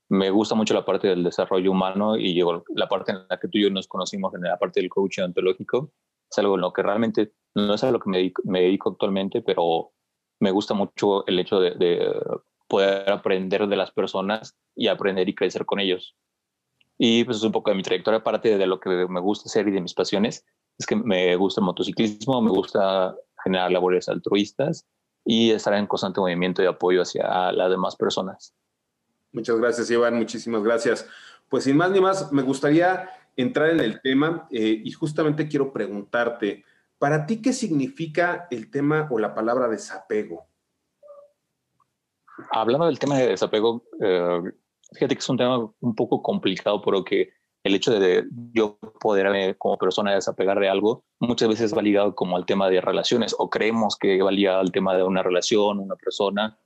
Me 0.10 0.32
gusta 0.32 0.56
mucho 0.56 0.74
la 0.74 0.84
parte 0.84 1.08
del 1.08 1.24
desarrollo 1.24 1.70
humano 1.70 2.18
y 2.18 2.34
llegó 2.34 2.64
la 2.70 2.88
parte 2.88 3.12
en 3.12 3.20
la 3.30 3.38
que 3.38 3.48
tú 3.48 3.60
y 3.60 3.66
yo 3.66 3.70
nos 3.70 3.88
conocimos, 3.88 4.34
en 4.34 4.42
la 4.42 4.58
parte 4.58 4.80
del 4.80 4.90
coaching 4.90 5.22
ontológico. 5.22 5.92
Es 6.32 6.40
algo 6.40 6.56
en 6.56 6.62
lo 6.62 6.74
que 6.74 6.82
realmente 6.82 7.34
no 7.54 7.76
es 7.76 7.84
a 7.84 7.92
lo 7.92 8.00
que 8.00 8.10
me 8.10 8.18
dedico, 8.18 8.42
me 8.44 8.62
dedico 8.62 8.90
actualmente, 8.90 9.44
pero 9.44 9.92
me 10.40 10.50
gusta 10.50 10.74
mucho 10.74 11.28
el 11.28 11.38
hecho 11.38 11.60
de, 11.60 12.10
poder 12.68 13.10
aprender 13.10 13.68
de 13.68 13.76
las 13.76 13.92
personas 13.92 14.56
y 14.76 14.88
aprender 14.88 15.28
y 15.30 15.36
crecer 15.36 15.66
con 15.66 15.80
ellos. 15.80 16.16
Y 16.98 17.24
pues 17.24 17.38
es 17.38 17.44
un 17.44 17.52
poco 17.52 17.72
de 17.72 17.78
mi 17.78 17.84
trayectoria, 17.84 18.20
aparte 18.20 18.58
de 18.58 18.68
lo 18.68 18.80
que 18.80 18.90
me 18.90 19.20
gusta 19.20 19.50
hacer 19.50 19.68
y 19.68 19.72
de 19.72 19.82
mis 19.82 19.94
pasiones, 19.94 20.46
es 20.78 20.86
que 20.86 20.96
me 20.96 21.36
gusta 21.36 21.62
el 21.62 21.66
motociclismo, 21.66 22.42
me 22.42 22.52
gusta 22.52 23.16
generar 23.44 23.72
labores 23.72 24.08
altruistas 24.10 24.86
y 25.26 25.52
estar 25.52 25.74
en 25.74 25.88
constante 25.88 26.20
movimiento 26.20 26.62
de 26.62 26.68
apoyo 26.68 27.02
hacia 27.02 27.52
las 27.52 27.70
demás 27.70 27.96
personas. 27.96 28.54
Muchas 29.32 29.58
gracias, 29.58 29.92
Iván, 29.92 30.16
muchísimas 30.16 30.64
gracias. 30.64 31.08
Pues 31.50 31.66
sin 31.66 31.78
más 31.78 31.92
ni 31.92 32.00
más, 32.00 32.32
me 32.32 32.42
gustaría 32.42 33.10
entrar 33.36 33.70
en 33.70 33.82
el 33.82 34.02
tema 34.02 34.48
eh, 34.50 34.82
y 34.84 34.92
justamente 34.92 35.48
quiero 35.48 35.74
preguntarte, 35.74 36.64
¿Para 36.98 37.26
ti 37.26 37.42
qué 37.42 37.54
significa 37.54 38.48
el 38.50 38.72
tema 38.72 39.08
o 39.12 39.20
la 39.20 39.36
palabra 39.36 39.68
desapego? 39.68 40.48
Hablando 42.52 42.86
del 42.86 43.00
tema 43.00 43.18
de 43.18 43.28
desapego, 43.28 43.84
eh, 44.02 44.42
fíjate 44.94 45.16
que 45.16 45.20
es 45.20 45.30
un 45.30 45.38
tema 45.38 45.72
un 45.80 45.96
poco 45.96 46.22
complicado 46.22 46.82
porque 46.82 47.30
el 47.64 47.76
hecho 47.76 47.98
de 48.00 48.26
yo 48.54 48.78
poder 49.00 49.58
como 49.58 49.78
persona 49.78 50.14
desapegar 50.14 50.60
de 50.60 50.70
algo 50.70 51.04
muchas 51.20 51.50
veces 51.50 51.76
va 51.76 51.82
ligado 51.82 52.14
como 52.14 52.38
al 52.38 52.46
tema 52.46 52.70
de 52.70 52.80
relaciones 52.80 53.36
o 53.38 53.50
creemos 53.50 53.98
que 53.98 54.22
va 54.22 54.32
ligado 54.32 54.60
al 54.60 54.72
tema 54.72 54.96
de 54.96 55.04
una 55.04 55.24
relación, 55.24 55.80
una 55.80 55.96
persona 55.96 56.60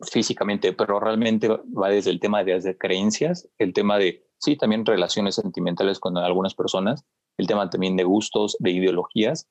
físicamente, 0.00 0.74
pero 0.74 1.00
realmente 1.00 1.48
va 1.48 1.88
desde 1.88 2.10
el 2.10 2.20
tema 2.20 2.44
de, 2.44 2.60
de 2.60 2.76
creencias, 2.76 3.48
el 3.58 3.72
tema 3.72 3.98
de, 3.98 4.26
sí, 4.38 4.56
también 4.56 4.84
relaciones 4.84 5.36
sentimentales 5.36 5.98
con 5.98 6.18
algunas 6.18 6.54
personas, 6.54 7.04
el 7.38 7.46
tema 7.46 7.70
también 7.70 7.96
de 7.96 8.04
gustos, 8.04 8.56
de 8.58 8.72
ideologías. 8.72 9.48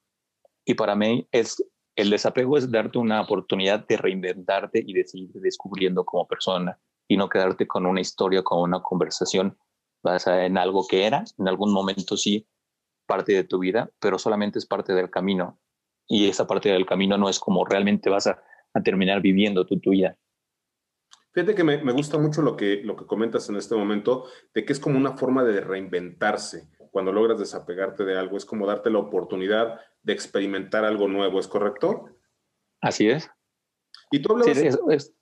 Y 0.66 0.76
para 0.76 0.96
mí 0.96 1.28
es 1.32 1.64
el 1.96 2.10
desapego 2.10 2.58
es 2.58 2.70
darte 2.70 2.98
una 2.98 3.22
oportunidad 3.22 3.88
de 3.88 3.98
reinventarte 3.98 4.84
y 4.86 4.94
de 4.94 5.06
seguir 5.06 5.32
descubriendo 5.34 6.04
como 6.04 6.28
persona 6.28 6.78
y 7.08 7.18
no 7.18 7.30
quedarte 7.30 7.68
con 7.68 7.86
una 7.86 8.02
historia, 8.02 8.44
con 8.44 8.62
una 8.62 8.82
conversación 8.82 9.58
basada 10.04 10.46
en 10.46 10.58
algo 10.58 10.86
que 10.88 11.06
era, 11.06 11.24
en 11.38 11.48
algún 11.48 11.72
momento 11.74 12.18
sí, 12.18 12.48
parte 13.08 13.34
de 13.34 13.44
tu 13.44 13.60
vida, 13.60 13.90
pero 14.00 14.20
solamente 14.20 14.60
es 14.60 14.66
parte 14.66 14.94
del 14.94 15.10
camino. 15.10 15.60
Y 16.08 16.28
esa 16.28 16.46
parte 16.46 16.70
del 16.70 16.86
camino 16.86 17.18
no 17.18 17.30
es 17.30 17.40
como 17.40 17.66
realmente 17.66 18.10
vas 18.10 18.28
a, 18.28 18.42
terminar 18.84 19.22
viviendo 19.22 19.66
tu, 19.66 19.80
tu 19.80 19.92
vida. 19.92 20.18
Fíjate 21.32 21.56
que 21.56 21.64
me, 21.64 21.82
me, 21.82 21.94
gusta 21.94 22.18
mucho 22.18 22.42
lo 22.42 22.58
que, 22.58 22.82
lo 22.84 22.98
que 22.98 23.06
comentas 23.06 23.48
en 23.48 23.56
este 23.56 23.74
momento, 23.74 24.26
de 24.54 24.66
que 24.66 24.74
es 24.74 24.82
como 24.82 24.98
una 24.98 25.16
forma 25.16 25.46
de 25.46 25.62
reinventarse 25.62 26.70
cuando 26.92 27.14
logras 27.14 27.40
desapegarte 27.40 28.04
de 28.04 28.18
algo, 28.18 28.36
es 28.36 28.44
como 28.44 28.68
darte 28.68 28.90
la 28.90 29.00
oportunidad 29.00 29.80
de 30.06 30.14
experimentar 30.14 30.86
algo 30.86 31.08
nuevo, 31.08 31.40
¿es 31.40 31.48
correcto? 31.48 32.10
Así 32.82 33.10
es. 33.10 33.30
Y 34.12 34.22
tú 34.22 34.34
hablabas... 34.34 34.58
Sí, 34.58 34.68
es, 34.90 35.16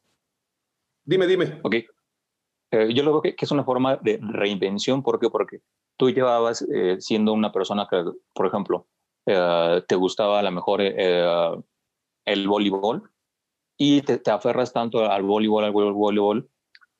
Dime, 1.05 1.27
dime. 1.27 1.59
Ok. 1.63 1.75
Eh, 2.71 2.93
yo 2.93 3.03
lo 3.03 3.11
veo 3.11 3.21
que, 3.21 3.35
es 3.37 3.51
una 3.51 3.63
forma 3.63 3.97
de 3.97 4.19
reinvención, 4.21 5.03
¿por 5.03 5.19
qué? 5.19 5.29
Porque 5.29 5.61
tú 5.97 6.09
llevabas 6.09 6.65
eh, 6.73 6.97
siendo 6.99 7.33
una 7.33 7.51
persona 7.51 7.87
que, 7.89 8.03
por 8.33 8.47
ejemplo, 8.47 8.87
eh, 9.25 9.81
te 9.87 9.95
gustaba 9.95 10.39
a 10.39 10.43
lo 10.43 10.51
mejor 10.51 10.81
el 10.81 12.47
voleibol 12.47 13.09
y 13.77 14.01
te, 14.01 14.17
te, 14.17 14.31
aferras 14.31 14.71
tanto 14.71 15.09
al 15.09 15.23
voleibol, 15.23 15.65
al 15.65 15.71
voleibol, 15.71 16.49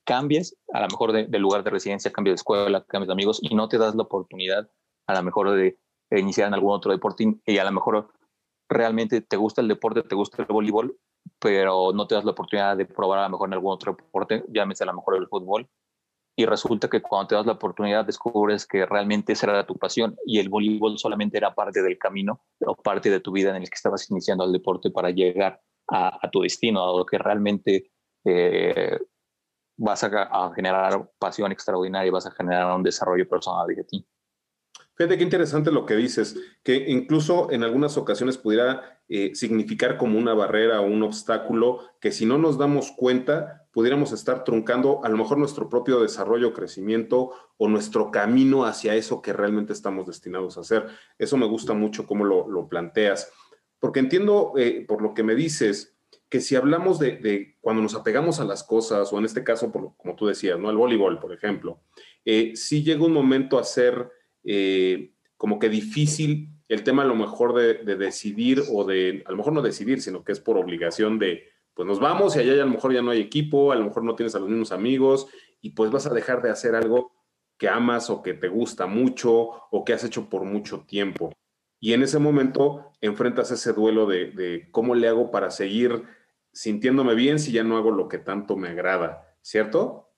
cambies, 0.06 0.58
a 0.74 0.82
lo 0.82 0.88
mejor 0.88 1.12
de, 1.14 1.40
lugar 1.40 1.64
de 1.64 1.72
residencia, 1.72 2.12
cambies 2.12 2.34
de 2.34 2.36
escuela, 2.36 2.84
cambies 2.86 3.08
de 3.08 3.14
amigos 3.14 3.40
y 3.42 3.56
no 3.56 3.70
te 3.70 3.78
das 3.78 3.96
la 3.96 4.04
oportunidad 4.04 4.70
a 5.08 5.14
lo 5.16 5.24
mejor 5.24 5.52
de, 5.52 5.78
iniciar 6.12 6.48
en 6.48 6.54
algún 6.54 6.72
otro 6.72 6.92
deporte 6.92 7.40
y 7.46 7.58
a 7.58 7.64
lo 7.64 7.72
mejor 7.72 8.12
realmente 8.70 9.22
te 9.22 9.38
gusta 9.38 9.62
el 9.62 9.68
deporte, 9.68 10.04
te 10.04 10.16
gusta 10.16 10.44
el 10.44 10.48
voleibol, 10.48 10.98
pero 11.40 11.92
no 11.94 12.08
te 12.08 12.16
das 12.16 12.26
la 12.26 12.32
oportunidad 12.32 12.78
de 12.78 12.86
probar 12.86 13.20
a 13.20 13.24
lo 13.24 13.30
mejor 13.30 13.50
en 13.50 13.54
algún 13.54 13.74
otro 13.74 13.96
deporte, 13.96 14.44
llámese 14.50 14.84
a 14.84 14.88
lo 14.88 14.94
mejor 14.94 15.18
el 15.18 15.28
fútbol. 15.28 15.68
Y 16.36 16.46
resulta 16.46 16.90
que 16.90 17.02
cuando 17.02 17.28
te 17.28 17.36
das 17.36 17.46
la 17.46 17.52
oportunidad 17.52 18.06
descubres 18.06 18.66
que 18.66 18.88
realmente 18.88 19.34
esa 19.34 19.52
era 19.52 19.68
tu 19.68 19.78
pasión 19.78 20.16
y 20.26 20.40
el 20.40 20.50
voleibol 20.50 20.98
solamente 20.98 21.38
era 21.38 21.54
parte 21.54 21.84
del 21.84 22.00
camino 22.00 22.42
o 22.66 22.76
parte 22.76 23.12
de 23.12 23.20
tu 23.20 23.32
vida 23.32 23.52
en 23.52 23.58
el 23.62 23.70
que 23.70 23.76
estabas 23.76 24.10
iniciando 24.10 24.44
el 24.44 24.52
deporte 24.52 24.90
para 24.90 25.12
llegar 25.12 25.62
a, 25.90 26.30
tu 26.32 26.42
destino, 26.42 26.84
a 26.84 26.98
lo 26.98 27.06
que 27.06 27.20
realmente 27.20 27.92
eh, 28.26 28.98
vas 29.78 30.04
a, 30.04 30.52
generar 30.56 31.10
pasión 31.20 31.52
extraordinaria 31.52 32.08
y 32.08 32.12
vas 32.12 32.26
a 32.26 32.32
generar 32.32 32.76
un 32.76 32.84
desarrollo 32.84 33.28
personal 33.28 33.68
de 33.68 33.84
ti. 33.84 34.08
Fíjate 34.96 35.18
qué 35.18 35.24
interesante 35.24 35.72
lo 35.72 35.86
que 35.86 35.96
dices, 35.96 36.38
que 36.62 36.76
incluso 36.88 37.52
en 37.52 37.64
algunas 37.64 37.98
ocasiones 37.98 38.38
pudiera 38.38 39.02
eh, 39.10 39.32
significar 39.34 39.98
como 39.98 40.20
una 40.20 40.36
barrera 40.36 40.82
o 40.82 40.86
un 40.86 41.02
obstáculo 41.02 41.80
que 42.00 42.12
si 42.12 42.26
no 42.26 42.38
nos 42.38 42.58
damos 42.58 42.92
cuenta 42.92 43.64
pudiéramos 43.74 44.12
estar 44.12 44.44
truncando 44.44 45.04
a 45.04 45.10
lo 45.10 45.18
mejor 45.18 45.40
nuestro 45.40 45.68
propio 45.68 46.00
desarrollo, 46.00 46.54
crecimiento 46.54 47.32
o 47.58 47.68
nuestro 47.68 48.12
camino 48.12 48.66
hacia 48.66 48.94
eso 48.94 49.22
que 49.22 49.34
realmente 49.34 49.74
estamos 49.74 50.06
destinados 50.06 50.58
a 50.58 50.62
hacer. 50.62 50.86
Eso 51.18 51.38
me 51.38 51.48
gusta 51.48 51.74
mucho 51.74 52.06
cómo 52.06 52.24
lo, 52.24 52.68
planteas, 52.70 53.32
porque 53.80 54.00
entiendo 54.00 54.54
eh, 54.58 54.86
por 54.88 55.02
lo 55.02 55.16
que 55.16 55.24
me 55.24 55.34
dices, 55.34 55.98
que 56.30 56.40
si 56.40 56.56
hablamos 56.56 57.00
de, 57.00 57.58
cuando 57.62 57.82
nos 57.82 57.96
apegamos 57.96 58.40
a 58.40 58.46
las 58.46 58.64
cosas, 58.64 59.12
o 59.12 59.18
en 59.20 59.26
este 59.26 59.44
caso, 59.44 59.72
como 59.72 60.16
tú 60.16 60.28
decías, 60.28 60.58
¿no? 60.60 60.70
El 60.70 60.78
voleibol, 60.78 61.20
por 61.20 61.34
ejemplo, 61.34 61.82
eh, 62.26 62.54
sí 62.56 62.84
llega 62.84 63.06
un 63.06 63.14
momento 63.14 63.60
a 63.60 63.64
ser 63.64 64.10
eh, 64.44 65.14
como 65.38 65.60
que 65.60 65.70
difícil 65.70 66.50
el 66.70 66.84
tema 66.84 67.04
a 67.04 67.06
lo 67.06 67.16
mejor 67.16 67.54
de, 67.54 67.96
decidir 67.96 68.64
o 68.72 68.84
de, 68.84 69.24
a 69.26 69.32
lo 69.32 69.38
mejor 69.38 69.54
no 69.54 69.62
decidir, 69.62 70.02
sino 70.02 70.24
que 70.24 70.32
es 70.32 70.40
por 70.40 70.58
obligación 70.58 71.20
de, 71.20 71.50
pues 71.74 71.88
nos 71.88 72.00
vamos 72.00 72.36
y 72.36 72.40
allá 72.40 72.54
a 72.54 72.66
lo 72.66 72.72
mejor 72.72 72.94
ya 72.94 73.02
no 73.02 73.12
hay 73.12 73.22
equipo, 73.22 73.72
a 73.72 73.76
lo 73.76 73.86
mejor 73.86 74.04
no 74.04 74.16
tienes 74.16 74.36
a 74.36 74.40
los 74.40 74.50
mismos 74.50 74.72
amigos 74.72 75.28
y 75.62 75.72
pues 75.72 75.92
vas 75.92 76.08
a 76.08 76.14
dejar 76.14 76.42
de 76.42 76.50
hacer 76.50 76.76
algo 76.76 77.12
que 77.58 77.68
amas 77.70 78.10
o 78.10 78.24
que 78.24 78.34
te 78.34 78.48
gusta 78.48 78.88
mucho 78.88 79.32
o 79.70 79.86
que 79.86 79.94
has 79.94 80.04
hecho 80.04 80.30
por 80.30 80.44
mucho 80.44 80.82
tiempo. 80.88 81.32
Y 81.80 81.94
en 81.94 82.02
ese 82.04 82.18
momento 82.18 82.94
enfrentas 83.02 83.52
ese 83.52 83.74
duelo 83.74 84.06
de, 84.06 84.32
de 84.32 84.70
cómo 84.72 84.96
le 84.96 85.08
hago 85.08 85.32
para 85.32 85.52
seguir 85.52 86.04
sintiéndome 86.54 87.16
bien 87.16 87.40
si 87.40 87.52
ya 87.52 87.64
no 87.64 87.78
hago 87.78 87.92
lo 87.92 88.08
que 88.08 88.20
tanto 88.20 88.56
me 88.56 88.70
agrada, 88.70 89.36
¿cierto? 89.42 90.10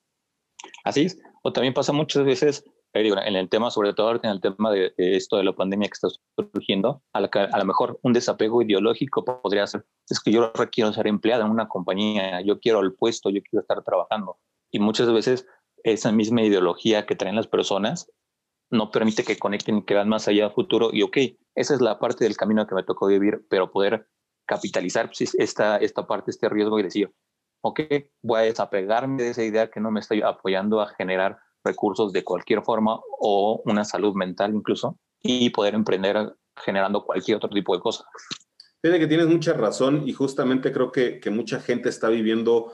Así 0.83 1.05
es. 1.05 1.19
O 1.41 1.53
también 1.53 1.73
pasa 1.73 1.91
muchas 1.91 2.25
veces, 2.25 2.63
en 2.95 3.35
el 3.35 3.49
tema, 3.49 3.71
sobre 3.71 3.93
todo 3.93 4.15
en 4.15 4.29
el 4.29 4.41
tema 4.41 4.71
de, 4.71 4.93
esto 4.97 5.37
de 5.37 5.43
la 5.43 5.53
pandemia 5.53 5.89
que 5.89 5.93
está 5.93 6.07
surgiendo, 6.53 7.01
a, 7.13 7.19
a 7.19 7.59
lo 7.59 7.65
mejor 7.65 7.99
un 8.03 8.13
desapego 8.13 8.61
ideológico 8.61 9.25
podría 9.25 9.67
ser, 9.67 9.85
es 10.09 10.19
que 10.19 10.31
yo 10.31 10.51
requiero 10.53 10.93
ser 10.93 11.07
empleado 11.07 11.45
en 11.45 11.51
una 11.51 11.67
compañía, 11.67 12.41
yo 12.41 12.59
quiero 12.59 12.79
el 12.79 12.93
puesto, 12.93 13.29
yo 13.29 13.41
quiero 13.41 13.61
estar 13.61 13.83
trabajando. 13.83 14.37
Y 14.71 14.79
muchas 14.79 15.11
veces 15.11 15.45
esa 15.83 16.11
misma 16.11 16.41
ideología 16.41 17.05
que 17.05 17.15
traen 17.15 17.35
las 17.35 17.47
personas 17.47 18.11
no 18.71 18.91
permite 18.91 19.23
que 19.23 19.37
conecten 19.37 19.77
y 19.77 19.85
que 19.85 19.93
vean 19.93 20.09
más 20.09 20.27
allá 20.27 20.47
a 20.47 20.49
futuro. 20.49 20.89
Y 20.91 21.03
ok, 21.03 21.17
esa 21.55 21.75
es 21.75 21.81
la 21.81 21.99
parte 21.99 22.23
del 22.23 22.37
camino 22.37 22.65
que 22.65 22.75
me 22.75 22.83
tocó 22.83 23.07
vivir, 23.07 23.45
pero 23.49 23.71
poder 23.71 24.07
capitalizar 24.47 25.07
pues, 25.07 25.35
esta, 25.35 25.77
esta 25.77 26.07
parte, 26.07 26.31
este 26.31 26.49
riesgo 26.49 26.79
y 26.79 26.83
decir, 26.83 27.13
ok, 27.61 27.79
voy 28.23 28.39
a 28.39 28.43
desapegarme 28.43 29.23
de 29.23 29.29
esa 29.29 29.43
idea 29.43 29.69
que 29.69 29.79
no 29.79 29.91
me 29.91 29.99
estoy 29.99 30.21
apoyando 30.21 30.81
a 30.81 30.87
generar 30.87 31.39
recursos 31.65 32.13
de 32.13 32.23
cualquier 32.23 32.61
forma 32.61 32.99
o 33.19 33.61
una 33.65 33.83
salud 33.83 34.15
mental 34.15 34.53
incluso 34.53 34.97
y 35.21 35.49
poder 35.49 35.73
emprender 35.73 36.35
generando 36.63 37.03
cualquier 37.03 37.37
otro 37.37 37.49
tipo 37.49 37.75
de 37.75 37.81
cosa. 37.81 38.05
Fíjate 38.81 38.99
que 38.99 39.07
tienes 39.07 39.27
mucha 39.27 39.53
razón 39.53 40.07
y 40.07 40.13
justamente 40.13 40.71
creo 40.71 40.91
que, 40.91 41.19
que 41.19 41.31
mucha 41.31 41.59
gente 41.59 41.89
está 41.89 42.07
viviendo 42.07 42.73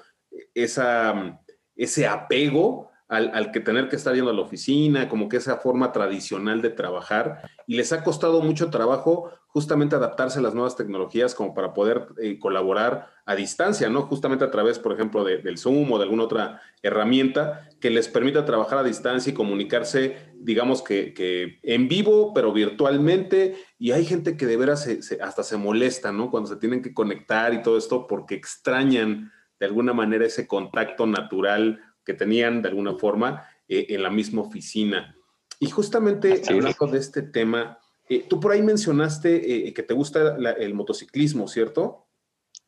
esa, 0.54 1.40
ese 1.76 2.06
apego 2.06 2.91
al, 3.12 3.52
que 3.52 3.60
tener 3.60 3.90
que 3.90 3.98
estar 3.98 4.16
yendo 4.16 4.32
a 4.32 4.34
la 4.34 4.42
oficina, 4.42 5.10
como 5.10 5.28
que 5.28 5.36
esa 5.36 5.58
forma 5.58 5.92
tradicional 5.92 6.62
de 6.62 6.70
trabajar, 6.70 7.42
y 7.68 7.76
les 7.76 7.92
ha 7.92 8.06
costado 8.06 8.42
mucho 8.42 8.70
trabajo 8.70 9.30
justamente 9.48 9.98
adaptarse 9.98 10.40
a 10.40 10.42
las 10.42 10.54
nuevas 10.54 10.78
tecnologías 10.78 11.36
como 11.36 11.54
para 11.54 11.74
poder 11.74 12.08
eh, 12.22 12.40
colaborar 12.40 13.10
a 13.26 13.36
distancia, 13.36 13.90
¿no? 13.90 14.04
Justamente 14.04 14.46
a 14.46 14.52
través, 14.52 14.80
por 14.80 14.94
ejemplo, 14.94 15.26
del 15.26 15.58
Zoom 15.58 15.92
o 15.92 15.98
de 15.98 16.06
alguna 16.06 16.24
otra 16.24 16.62
herramienta 16.82 17.68
que 17.82 17.90
les 17.90 18.08
permita 18.08 18.46
trabajar 18.46 18.78
a 18.80 18.84
distancia 18.84 19.32
y 19.32 19.34
comunicarse, 19.34 20.32
digamos 20.36 20.82
que, 20.82 21.60
en 21.64 21.90
vivo, 21.90 22.34
pero 22.34 22.54
virtualmente, 22.54 23.58
y 23.78 23.92
hay 23.92 24.06
gente 24.06 24.38
que 24.38 24.46
de 24.46 24.56
veras 24.56 24.88
hasta 25.22 25.44
se 25.44 25.58
molesta, 25.58 26.14
¿no? 26.14 26.32
Cuando 26.32 26.48
se 26.48 26.56
tienen 26.56 26.82
que 26.82 26.94
conectar 26.94 27.54
y 27.54 27.62
todo 27.62 27.78
esto 27.78 28.08
porque 28.08 28.36
extrañan 28.36 29.34
de 29.60 29.66
alguna 29.66 29.94
manera 29.94 30.26
ese 30.26 30.48
contacto 30.48 31.06
natural 31.06 31.80
que 32.06 32.14
tenían 32.14 32.62
de 32.62 32.70
alguna 32.70 32.96
forma 32.96 33.48
eh, 33.68 33.88
en 33.90 34.04
la 34.04 34.10
misma 34.10 34.42
oficina. 34.42 35.16
Y 35.60 35.70
justamente 35.70 36.42
hablando 36.48 36.88
de 36.88 36.98
este 36.98 37.22
tema, 37.22 37.80
eh, 38.10 38.26
tú 38.28 38.40
por 38.40 38.52
ahí 38.52 38.62
mencionaste 38.62 39.68
eh, 39.68 39.74
que 39.74 39.84
te 39.84 39.94
gusta 39.94 40.36
el 40.58 40.74
motociclismo, 40.74 41.48
¿cierto? 41.48 42.08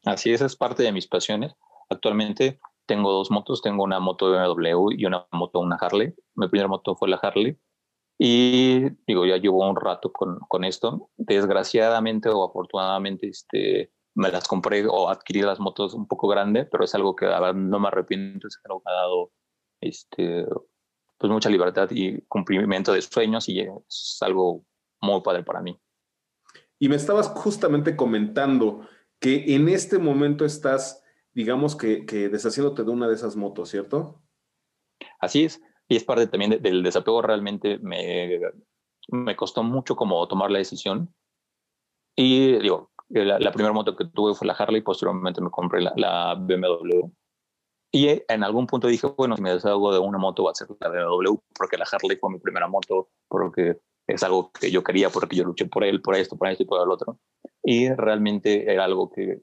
Así 0.06 0.32
es, 0.32 0.42
es 0.42 0.56
parte 0.56 0.84
de 0.84 0.92
mis 0.92 1.08
pasiones. 1.08 1.54
Actualmente 1.90 2.60
tengo 2.86 3.12
dos 3.12 3.32
motos, 3.32 3.62
tengo 3.62 3.84
una 3.84 4.00
moto 4.00 4.32
BMW 4.32 4.92
y 4.98 5.06
una 5.06 5.26
moto, 5.32 5.60
una 5.60 5.76
Harley. 5.76 6.14
Mi 6.36 6.48
primera 6.48 6.68
moto 6.68 6.96
fue 6.96 7.10
la 7.10 7.18
Harley. 7.18 7.58
Y 8.18 8.90
digo, 9.08 9.26
ya 9.26 9.38
llevo 9.38 9.68
un 9.68 9.76
rato 9.76 10.12
con, 10.12 10.40
con 10.48 10.64
esto. 10.64 11.10
Desgraciadamente 11.18 12.30
o 12.30 12.44
afortunadamente, 12.48 13.28
este, 13.28 13.92
me 14.16 14.32
las 14.32 14.48
compré 14.48 14.86
o 14.88 15.10
adquirí 15.10 15.42
las 15.42 15.60
motos 15.60 15.94
un 15.94 16.08
poco 16.08 16.28
grande, 16.28 16.66
pero 16.66 16.84
es 16.84 16.94
algo 16.96 17.16
que 17.16 17.26
no 17.26 17.80
me 17.80 17.88
arrepiento, 17.88 18.48
es 18.48 18.60
algo 18.66 18.80
que 18.82 18.90
me 18.90 18.92
ha 18.92 19.02
dado 19.02 19.32
este, 19.82 20.46
pues 21.18 21.32
mucha 21.32 21.50
libertad 21.50 21.90
y 21.92 22.22
cumplimiento 22.24 22.94
de 22.94 23.02
sueños 23.02 23.50
y 23.50 23.62
es 23.62 24.18
algo 24.22 24.66
muy 25.02 25.22
padre 25.22 25.44
para 25.44 25.62
mí. 25.62 25.80
Y 26.80 26.90
me 26.90 26.96
estabas 26.96 27.30
justamente 27.30 27.96
comentando 27.96 28.88
que 29.20 29.56
en 29.56 29.70
este 29.70 30.00
momento 30.00 30.46
estás, 30.46 31.04
digamos 31.32 31.76
que, 31.76 32.06
que 32.06 32.30
deshaciéndote 32.30 32.84
de 32.84 32.92
una 32.92 33.08
de 33.08 33.16
esas 33.16 33.36
motos, 33.36 33.70
¿cierto? 33.70 34.22
Así 35.20 35.46
es, 35.46 35.62
y 35.88 35.96
es 35.96 36.04
parte 36.04 36.28
también 36.28 36.62
del 36.62 36.84
desapego, 36.84 37.22
realmente 37.22 37.80
me, 37.80 38.40
me 39.10 39.36
costó 39.36 39.64
mucho 39.64 39.96
como 39.96 40.28
tomar 40.28 40.52
la 40.52 40.60
decisión. 40.60 41.14
Y 42.16 42.60
digo, 42.60 42.92
la, 43.14 43.52
primera 43.52 43.74
moto 43.74 43.96
que 43.96 44.06
tuve 44.06 44.34
fue 44.34 44.48
la 44.48 44.54
Harley, 44.54 44.82
posteriormente 44.82 45.42
me 45.42 45.50
compré 45.50 45.82
la, 45.82 46.36
BMW. 46.36 47.10
Y 47.92 48.24
en 48.28 48.44
algún 48.44 48.66
punto 48.66 48.88
dije, 48.88 49.06
bueno, 49.16 49.36
si 49.36 49.42
me 49.44 49.54
deshago 49.54 49.94
de 49.94 50.00
una 50.00 50.18
moto 50.18 50.46
va 50.46 50.52
a 50.52 50.56
ser 50.56 50.68
la 50.80 50.90
BMW, 50.90 51.36
porque 51.56 51.78
la 51.78 51.86
Harley 51.92 52.18
fue 52.18 52.32
mi 52.32 52.40
primera 52.40 52.68
moto, 52.68 53.10
porque 53.28 53.80
es 54.08 54.24
algo 54.24 54.52
que 54.52 54.72
yo 54.72 54.84
quería, 54.84 55.10
porque 55.10 55.36
yo 55.36 55.44
luché 55.44 55.66
por 55.66 55.84
él, 55.84 56.02
por 56.02 56.16
esto, 56.16 56.36
por 56.36 56.48
esto 56.48 56.64
y 56.64 56.66
por 56.66 56.82
el 56.82 56.90
otro. 56.90 57.20
Y 57.64 57.90
realmente 57.90 58.72
era 58.72 58.86
algo 58.86 59.12
que, 59.12 59.40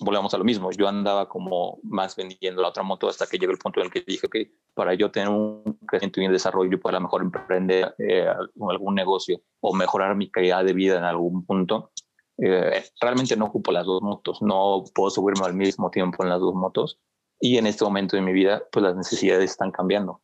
volvemos 0.00 0.32
a 0.34 0.38
lo 0.38 0.44
mismo, 0.44 0.70
yo 0.72 0.88
andaba 0.88 1.28
como 1.28 1.78
más 1.82 2.16
vendiendo 2.16 2.62
la 2.62 2.68
otra 2.68 2.82
moto 2.82 3.08
hasta 3.08 3.26
que 3.26 3.38
llegó 3.38 3.52
el 3.52 3.58
punto 3.58 3.80
en 3.80 3.86
el 3.86 3.92
que 3.92 4.04
dije, 4.06 4.28
que 4.28 4.52
para 4.74 4.94
yo 4.94 5.10
tener 5.10 5.28
un 5.28 5.78
crecimiento 5.86 6.20
y 6.20 6.26
un 6.26 6.32
desarrollo, 6.32 6.80
para 6.80 7.00
mejor 7.00 7.22
emprender 7.22 7.94
eh, 7.98 8.26
algún 8.68 8.94
negocio 8.94 9.40
o 9.60 9.74
mejorar 9.74 10.16
mi 10.16 10.30
calidad 10.30 10.64
de 10.64 10.72
vida 10.72 10.98
en 10.98 11.04
algún 11.04 11.44
punto, 11.44 11.90
eh, 12.38 12.84
realmente 13.00 13.36
no 13.36 13.46
ocupo 13.46 13.72
las 13.72 13.84
dos 13.84 14.00
motos, 14.00 14.40
no 14.40 14.84
puedo 14.94 15.10
subirme 15.10 15.44
al 15.44 15.54
mismo 15.54 15.90
tiempo 15.90 16.22
en 16.22 16.30
las 16.30 16.40
dos 16.40 16.54
motos 16.54 17.00
y 17.40 17.58
en 17.58 17.66
este 17.66 17.84
momento 17.84 18.16
de 18.16 18.22
mi 18.22 18.32
vida 18.32 18.62
pues 18.70 18.82
las 18.84 18.96
necesidades 18.96 19.50
están 19.50 19.72
cambiando. 19.72 20.22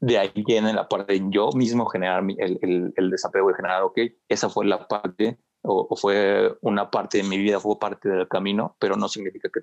De 0.00 0.18
ahí 0.18 0.30
viene 0.46 0.72
la 0.72 0.88
parte 0.88 1.14
de 1.14 1.26
yo 1.30 1.50
mismo 1.52 1.86
generar 1.86 2.22
el, 2.38 2.92
el, 2.94 3.10
desapego 3.10 3.48
de 3.48 3.54
generar, 3.54 3.82
ok, 3.82 3.98
esa 4.28 4.48
fue 4.48 4.66
la 4.66 4.86
parte 4.86 5.38
o, 5.62 5.96
fue 5.96 6.56
una 6.60 6.90
parte 6.90 7.18
de 7.18 7.24
mi 7.24 7.38
vida, 7.38 7.58
fue 7.58 7.78
parte 7.78 8.08
del 8.08 8.28
camino, 8.28 8.76
pero 8.78 8.96
no 8.96 9.08
significa 9.08 9.48
que 9.52 9.62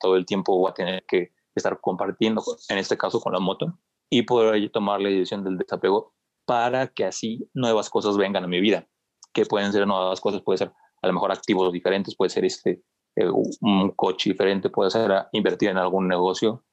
todo 0.00 0.16
el 0.16 0.26
tiempo 0.26 0.58
voy 0.58 0.70
a 0.70 0.74
tener 0.74 1.04
que 1.06 1.32
estar 1.54 1.80
compartiendo, 1.80 2.42
en 2.68 2.78
este 2.78 2.96
caso 2.96 3.20
con 3.20 3.32
la 3.32 3.38
moto, 3.38 3.78
y 4.10 4.22
poder 4.22 4.70
tomar 4.70 5.00
la 5.00 5.10
decisión 5.10 5.44
del 5.44 5.58
desapego 5.58 6.14
para 6.46 6.88
que 6.88 7.04
así 7.04 7.48
nuevas 7.54 7.90
cosas 7.90 8.16
vengan 8.16 8.44
a 8.44 8.48
mi 8.48 8.60
vida 8.60 8.88
que 9.36 9.44
pueden 9.44 9.70
ser 9.70 9.86
nuevas 9.86 10.18
cosas, 10.18 10.40
puede 10.40 10.56
ser 10.56 10.72
a 11.02 11.06
lo 11.06 11.12
mejor 11.12 11.30
activos 11.30 11.70
diferentes, 11.70 12.16
puede 12.16 12.30
ser 12.30 12.46
este, 12.46 12.82
eh, 13.16 13.28
un 13.60 13.90
coche 13.90 14.30
diferente, 14.30 14.70
puede 14.70 14.90
ser 14.90 15.26
invertir 15.32 15.68
en 15.68 15.76
algún 15.76 16.08
negocio, 16.08 16.64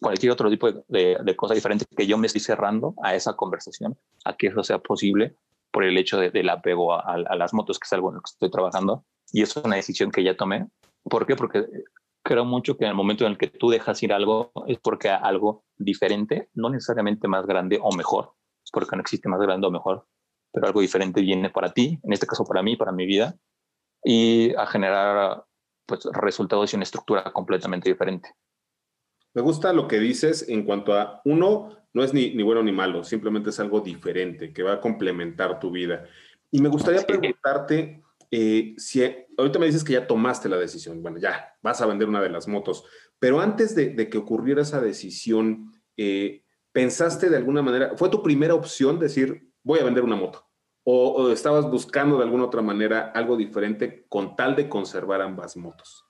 cualquier 0.00 0.32
otro 0.32 0.50
tipo 0.50 0.72
de, 0.88 1.16
de, 1.22 1.36
cosa 1.36 1.54
diferente 1.54 1.84
que 1.96 2.08
yo 2.08 2.18
me 2.18 2.26
estoy 2.26 2.40
cerrando 2.40 2.94
a 3.04 3.14
esa 3.14 3.36
conversación, 3.36 3.96
a 4.24 4.36
que 4.36 4.48
eso 4.48 4.64
sea 4.64 4.80
posible 4.80 5.36
por 5.70 5.84
el 5.84 5.96
hecho 5.96 6.18
de, 6.18 6.32
del 6.32 6.48
apego 6.48 6.92
a, 6.92 7.02
a, 7.02 7.36
las 7.36 7.54
motos, 7.54 7.78
que 7.78 7.86
es 7.86 7.92
algo 7.92 8.08
en 8.08 8.16
lo 8.16 8.20
que 8.20 8.30
estoy 8.30 8.50
trabajando. 8.50 9.04
Y 9.30 9.42
es 9.42 9.56
una 9.56 9.76
decisión 9.76 10.10
que 10.10 10.24
ya 10.24 10.36
tomé. 10.36 10.66
¿Por 11.04 11.24
qué? 11.24 11.36
Porque 11.36 11.66
creo 12.24 12.44
mucho 12.44 12.76
que 12.76 12.84
en 12.84 12.90
el 12.90 12.96
momento 12.96 13.24
en 13.24 13.32
el 13.32 13.38
que 13.38 13.46
tú 13.46 13.70
dejas 13.70 14.02
ir 14.02 14.12
algo 14.12 14.50
es 14.66 14.78
porque 14.80 15.08
algo 15.08 15.64
diferente, 15.76 16.48
no 16.54 16.68
necesariamente 16.68 17.28
más 17.28 17.46
grande 17.46 17.78
o 17.80 17.94
mejor, 17.94 18.32
porque 18.72 18.96
no 18.96 19.02
existe 19.02 19.28
más 19.28 19.40
grande 19.40 19.68
o 19.68 19.70
mejor, 19.70 20.04
pero 20.56 20.68
algo 20.68 20.80
diferente 20.80 21.20
viene 21.20 21.50
para 21.50 21.74
ti, 21.74 22.00
en 22.02 22.14
este 22.14 22.26
caso 22.26 22.46
para 22.46 22.62
mí, 22.62 22.76
para 22.76 22.90
mi 22.90 23.04
vida, 23.04 23.36
y 24.02 24.54
a 24.54 24.64
generar 24.64 25.44
pues, 25.84 26.08
resultados 26.14 26.72
y 26.72 26.76
una 26.76 26.84
estructura 26.84 27.30
completamente 27.30 27.90
diferente. 27.90 28.30
Me 29.34 29.42
gusta 29.42 29.74
lo 29.74 29.86
que 29.86 30.00
dices 30.00 30.48
en 30.48 30.64
cuanto 30.64 30.94
a 30.94 31.20
uno, 31.26 31.76
no 31.92 32.02
es 32.02 32.14
ni, 32.14 32.34
ni 32.34 32.42
bueno 32.42 32.62
ni 32.62 32.72
malo, 32.72 33.04
simplemente 33.04 33.50
es 33.50 33.60
algo 33.60 33.80
diferente 33.80 34.54
que 34.54 34.62
va 34.62 34.72
a 34.72 34.80
complementar 34.80 35.60
tu 35.60 35.70
vida. 35.70 36.06
Y 36.50 36.62
me 36.62 36.70
gustaría 36.70 37.02
preguntarte 37.02 38.02
eh, 38.30 38.72
si 38.78 39.04
ahorita 39.36 39.58
me 39.58 39.66
dices 39.66 39.84
que 39.84 39.92
ya 39.92 40.06
tomaste 40.06 40.48
la 40.48 40.56
decisión, 40.56 41.02
bueno, 41.02 41.18
ya 41.18 41.54
vas 41.60 41.82
a 41.82 41.86
vender 41.86 42.08
una 42.08 42.22
de 42.22 42.30
las 42.30 42.48
motos, 42.48 42.86
pero 43.18 43.40
antes 43.40 43.74
de, 43.74 43.90
de 43.90 44.08
que 44.08 44.16
ocurriera 44.16 44.62
esa 44.62 44.80
decisión, 44.80 45.70
eh, 45.98 46.44
¿pensaste 46.72 47.28
de 47.28 47.36
alguna 47.36 47.60
manera, 47.60 47.92
fue 47.98 48.08
tu 48.08 48.22
primera 48.22 48.54
opción 48.54 48.98
decir, 48.98 49.52
voy 49.62 49.80
a 49.80 49.84
vender 49.84 50.02
una 50.02 50.16
moto? 50.16 50.45
O, 50.88 51.32
estabas 51.32 51.68
buscando 51.68 52.16
de 52.16 52.22
alguna 52.22 52.44
otra 52.44 52.62
manera 52.62 53.10
algo 53.12 53.36
diferente 53.36 54.06
con 54.08 54.36
tal 54.36 54.54
de 54.54 54.68
conservar 54.68 55.20
ambas 55.20 55.56
motos? 55.56 56.04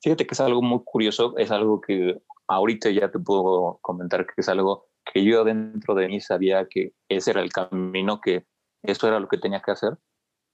Fíjate 0.00 0.26
que 0.26 0.32
es 0.32 0.40
algo 0.40 0.62
muy 0.62 0.80
curioso, 0.82 1.36
es 1.36 1.50
algo 1.50 1.82
que 1.82 2.22
ahorita 2.48 2.88
ya 2.88 3.10
te 3.10 3.18
puedo 3.18 3.78
comentar 3.82 4.26
que 4.26 4.32
es 4.38 4.48
algo 4.48 4.88
que 5.04 5.22
yo 5.22 5.44
dentro 5.44 5.94
de 5.94 6.08
mí 6.08 6.22
sabía 6.22 6.66
que 6.66 6.94
ese 7.10 7.32
era 7.32 7.42
el 7.42 7.52
camino, 7.52 8.22
que 8.22 8.46
eso 8.82 9.08
era 9.08 9.20
lo 9.20 9.28
que 9.28 9.36
tenía 9.36 9.60
que 9.60 9.72
hacer, 9.72 9.98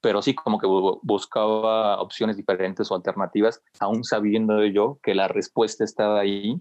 pero 0.01 0.21
sí 0.21 0.35
como 0.35 0.59
que 0.59 0.67
buscaba 0.67 2.01
opciones 2.01 2.37
diferentes 2.37 2.91
o 2.91 2.97
alternativas, 2.97 3.63
aún 3.79 4.03
sabiendo 4.03 4.65
yo 4.67 4.99
que 5.01 5.15
la 5.15 5.29
respuesta 5.29 5.85
estaba 5.85 6.19
ahí, 6.19 6.61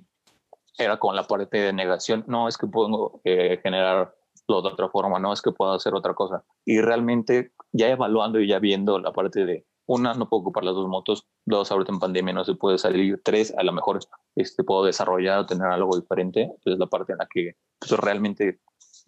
era 0.77 0.99
con 0.99 1.15
la 1.15 1.23
parte 1.23 1.57
de 1.57 1.73
negación, 1.73 2.23
no 2.27 2.47
es 2.47 2.55
que 2.55 2.67
puedo 2.67 3.19
eh, 3.23 3.59
generar 3.63 4.13
de 4.49 4.69
otra 4.69 4.89
forma, 4.89 5.19
no 5.19 5.33
es 5.33 5.41
que 5.41 5.51
pueda 5.51 5.75
hacer 5.75 5.93
otra 5.93 6.13
cosa. 6.13 6.43
Y 6.65 6.81
realmente 6.81 7.51
ya 7.71 7.89
evaluando 7.89 8.39
y 8.39 8.47
ya 8.47 8.59
viendo 8.59 8.99
la 8.99 9.13
parte 9.13 9.45
de, 9.45 9.65
una, 9.85 10.13
no 10.13 10.29
puedo 10.29 10.41
ocupar 10.41 10.63
las 10.63 10.75
dos 10.75 10.88
motos, 10.88 11.27
dos, 11.45 11.71
ahorita 11.71 11.91
en 11.91 11.99
pandemia 11.99 12.33
no 12.33 12.45
se 12.45 12.55
puede 12.55 12.77
salir, 12.77 13.21
tres, 13.23 13.53
a 13.57 13.63
lo 13.63 13.73
mejor 13.73 13.99
este, 14.35 14.63
puedo 14.63 14.83
desarrollar 14.83 15.39
o 15.39 15.45
tener 15.45 15.67
algo 15.67 15.99
diferente, 15.99 16.43
entonces 16.43 16.77
la 16.77 16.88
parte 16.88 17.13
en 17.13 17.17
la 17.17 17.27
que 17.27 17.55
pues, 17.79 17.91
realmente 17.99 18.59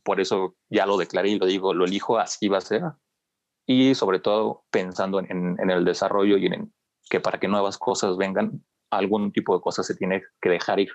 por 0.03 0.19
eso 0.19 0.55
ya 0.69 0.85
lo 0.85 0.97
declaré 0.97 1.29
y 1.29 1.39
lo 1.39 1.45
digo, 1.45 1.73
lo 1.73 1.85
elijo, 1.85 2.17
así 2.17 2.47
va 2.47 2.57
a 2.57 2.61
ser. 2.61 2.81
Y 3.67 3.93
sobre 3.93 4.19
todo 4.19 4.63
pensando 4.71 5.19
en, 5.19 5.57
en 5.59 5.69
el 5.69 5.85
desarrollo 5.85 6.37
y 6.37 6.47
en 6.47 6.73
que 7.09 7.19
para 7.19 7.39
que 7.39 7.47
nuevas 7.47 7.77
cosas 7.77 8.17
vengan, 8.17 8.63
algún 8.89 9.31
tipo 9.31 9.55
de 9.55 9.61
cosas 9.61 9.85
se 9.85 9.95
tiene 9.95 10.23
que 10.41 10.49
dejar 10.49 10.79
ir. 10.79 10.89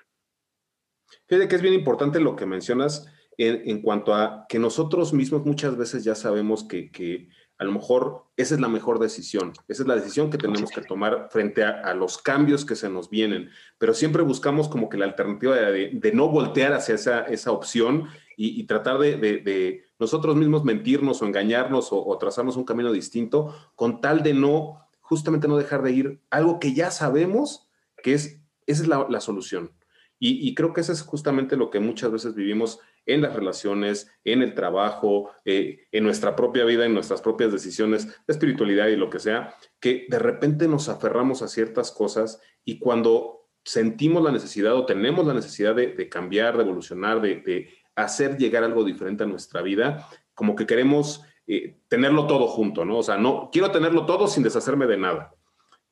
Fíjate 1.27 1.47
que 1.47 1.55
es 1.55 1.61
bien 1.61 1.73
importante 1.73 2.19
lo 2.19 2.35
que 2.35 2.45
mencionas 2.45 3.07
en, 3.37 3.81
cuanto 3.81 4.15
a 4.15 4.45
que 4.49 4.59
nosotros 4.59 5.13
mismos 5.13 5.45
muchas 5.45 5.77
veces 5.77 6.03
ya 6.03 6.15
sabemos 6.15 6.63
que, 6.63 7.29
a 7.59 7.63
lo 7.63 7.71
mejor 7.71 8.25
esa 8.35 8.55
es 8.55 8.61
la 8.61 8.67
mejor 8.67 8.99
decisión, 8.99 9.53
esa 9.67 9.83
es 9.83 9.87
la 9.87 9.95
decisión 9.95 10.29
que 10.29 10.37
tenemos 10.37 10.69
que 10.69 10.81
tomar 10.81 11.27
frente 11.31 11.63
a, 11.63 11.93
los 11.93 12.17
cambios 12.17 12.65
que 12.65 12.75
se 12.75 12.89
nos 12.89 13.09
vienen, 13.09 13.49
pero 13.77 13.93
siempre 13.93 14.21
buscamos 14.23 14.67
como 14.67 14.89
que 14.89 14.97
la 14.97 15.05
alternativa 15.05 15.55
de, 15.55 16.11
no 16.13 16.29
voltear 16.29 16.73
hacia 16.73 16.95
esa, 16.95 17.21
esa 17.21 17.51
opción 17.51 18.07
y, 18.35 18.63
tratar 18.65 18.99
de, 18.99 19.83
nosotros 19.99 20.35
mismos 20.35 20.63
mentirnos 20.63 21.21
o 21.21 21.25
engañarnos 21.25 21.89
o, 21.91 22.17
trazarnos 22.19 22.57
un 22.57 22.65
camino 22.65 22.91
distinto 22.91 23.55
con 23.75 24.01
tal 24.01 24.21
de 24.23 24.33
no, 24.33 24.87
justamente 25.01 25.47
no 25.47 25.57
dejar 25.57 25.81
de 25.81 25.91
ir 25.91 26.21
algo 26.29 26.59
que 26.59 26.73
ya 26.73 26.91
sabemos 26.91 27.67
que 28.03 28.13
es, 28.13 28.39
esa 28.67 28.83
es 28.83 28.87
la, 28.87 29.21
solución. 29.21 29.71
Y, 30.19 30.47
y, 30.47 30.55
creo 30.55 30.73
que 30.73 30.81
eso 30.81 30.91
es 30.91 31.01
justamente 31.01 31.55
lo 31.57 31.69
que 31.69 31.79
muchas 31.79 32.11
veces 32.11 32.35
vivimos 32.35 32.79
en 33.07 33.21
las 33.21 33.33
relaciones, 33.33 34.11
en 34.23 34.43
el 34.43 34.53
trabajo, 34.53 35.31
eh, 35.45 35.87
en 35.91 36.03
nuestra 36.03 36.35
propia 36.35 36.65
vida, 36.65 36.85
en 36.85 36.93
nuestras 36.93 37.21
propias 37.21 37.51
decisiones 37.51 38.07
de 38.07 38.13
espiritualidad 38.27 38.87
y 38.87 38.95
lo 38.95 39.09
que 39.09 39.19
sea, 39.19 39.55
que 39.79 40.05
de 40.09 40.19
repente 40.19 40.67
nos 40.67 40.89
aferramos 40.89 41.41
a 41.41 41.47
ciertas 41.47 41.91
cosas 41.91 42.39
y 42.63 42.79
cuando 42.79 43.47
sentimos 43.63 44.23
la 44.23 44.31
necesidad 44.31 44.75
o 44.75 44.85
tenemos 44.85 45.25
la 45.25 45.33
necesidad 45.33 45.75
de, 45.75 46.09
cambiar, 46.09 46.55
de 46.55 46.63
evolucionar, 46.63 47.21
de, 47.21 47.69
hacer 47.95 48.37
llegar 48.37 48.63
algo 48.63 48.83
diferente 48.83 49.23
a 49.23 49.27
nuestra 49.27 49.61
vida, 49.61 50.07
como 50.35 50.55
que 50.55 50.67
queremos 50.67 51.23
eh, 51.47 51.79
tenerlo 51.87 52.27
todo 52.27 52.47
junto, 52.47 52.85
¿no? 52.85 52.99
O 52.99 53.03
sea, 53.03 53.17
no, 53.17 53.49
quiero 53.51 53.71
tenerlo 53.71 54.05
todo 54.05 54.27
sin 54.27 54.43
deshacerme 54.43 54.85
de 54.85 54.97
nada. 54.97 55.33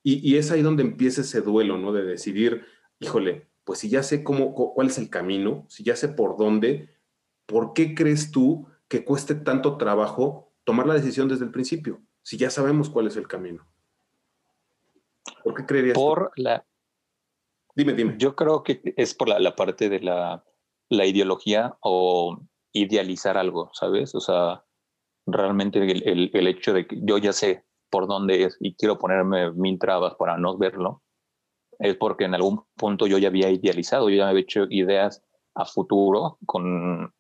Y, 0.04 0.38
es 0.38 0.52
ahí 0.52 0.62
donde 0.62 0.84
empieza 0.84 1.22
ese 1.22 1.42
duelo, 1.42 1.80
¿no? 1.80 1.92
De 1.92 2.04
decidir, 2.04 2.64
híjole, 3.00 3.48
pues 3.64 3.80
si 3.80 3.90
ya 3.90 4.04
sé 4.04 4.24
cómo, 4.24 4.54
cuál 4.54 4.88
es 4.88 5.00
el 5.00 5.10
camino, 5.10 5.66
si 5.68 5.84
ya 5.84 5.96
sé 5.96 6.10
por 6.10 6.38
dónde, 6.38 6.95
¿por 7.46 7.74
qué 7.74 7.96
crees 7.96 8.32
tú 8.32 8.68
que 8.88 9.04
cueste 9.04 9.36
tanto 9.36 9.78
trabajo 9.78 10.54
tomar 10.64 10.88
la 10.88 10.94
decisión 10.94 11.28
desde 11.28 11.46
el 11.46 11.52
principio, 11.52 12.02
si 12.24 12.38
ya 12.38 12.50
sabemos 12.50 12.90
cuál 12.90 13.08
es 13.08 13.18
el 13.18 13.28
camino? 13.28 13.68
¿Por 15.44 15.54
qué 15.54 15.66
creerías? 15.66 15.96
Por 15.96 16.32
la... 16.36 16.66
Dime, 17.76 17.94
dime. 17.94 18.16
Yo 18.18 18.36
creo 18.36 18.64
que 18.64 18.82
es 18.96 19.14
por 19.14 19.28
la, 19.28 19.56
parte 19.56 19.90
de 19.90 20.00
la, 20.00 20.44
la, 20.90 21.06
ideología 21.06 21.78
o 21.82 22.40
idealizar 22.72 23.38
algo, 23.38 23.70
¿sabes? 23.74 24.16
O 24.16 24.22
sea, 24.22 24.64
realmente 25.26 25.80
el, 25.80 26.32
el 26.34 26.48
hecho 26.48 26.74
de 26.74 26.88
que 26.88 27.00
yo 27.04 27.18
ya 27.18 27.34
sé 27.34 27.66
por 27.90 28.08
dónde 28.08 28.44
es 28.44 28.58
y 28.60 28.76
quiero 28.76 28.98
ponerme 28.98 29.52
mil 29.52 29.78
trabas 29.78 30.16
para 30.16 30.38
no 30.38 30.58
verlo, 30.58 31.04
es 31.80 31.96
porque 31.96 32.26
en 32.26 32.36
algún 32.36 32.66
punto 32.76 33.08
yo 33.08 33.18
ya 33.18 33.28
había 33.28 33.50
idealizado, 33.50 34.10
yo 34.10 34.18
ya 34.18 34.30
había 34.30 34.42
hecho 34.42 34.66
ideas 34.70 35.24
a 35.54 35.66
futuro 35.66 36.38
con, 36.46 37.14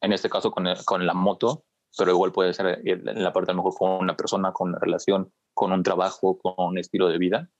en 0.00 0.12
este 0.12 0.30
caso 0.30 0.50
con, 0.50 0.66
con 0.84 1.06
la 1.06 1.14
moto, 1.14 1.64
pero 1.96 2.12
igual 2.12 2.32
puede 2.32 2.54
ser 2.54 2.80
en 2.84 3.22
la 3.22 3.32
parte 3.32 3.50
a 3.50 3.54
lo 3.54 3.62
mejor 3.62 3.74
con 3.78 3.90
una 4.02 4.16
persona, 4.16 4.52
con 4.52 4.70
una 4.70 4.78
relación, 4.78 5.32
con 5.54 5.72
un 5.72 5.82
trabajo, 5.82 6.38
con 6.38 6.54
un 6.58 6.78
estilo 6.78 7.08
de 7.08 7.18
vida. 7.18 7.50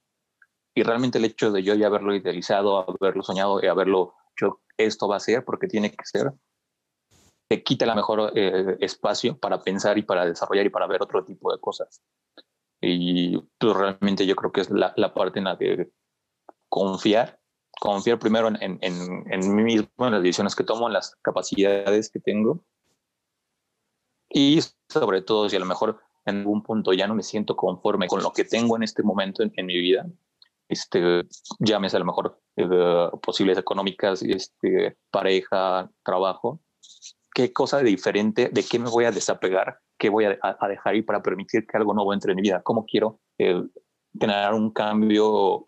Y 0.74 0.82
realmente 0.82 1.18
el 1.18 1.24
hecho 1.24 1.50
de 1.50 1.62
yo 1.62 1.74
ya 1.74 1.88
haberlo 1.88 2.14
idealizado, 2.14 2.86
haberlo 2.88 3.22
soñado 3.22 3.60
y 3.62 3.66
haberlo 3.66 4.14
hecho, 4.36 4.60
esto 4.76 5.08
va 5.08 5.16
a 5.16 5.20
ser 5.20 5.44
porque 5.44 5.66
tiene 5.66 5.90
que 5.90 6.04
ser, 6.04 6.32
te 7.48 7.64
quita 7.64 7.84
el 7.84 7.96
mejor 7.96 8.32
eh, 8.36 8.76
espacio 8.80 9.36
para 9.36 9.60
pensar 9.60 9.98
y 9.98 10.02
para 10.02 10.24
desarrollar 10.24 10.66
y 10.66 10.70
para 10.70 10.86
ver 10.86 11.02
otro 11.02 11.24
tipo 11.24 11.52
de 11.52 11.58
cosas. 11.58 12.00
Y 12.80 13.36
pues, 13.58 13.76
realmente 13.76 14.24
yo 14.24 14.36
creo 14.36 14.52
que 14.52 14.60
es 14.60 14.70
la, 14.70 14.94
la, 14.96 15.12
parte 15.12 15.40
en 15.40 15.46
la 15.46 15.58
que 15.58 15.90
confiar, 16.68 17.39
confiar 17.80 18.18
primero 18.18 18.48
en, 18.48 18.58
en, 18.60 18.78
en, 18.80 19.54
mí 19.54 19.62
mismo, 19.62 19.88
en 20.06 20.12
las 20.12 20.22
decisiones 20.22 20.54
que 20.54 20.64
tomo, 20.64 20.86
en 20.86 20.92
las 20.92 21.16
capacidades 21.22 22.10
que 22.10 22.20
tengo. 22.20 22.64
Y 24.28 24.60
sobre 24.88 25.22
todo, 25.22 25.48
si 25.48 25.56
a 25.56 25.60
lo 25.60 25.66
mejor 25.66 26.00
en 26.26 26.38
algún 26.38 26.62
punto 26.62 26.92
ya 26.92 27.08
no 27.08 27.14
me 27.14 27.22
siento 27.22 27.56
conforme 27.56 28.06
con 28.06 28.22
lo 28.22 28.32
que 28.32 28.44
tengo 28.44 28.76
en 28.76 28.84
este 28.84 29.02
momento 29.02 29.42
en, 29.42 29.66
mi 29.66 29.76
vida, 29.80 30.06
este, 30.68 31.26
llámese 31.58 31.96
a 31.96 32.00
lo 32.00 32.06
mejor 32.06 32.40
eh, 32.56 33.08
posibles 33.22 33.58
económicas, 33.58 34.22
este, 34.22 34.96
pareja, 35.10 35.90
trabajo, 36.04 36.60
qué 37.34 37.52
cosa 37.52 37.78
diferente, 37.78 38.50
de 38.52 38.62
qué 38.62 38.78
me 38.78 38.88
voy 38.88 39.06
a 39.06 39.10
desapegar 39.10 39.80
qué 40.00 40.08
voy 40.08 40.24
a, 40.24 40.66
dejar 40.66 40.96
ir 40.96 41.04
para 41.04 41.22
permitir 41.22 41.66
que 41.66 41.76
algo 41.76 41.92
nuevo 41.92 42.14
entre 42.14 42.32
en 42.32 42.36
mi 42.36 42.42
vida, 42.42 42.62
cómo 42.62 42.86
quiero 42.86 43.20
eh, 43.38 43.62
tener 44.18 44.54
un 44.54 44.70
cambio 44.72 45.66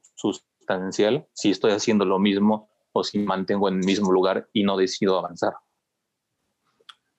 sustancial 0.63 1.27
si 1.33 1.51
estoy 1.51 1.73
haciendo 1.73 2.05
lo 2.05 2.19
mismo 2.19 2.71
o 2.93 3.05
si 3.05 3.19
mantengo 3.19 3.69
en 3.69 3.79
el 3.79 3.85
mismo 3.85 4.13
lugar 4.13 4.49
y 4.53 4.65
no 4.65 4.77
decido 4.77 5.19
avanzar. 5.19 5.55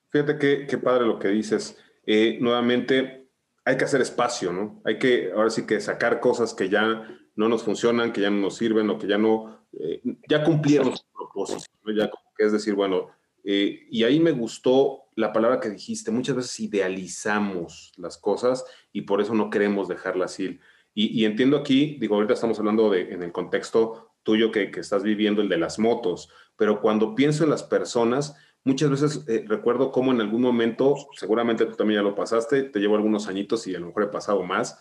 Fíjate 0.09 0.37
qué, 0.37 0.67
qué 0.67 0.77
padre 0.77 1.05
lo 1.05 1.19
que 1.19 1.29
dices. 1.29 1.77
Eh, 2.05 2.37
nuevamente, 2.39 3.29
hay 3.65 3.77
que 3.77 3.85
hacer 3.85 4.01
espacio, 4.01 4.53
¿no? 4.53 4.81
Hay 4.85 4.99
que, 4.99 5.31
ahora 5.31 5.49
sí 5.49 5.65
que 5.65 5.79
sacar 5.81 6.19
cosas 6.19 6.53
que 6.53 6.69
ya 6.69 7.07
no 7.35 7.49
nos 7.49 7.63
funcionan, 7.63 8.13
que 8.13 8.21
ya 8.21 8.29
no 8.29 8.37
nos 8.37 8.57
sirven 8.57 8.89
o 8.89 8.97
que 8.99 9.07
ya 9.07 9.17
no, 9.17 9.67
eh, 9.73 10.01
ya 10.29 10.43
cumplieron 10.43 10.95
su 10.95 11.05
propósito, 11.11 11.63
¿no? 11.83 12.09
Es 12.37 12.51
decir, 12.51 12.75
bueno, 12.75 13.09
y 13.43 14.03
ahí 14.03 14.19
me 14.19 14.31
gustó 14.31 15.03
la 15.15 15.33
palabra 15.33 15.59
que 15.59 15.69
dijiste, 15.69 16.11
muchas 16.11 16.35
veces 16.35 16.59
idealizamos 16.59 17.91
las 17.97 18.17
cosas 18.17 18.63
y 18.91 19.01
por 19.01 19.21
eso 19.21 19.33
no 19.33 19.49
queremos 19.49 19.87
dejarlas 19.87 20.39
ir. 20.39 20.59
Y, 20.95 21.25
entiendo 21.25 21.57
aquí, 21.57 21.97
digo, 21.99 22.15
ahorita 22.15 22.33
estamos 22.33 22.59
hablando 22.59 22.89
de, 22.89 23.13
en 23.13 23.23
el 23.23 23.31
contexto 23.31 24.11
tuyo 24.21 24.51
que, 24.51 24.71
estás 24.75 25.01
viviendo, 25.01 25.41
el 25.41 25.49
de 25.49 25.57
las 25.57 25.79
motos, 25.79 26.29
pero 26.55 26.81
cuando 26.81 27.15
pienso 27.15 27.43
en 27.43 27.49
las 27.49 27.63
personas, 27.63 28.35
muchas 28.63 28.91
veces 28.91 29.25
eh, 29.27 29.43
recuerdo 29.47 29.91
cómo 29.91 30.11
en 30.11 30.21
algún 30.21 30.41
momento, 30.41 30.95
seguramente 31.15 31.65
tú 31.65 31.75
también 31.75 31.99
ya 31.99 32.03
lo 32.03 32.15
pasaste, 32.15 32.63
te 32.63 32.79
llevo 32.79 32.95
algunos 32.95 33.27
añitos 33.27 33.65
y 33.65 33.75
a 33.75 33.79
lo 33.79 33.87
mejor 33.87 34.03
he 34.03 34.07
pasado 34.07 34.43
más, 34.43 34.79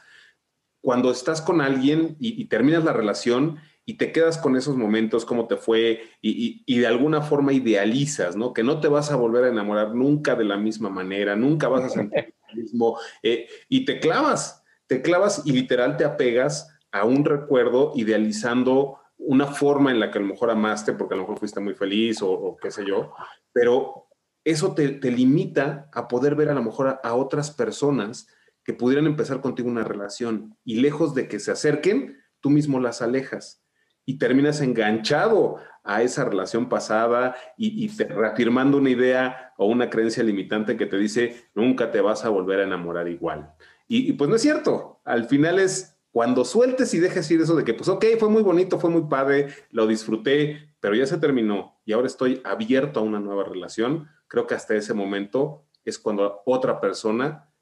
cuando 0.82 1.10
estás 1.10 1.40
con 1.40 1.60
alguien 1.60 2.16
y 2.18 2.44
terminas 2.46 2.84
la 2.84 2.92
relación 2.92 3.58
y 3.84 3.94
te 3.94 4.12
quedas 4.12 4.38
con 4.38 4.56
esos 4.56 4.76
momentos, 4.76 5.24
cómo 5.24 5.46
te 5.48 5.56
fue, 5.56 6.02
y, 6.20 6.78
de 6.78 6.86
alguna 6.86 7.20
forma 7.20 7.52
idealizas, 7.52 8.36
¿no? 8.36 8.52
Que 8.52 8.62
no 8.62 8.80
te 8.80 8.88
vas 8.88 9.10
a 9.10 9.16
volver 9.16 9.44
a 9.44 9.48
enamorar 9.48 9.94
nunca 9.94 10.36
de 10.36 10.44
la 10.44 10.56
misma 10.56 10.88
manera, 10.88 11.34
nunca 11.34 11.68
vas 11.68 11.84
a 11.84 11.88
sentir 11.88 12.34
lo 12.48 12.62
mismo, 12.62 12.98
eh, 13.22 13.48
y 13.68 13.84
te 13.84 13.98
clavas, 13.98 14.61
te 14.92 15.00
clavas 15.00 15.40
y 15.46 15.52
literal 15.52 15.96
te 15.96 16.04
apegas 16.04 16.68
a 16.90 17.06
un 17.06 17.24
recuerdo 17.24 17.92
idealizando 17.94 18.98
una 19.16 19.46
forma 19.46 19.90
en 19.90 19.98
la 19.98 20.10
que 20.10 20.18
a 20.18 20.20
lo 20.20 20.28
mejor 20.28 20.50
amaste, 20.50 20.92
porque 20.92 21.14
a 21.14 21.16
lo 21.16 21.22
mejor 21.22 21.38
fuiste 21.38 21.60
muy 21.60 21.72
feliz 21.72 22.18
o, 22.20 22.58
qué 22.60 22.70
sé 22.70 22.84
yo, 22.84 23.14
pero 23.54 24.08
eso 24.44 24.74
te, 24.74 24.98
limita 25.10 25.88
a 25.94 26.08
poder 26.08 26.34
ver 26.34 26.50
a 26.50 26.54
lo 26.54 26.62
mejor 26.62 27.00
a 27.02 27.14
otras 27.14 27.50
personas 27.50 28.26
que 28.64 28.74
pudieran 28.74 29.06
empezar 29.06 29.40
contigo 29.40 29.70
una 29.70 29.82
relación 29.82 30.58
y 30.62 30.80
lejos 30.80 31.14
de 31.14 31.26
que 31.26 31.40
se 31.40 31.52
acerquen, 31.52 32.18
tú 32.40 32.50
mismo 32.50 32.78
las 32.78 33.00
alejas 33.00 33.64
y 34.04 34.18
terminas 34.18 34.60
enganchado 34.60 35.56
a 35.84 36.02
esa 36.02 36.24
relación 36.24 36.68
pasada 36.68 37.34
y, 37.56 37.88
reafirmando 37.88 38.76
una 38.76 38.90
idea 38.90 39.52
o 39.56 39.66
una 39.66 39.88
creencia 39.88 40.22
limitante 40.22 40.76
que 40.76 40.86
te 40.86 40.98
dice 40.98 41.48
nunca 41.54 41.90
te 41.90 42.02
vas 42.02 42.26
a 42.26 42.28
volver 42.28 42.60
a 42.60 42.64
enamorar 42.64 43.08
igual. 43.08 43.54
Y, 43.94 44.14
pues 44.14 44.30
no 44.30 44.36
es 44.36 44.42
cierto, 44.42 45.02
al 45.04 45.26
final 45.26 45.58
es 45.58 45.98
cuando 46.12 46.46
sueltes 46.46 46.94
y 46.94 46.98
dejes 46.98 47.30
ir 47.30 47.42
eso 47.42 47.54
de 47.54 47.62
que 47.62 47.74
pues 47.74 47.90
ok, 47.90 48.02
fue 48.18 48.30
muy 48.30 48.42
bonito, 48.42 48.78
fue 48.78 48.88
muy 48.88 49.02
padre, 49.02 49.48
lo 49.68 49.86
disfruté, 49.86 50.74
pero 50.80 50.94
ya 50.94 51.04
se 51.04 51.18
terminó 51.18 51.78
y 51.84 51.92
ahora 51.92 52.06
estoy 52.06 52.40
abierto 52.42 53.00
a 53.00 53.02
una 53.02 53.20
nueva 53.20 53.44
relación, 53.44 54.08
creo 54.28 54.46
que 54.46 54.54
hasta 54.54 54.74
ese 54.74 54.94
momento 54.94 55.66
es 55.84 55.98
cuando 55.98 56.40
otra 56.46 56.80
persona 56.80 57.52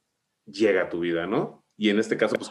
llega 0.46 0.82
a 0.82 0.88
tu 0.88 1.00
vida, 1.00 1.26
¿no? 1.26 1.64
Y 1.76 1.90
en 1.90 1.98
este 1.98 2.16
caso, 2.16 2.36
pues... 2.36 2.48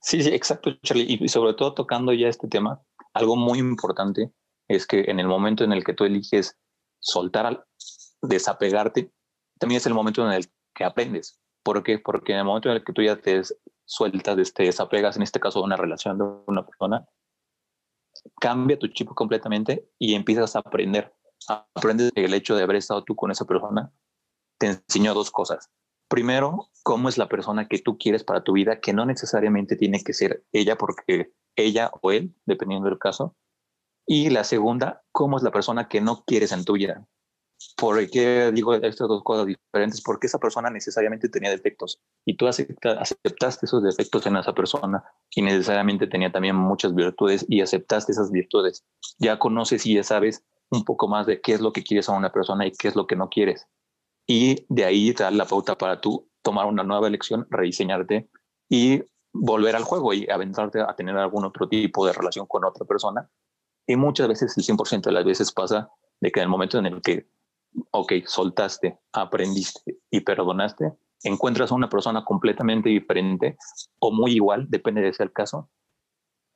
Sí, 0.00 0.22
sí, 0.22 0.28
exacto, 0.28 0.70
Charlie. 0.84 1.18
Y 1.20 1.28
sobre 1.28 1.54
todo 1.54 1.74
tocando 1.74 2.12
ya 2.12 2.28
este 2.28 2.46
tema, 2.46 2.80
algo 3.12 3.34
muy 3.34 3.58
importante 3.58 4.30
es 4.68 4.86
que 4.86 5.00
en 5.08 5.18
el 5.18 5.26
momento 5.26 5.64
en 5.64 5.72
el 5.72 5.82
que 5.82 5.94
tú 5.94 6.04
eliges 6.04 6.56
soltar, 7.00 7.46
al, 7.46 7.64
desapegarte, 8.20 9.10
también 9.58 9.78
es 9.78 9.86
el 9.86 9.94
momento 9.94 10.24
en 10.24 10.32
el 10.32 10.46
que 10.74 10.84
aprendes. 10.84 11.40
¿Por 11.62 11.82
qué? 11.82 11.98
Porque 11.98 12.32
en 12.32 12.38
el 12.38 12.44
momento 12.44 12.68
en 12.68 12.76
el 12.76 12.84
que 12.84 12.92
tú 12.92 13.02
ya 13.02 13.16
te 13.16 13.42
sueltas, 13.84 14.36
te 14.36 14.42
este, 14.42 14.62
desapegas, 14.64 15.16
en 15.16 15.22
este 15.22 15.40
caso 15.40 15.60
de 15.60 15.66
una 15.66 15.76
relación 15.76 16.18
de 16.18 16.24
una 16.46 16.64
persona, 16.66 17.06
cambia 18.40 18.78
tu 18.78 18.88
chip 18.88 19.08
completamente 19.08 19.88
y 19.98 20.14
empiezas 20.14 20.56
a 20.56 20.60
aprender. 20.60 21.14
Aprendes 21.48 22.12
el 22.14 22.34
hecho 22.34 22.56
de 22.56 22.62
haber 22.62 22.76
estado 22.76 23.04
tú 23.04 23.16
con 23.16 23.30
esa 23.30 23.44
persona, 23.44 23.92
te 24.58 24.68
enseñó 24.68 25.14
dos 25.14 25.30
cosas. 25.30 25.70
Primero, 26.08 26.68
cómo 26.82 27.08
es 27.08 27.18
la 27.18 27.28
persona 27.28 27.68
que 27.68 27.78
tú 27.78 27.96
quieres 27.98 28.22
para 28.22 28.44
tu 28.44 28.52
vida, 28.52 28.80
que 28.80 28.92
no 28.92 29.06
necesariamente 29.06 29.76
tiene 29.76 30.02
que 30.02 30.12
ser 30.12 30.44
ella, 30.52 30.76
porque 30.76 31.32
ella 31.56 31.90
o 32.00 32.12
él, 32.12 32.34
dependiendo 32.44 32.88
del 32.88 32.98
caso. 32.98 33.36
Y 34.06 34.30
la 34.30 34.44
segunda, 34.44 35.02
cómo 35.10 35.36
es 35.36 35.42
la 35.42 35.52
persona 35.52 35.88
que 35.88 36.00
no 36.00 36.24
quieres 36.24 36.52
en 36.52 36.64
tu 36.64 36.74
vida. 36.74 37.06
¿Por 37.76 38.08
qué 38.10 38.50
digo 38.52 38.74
estas 38.74 39.08
dos 39.08 39.22
cosas 39.22 39.46
diferentes? 39.46 40.02
Porque 40.02 40.26
esa 40.26 40.38
persona 40.38 40.70
necesariamente 40.70 41.28
tenía 41.28 41.50
defectos 41.50 42.00
y 42.24 42.36
tú 42.36 42.46
aceptaste 42.46 43.66
esos 43.66 43.82
defectos 43.82 44.26
en 44.26 44.36
esa 44.36 44.54
persona 44.54 45.04
y 45.30 45.42
necesariamente 45.42 46.06
tenía 46.06 46.30
también 46.30 46.56
muchas 46.56 46.94
virtudes 46.94 47.44
y 47.48 47.60
aceptaste 47.60 48.12
esas 48.12 48.30
virtudes. 48.30 48.84
Ya 49.18 49.38
conoces 49.38 49.86
y 49.86 49.94
ya 49.94 50.04
sabes 50.04 50.44
un 50.70 50.84
poco 50.84 51.08
más 51.08 51.26
de 51.26 51.40
qué 51.40 51.52
es 51.52 51.60
lo 51.60 51.72
que 51.72 51.82
quieres 51.82 52.08
a 52.08 52.12
una 52.12 52.32
persona 52.32 52.66
y 52.66 52.72
qué 52.72 52.88
es 52.88 52.96
lo 52.96 53.06
que 53.06 53.16
no 53.16 53.28
quieres 53.28 53.66
y 54.26 54.64
de 54.68 54.84
ahí 54.84 55.12
te 55.12 55.24
da 55.24 55.30
la 55.30 55.44
pauta 55.44 55.76
para 55.76 56.00
tú 56.00 56.28
tomar 56.42 56.66
una 56.66 56.82
nueva 56.82 57.08
elección, 57.08 57.46
rediseñarte 57.50 58.28
y 58.68 59.02
volver 59.32 59.76
al 59.76 59.84
juego 59.84 60.12
y 60.12 60.28
aventarte 60.30 60.80
a 60.80 60.94
tener 60.94 61.16
algún 61.16 61.44
otro 61.44 61.68
tipo 61.68 62.06
de 62.06 62.12
relación 62.12 62.46
con 62.46 62.64
otra 62.64 62.86
persona. 62.86 63.28
Y 63.86 63.96
muchas 63.96 64.28
veces, 64.28 64.56
el 64.56 64.64
100% 64.64 65.02
de 65.02 65.12
las 65.12 65.24
veces 65.24 65.52
pasa 65.52 65.90
de 66.20 66.30
que 66.30 66.40
en 66.40 66.44
el 66.44 66.48
momento 66.48 66.78
en 66.78 66.86
el 66.86 67.02
que, 67.02 67.26
ok, 67.90 68.12
soltaste, 68.26 68.98
aprendiste 69.12 69.98
y 70.10 70.20
perdonaste, 70.20 70.92
encuentras 71.22 71.72
a 71.72 71.74
una 71.74 71.88
persona 71.88 72.24
completamente 72.24 72.88
diferente 72.88 73.56
o 73.98 74.12
muy 74.12 74.32
igual, 74.32 74.66
depende 74.68 75.00
de 75.00 75.08
ese 75.08 75.22
el 75.22 75.32
caso, 75.32 75.70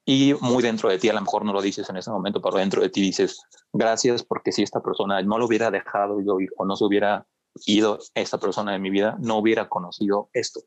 y 0.08 0.34
muy 0.40 0.62
dentro 0.62 0.88
de 0.88 0.98
ti, 0.98 1.08
a 1.08 1.12
lo 1.12 1.20
mejor 1.20 1.44
no 1.44 1.52
lo 1.52 1.60
dices 1.60 1.90
en 1.90 1.96
ese 1.96 2.12
momento, 2.12 2.40
pero 2.40 2.58
dentro 2.58 2.80
de 2.80 2.88
ti 2.88 3.00
dices, 3.00 3.40
gracias 3.72 4.22
porque 4.22 4.52
si 4.52 4.62
esta 4.62 4.80
persona 4.80 5.20
no 5.22 5.36
lo 5.36 5.46
hubiera 5.46 5.72
dejado 5.72 6.20
yo 6.20 6.38
ir 6.38 6.50
o 6.56 6.64
no 6.64 6.76
se 6.76 6.84
hubiera 6.84 7.26
ido 7.64 7.98
esta 8.14 8.38
persona 8.38 8.72
de 8.72 8.78
mi 8.78 8.90
vida, 8.90 9.16
no 9.18 9.38
hubiera 9.38 9.68
conocido 9.68 10.30
esto. 10.32 10.60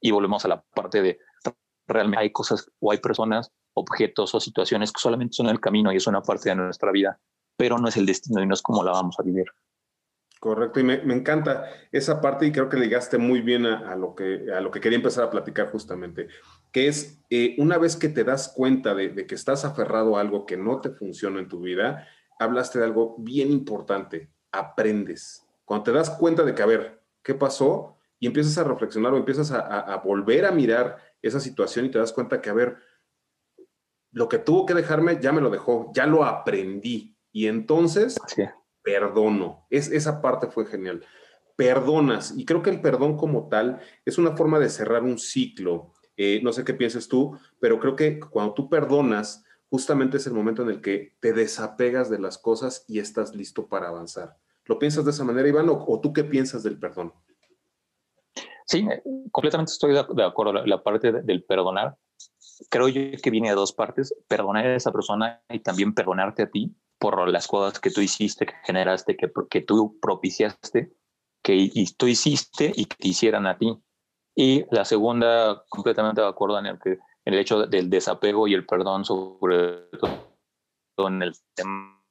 Y 0.00 0.10
volvemos 0.10 0.44
a 0.44 0.48
la 0.48 0.62
parte 0.74 1.02
de 1.02 1.18
realmente 1.86 2.20
hay 2.20 2.32
cosas 2.32 2.68
o 2.80 2.90
hay 2.90 2.98
personas 2.98 3.52
objetos 3.74 4.34
o 4.34 4.40
situaciones 4.40 4.90
que 4.90 5.00
solamente 5.00 5.34
son 5.34 5.48
el 5.48 5.60
camino 5.60 5.92
y 5.92 5.96
es 5.96 6.06
una 6.08 6.22
parte 6.22 6.48
de 6.48 6.56
nuestra 6.56 6.90
vida, 6.90 7.20
pero 7.56 7.78
no 7.78 7.88
es 7.88 7.96
el 7.96 8.06
destino 8.06 8.42
y 8.42 8.46
no 8.46 8.54
es 8.54 8.62
como 8.62 8.82
la 8.82 8.90
vamos 8.90 9.16
a 9.20 9.22
vivir. 9.22 9.46
Correcto, 10.44 10.78
y 10.78 10.84
me, 10.84 11.00
encanta 11.14 11.70
esa 11.90 12.20
parte 12.20 12.44
y 12.44 12.52
creo 12.52 12.68
que 12.68 12.76
ligaste 12.76 13.16
muy 13.16 13.40
bien 13.40 13.64
a, 13.64 13.96
lo 13.96 14.14
que, 14.14 14.52
a 14.54 14.60
lo 14.60 14.70
que 14.70 14.78
quería 14.78 14.98
empezar 14.98 15.24
a 15.24 15.30
platicar 15.30 15.70
justamente, 15.70 16.28
que 16.70 16.86
es 16.86 17.24
eh, 17.30 17.54
una 17.56 17.78
vez 17.78 17.96
que 17.96 18.10
te 18.10 18.24
das 18.24 18.52
cuenta 18.54 18.94
de, 18.94 19.08
de, 19.08 19.26
que 19.26 19.36
estás 19.36 19.64
aferrado 19.64 20.18
a 20.18 20.20
algo 20.20 20.44
que 20.44 20.58
no 20.58 20.82
te 20.82 20.90
funciona 20.90 21.40
en 21.40 21.48
tu 21.48 21.60
vida, 21.60 22.06
hablaste 22.38 22.78
de 22.78 22.84
algo 22.84 23.16
bien 23.20 23.50
importante, 23.50 24.28
aprendes. 24.52 25.46
Cuando 25.64 25.84
te 25.84 25.92
das 25.92 26.10
cuenta 26.10 26.42
de 26.42 26.54
que, 26.54 26.62
a 26.62 26.66
ver, 26.66 27.00
¿qué 27.22 27.32
pasó? 27.32 27.96
Y 28.20 28.26
empiezas 28.26 28.58
a 28.58 28.64
reflexionar 28.64 29.14
o 29.14 29.16
empiezas 29.16 29.50
a, 29.50 29.96
volver 30.04 30.44
a 30.44 30.52
mirar 30.52 30.98
esa 31.22 31.40
situación 31.40 31.86
y 31.86 31.90
te 31.90 31.98
das 31.98 32.12
cuenta 32.12 32.42
que, 32.42 32.50
a 32.50 32.54
ver, 32.54 32.76
lo 34.12 34.28
que 34.28 34.36
tuvo 34.36 34.66
que 34.66 34.74
dejarme 34.74 35.18
ya 35.22 35.32
me 35.32 35.40
lo 35.40 35.48
dejó, 35.48 35.90
ya 35.94 36.04
lo 36.04 36.22
aprendí. 36.22 37.16
Y 37.32 37.46
entonces, 37.46 38.18
perdono. 38.84 39.66
Es, 39.70 39.90
esa 39.90 40.22
parte 40.22 40.46
fue 40.46 40.66
genial. 40.66 41.04
Perdonas. 41.56 42.34
Y 42.36 42.44
creo 42.44 42.62
que 42.62 42.70
el 42.70 42.80
perdón 42.80 43.16
como 43.16 43.48
tal 43.48 43.80
es 44.04 44.18
una 44.18 44.36
forma 44.36 44.60
de 44.60 44.68
cerrar 44.68 45.02
un 45.02 45.18
ciclo. 45.18 45.92
Eh, 46.16 46.40
no 46.44 46.52
sé 46.52 46.64
qué 46.64 46.74
pienses 46.74 47.08
tú, 47.08 47.36
pero 47.58 47.80
creo 47.80 47.96
que 47.96 48.20
cuando 48.20 48.54
tú 48.54 48.68
perdonas, 48.68 49.44
justamente 49.68 50.18
es 50.18 50.26
el 50.28 50.34
momento 50.34 50.62
en 50.62 50.70
el 50.70 50.80
que 50.80 51.16
te 51.18 51.32
desapegas 51.32 52.08
de 52.08 52.20
las 52.20 52.38
cosas 52.38 52.84
y 52.86 53.00
estás 53.00 53.34
listo 53.34 53.66
para 53.66 53.88
avanzar. 53.88 54.36
¿Lo 54.66 54.78
piensas 54.78 55.04
de 55.04 55.10
esa 55.10 55.24
manera, 55.24 55.48
Iván, 55.48 55.68
o, 55.68 56.00
tú 56.00 56.12
qué 56.12 56.22
piensas 56.22 56.62
del 56.62 56.78
perdón? 56.78 57.12
Sí, 58.66 58.86
completamente 59.30 59.72
estoy 59.72 59.92
de 59.92 60.24
acuerdo. 60.24 60.64
La, 60.64 60.82
parte 60.82 61.12
del 61.12 61.44
perdonar, 61.44 61.96
creo 62.70 62.88
yo 62.88 63.18
que 63.20 63.30
viene 63.30 63.50
de 63.50 63.54
dos 63.54 63.72
partes, 63.72 64.14
perdonar 64.26 64.66
a 64.66 64.76
esa 64.76 64.92
persona 64.92 65.42
y 65.50 65.58
también 65.58 65.92
perdonarte 65.92 66.42
a 66.44 66.50
ti 66.50 66.74
por 66.98 67.28
las 67.28 67.46
cosas 67.46 67.80
que 67.80 67.90
tú 67.90 68.00
hiciste, 68.00 68.46
que 68.46 68.54
generaste, 68.64 69.16
que, 69.16 69.30
que 69.50 69.60
tú 69.60 69.98
propiciaste, 70.00 70.92
que 71.42 71.70
tú 71.96 72.06
hiciste 72.06 72.72
y 72.74 72.86
que 72.86 72.96
te 72.96 73.08
hicieran 73.08 73.46
a 73.46 73.58
ti. 73.58 73.76
Y 74.34 74.64
la 74.74 74.84
segunda, 74.84 75.64
completamente 75.68 76.20
de 76.20 76.26
acuerdo 76.26 76.58
en 76.58 76.66
el 76.66 76.78
que 76.78 76.98
el 77.24 77.34
hecho 77.34 77.66
del 77.66 77.90
desapego 77.90 78.48
y 78.48 78.54
el 78.54 78.66
perdón, 78.66 79.04
sobre 79.04 79.88
todo 80.96 81.08
en 81.08 81.22
el 81.22 81.34
tema 81.54 82.02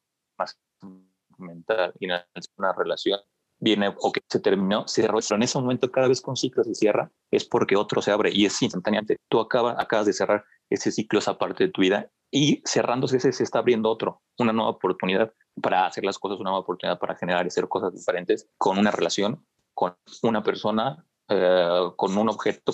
mental 1.38 1.94
y 2.00 2.06
en 2.06 2.20
una 2.58 2.74
relación, 2.74 3.20
viene 3.60 3.94
o 3.98 4.12
que 4.12 4.22
se 4.28 4.40
terminó, 4.40 4.88
cerró, 4.88 5.20
pero 5.20 5.36
en 5.36 5.44
ese 5.44 5.60
momento 5.60 5.92
cada 5.92 6.08
vez 6.08 6.22
que 6.22 6.30
un 6.30 6.36
ciclo 6.36 6.64
se 6.64 6.76
cierra 6.76 7.12
es 7.32 7.46
porque 7.46 7.76
otro 7.76 8.02
se 8.02 8.12
abre 8.12 8.30
y 8.34 8.46
es 8.46 8.62
instantáneamente. 8.62 9.18
Tú 9.30 9.40
acabas, 9.40 9.76
acabas 9.80 10.06
de 10.06 10.14
cerrar 10.14 10.44
ese 10.70 10.92
ciclo, 10.92 11.20
esa 11.20 11.38
parte 11.38 11.66
de 11.66 11.72
tu 11.72 11.82
vida 11.82 12.12
y 12.36 12.64
cerrándose 12.66 13.18
ese 13.18 13.32
se 13.32 13.44
está 13.44 13.60
abriendo 13.60 13.92
otro, 13.92 14.24
una 14.40 14.52
nueva 14.52 14.72
oportunidad 14.72 15.32
para 15.62 15.86
hacer 15.86 16.04
las 16.04 16.18
cosas, 16.18 16.40
una 16.40 16.50
nueva 16.50 16.64
oportunidad 16.64 16.98
para 16.98 17.16
generar 17.16 17.46
y 17.46 17.50
hacer 17.50 17.68
cosas 17.68 17.94
diferentes 17.94 18.50
con 18.58 18.80
una 18.80 18.90
relación, 18.90 19.46
con 19.76 19.96
una 20.24 20.42
persona 20.42 21.06
eh, 21.30 21.92
con 21.96 22.18
un 22.18 22.30
objeto, 22.30 22.74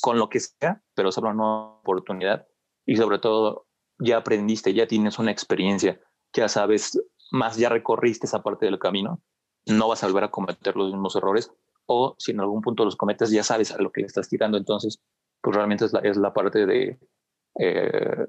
con, 0.00 0.16
lo 0.16 0.28
que 0.28 0.38
sea, 0.38 0.80
pero 0.94 1.08
es 1.08 1.18
una 1.18 1.34
nueva 1.34 1.80
oportunidad. 1.80 2.46
Y 2.86 2.96
sobre 2.96 3.18
todo 3.18 3.66
ya 3.98 4.18
aprendiste, 4.18 4.72
ya 4.72 4.86
tienes 4.86 5.18
una 5.18 5.32
experiencia, 5.32 6.00
ya 6.32 6.48
sabes 6.48 6.96
más, 7.32 7.56
ya 7.56 7.70
recorriste 7.70 8.26
esa 8.26 8.44
parte 8.44 8.66
del 8.66 8.78
camino, 8.78 9.20
no 9.66 9.88
vas 9.88 10.04
a 10.04 10.06
volver 10.06 10.24
a 10.24 10.30
cometer 10.30 10.76
los 10.76 10.92
mismos 10.92 11.16
errores. 11.16 11.50
O 11.86 12.14
si 12.18 12.30
en 12.30 12.40
algún 12.40 12.62
punto 12.62 12.84
los 12.84 12.94
cometes 12.94 13.32
ya 13.32 13.42
sabes 13.42 13.72
a 13.72 13.82
lo 13.82 13.90
que 13.90 14.02
le 14.02 14.06
estás 14.06 14.28
tirando, 14.28 14.56
entonces 14.56 15.00
pues 15.42 15.56
realmente 15.56 15.84
es 15.84 15.92
la, 15.92 15.98
es 15.98 16.16
la 16.16 16.32
parte 16.32 16.64
de 16.64 16.98
eh, 17.58 18.26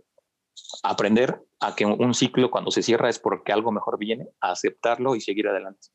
aprender 0.84 1.42
a 1.60 1.76
que 1.76 1.86
un 1.86 2.14
ciclo 2.14 2.52
cuando 2.52 2.72
se 2.72 2.82
cierra 2.82 3.10
es 3.10 3.20
porque 3.20 3.52
algo 3.52 3.72
mejor 3.72 3.98
viene, 3.98 4.28
a 4.42 4.52
aceptarlo 4.52 5.16
y 5.16 5.22
seguir 5.22 5.48
adelante 5.48 5.90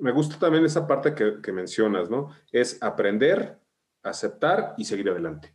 me 0.00 0.12
gusta 0.12 0.38
también 0.38 0.64
esa 0.64 0.86
parte 0.86 1.14
que, 1.14 1.52
mencionas, 1.52 2.10
¿no? 2.10 2.30
Es 2.50 2.82
aprender, 2.82 3.58
aceptar 4.02 4.74
y 4.76 4.84
seguir 4.84 5.10
adelante. 5.10 5.54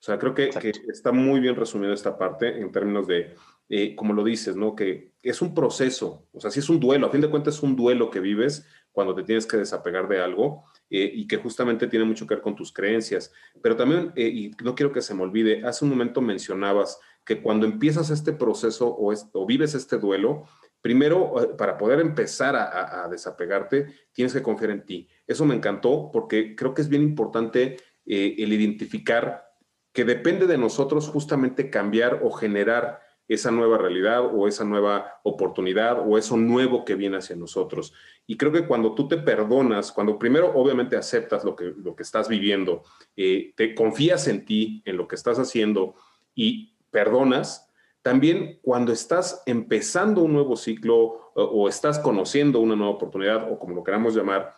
O 0.00 0.04
sea, 0.04 0.18
creo 0.18 0.34
que, 0.34 0.50
está 0.88 1.12
muy 1.12 1.40
bien 1.40 1.56
resumida 1.56 1.94
esta 1.94 2.18
parte 2.18 2.60
en 2.60 2.70
términos 2.70 3.06
de, 3.06 3.34
eh, 3.68 3.96
como 3.96 4.12
lo 4.12 4.22
dices, 4.22 4.56
¿no? 4.56 4.76
Que 4.76 5.12
es 5.22 5.40
un 5.42 5.54
proceso, 5.54 6.26
o 6.32 6.40
sea, 6.40 6.50
si 6.50 6.60
es 6.60 6.68
un 6.68 6.78
duelo, 6.78 7.06
a 7.06 7.10
fin 7.10 7.20
de 7.20 7.30
cuentas 7.30 7.56
es 7.56 7.62
un 7.62 7.76
duelo 7.76 8.10
que 8.10 8.20
vives 8.20 8.66
cuando 8.92 9.14
te 9.14 9.22
tienes 9.22 9.46
que 9.46 9.56
desapegar 9.56 10.08
de 10.08 10.20
algo 10.20 10.64
eh, 10.90 11.10
y 11.14 11.26
que 11.26 11.36
justamente 11.36 11.86
tiene 11.86 12.04
mucho 12.04 12.26
que 12.26 12.34
ver 12.34 12.42
con 12.42 12.56
tus 12.56 12.72
creencias. 12.72 13.32
Pero 13.62 13.76
también, 13.76 14.12
eh, 14.16 14.28
y 14.28 14.50
no 14.62 14.74
quiero 14.74 14.92
que 14.92 15.02
se 15.02 15.14
me 15.14 15.22
olvide, 15.22 15.66
hace 15.66 15.84
un 15.84 15.90
momento 15.90 16.20
mencionabas 16.20 16.98
que 17.24 17.42
cuando 17.42 17.66
empiezas 17.66 18.08
este 18.08 18.32
proceso 18.32 18.96
o, 18.98 19.46
vives 19.46 19.74
este 19.74 19.98
duelo, 19.98 20.44
Primero, 20.80 21.42
eh, 21.42 21.48
para 21.58 21.76
poder 21.76 21.98
empezar 21.98 22.54
a, 22.54 23.08
desapegarte, 23.10 23.88
tienes 24.12 24.32
que 24.32 24.42
confiar 24.42 24.70
en 24.70 24.86
ti. 24.86 25.08
Eso 25.26 25.44
me 25.44 25.56
encantó 25.56 26.08
porque 26.12 26.54
creo 26.54 26.72
que 26.72 26.82
es 26.82 26.88
bien 26.88 27.02
importante 27.02 27.76
el 28.06 28.52
identificar 28.52 29.44
que 29.92 30.04
depende 30.04 30.46
de 30.46 30.56
nosotros 30.56 31.08
justamente 31.08 31.68
cambiar 31.68 32.20
o 32.22 32.30
generar 32.30 33.00
esa 33.28 33.50
nueva 33.50 33.76
realidad 33.78 34.24
o 34.24 34.48
esa 34.48 34.64
nueva 34.64 35.20
oportunidad 35.22 36.00
o 36.00 36.16
eso 36.16 36.36
nuevo 36.36 36.84
que 36.84 36.94
viene 36.94 37.18
hacia 37.18 37.36
nosotros. 37.36 37.92
Y 38.26 38.36
creo 38.36 38.50
que 38.50 38.66
cuando 38.66 38.94
tú 38.94 39.06
te 39.06 39.18
perdonas, 39.18 39.92
cuando 39.92 40.18
primero 40.18 40.52
obviamente 40.54 40.96
aceptas 40.96 41.44
lo 41.44 41.54
que, 41.54 41.74
lo 41.76 41.94
que 41.94 42.02
estás 42.02 42.28
viviendo, 42.28 42.82
eh, 43.16 43.52
te 43.54 43.74
confías 43.74 44.26
en 44.28 44.44
ti, 44.44 44.82
en 44.86 44.96
lo 44.96 45.06
que 45.06 45.14
estás 45.14 45.38
haciendo 45.38 45.94
y 46.34 46.74
perdonas, 46.90 47.68
también 48.02 48.58
cuando 48.62 48.92
estás 48.92 49.42
empezando 49.44 50.22
un 50.22 50.32
nuevo 50.32 50.56
ciclo 50.56 51.32
o, 51.34 51.68
estás 51.68 51.98
conociendo 51.98 52.60
una 52.60 52.74
nueva 52.74 52.94
oportunidad 52.94 53.52
o 53.52 53.58
como 53.58 53.74
lo 53.74 53.84
queramos 53.84 54.14
llamar, 54.14 54.56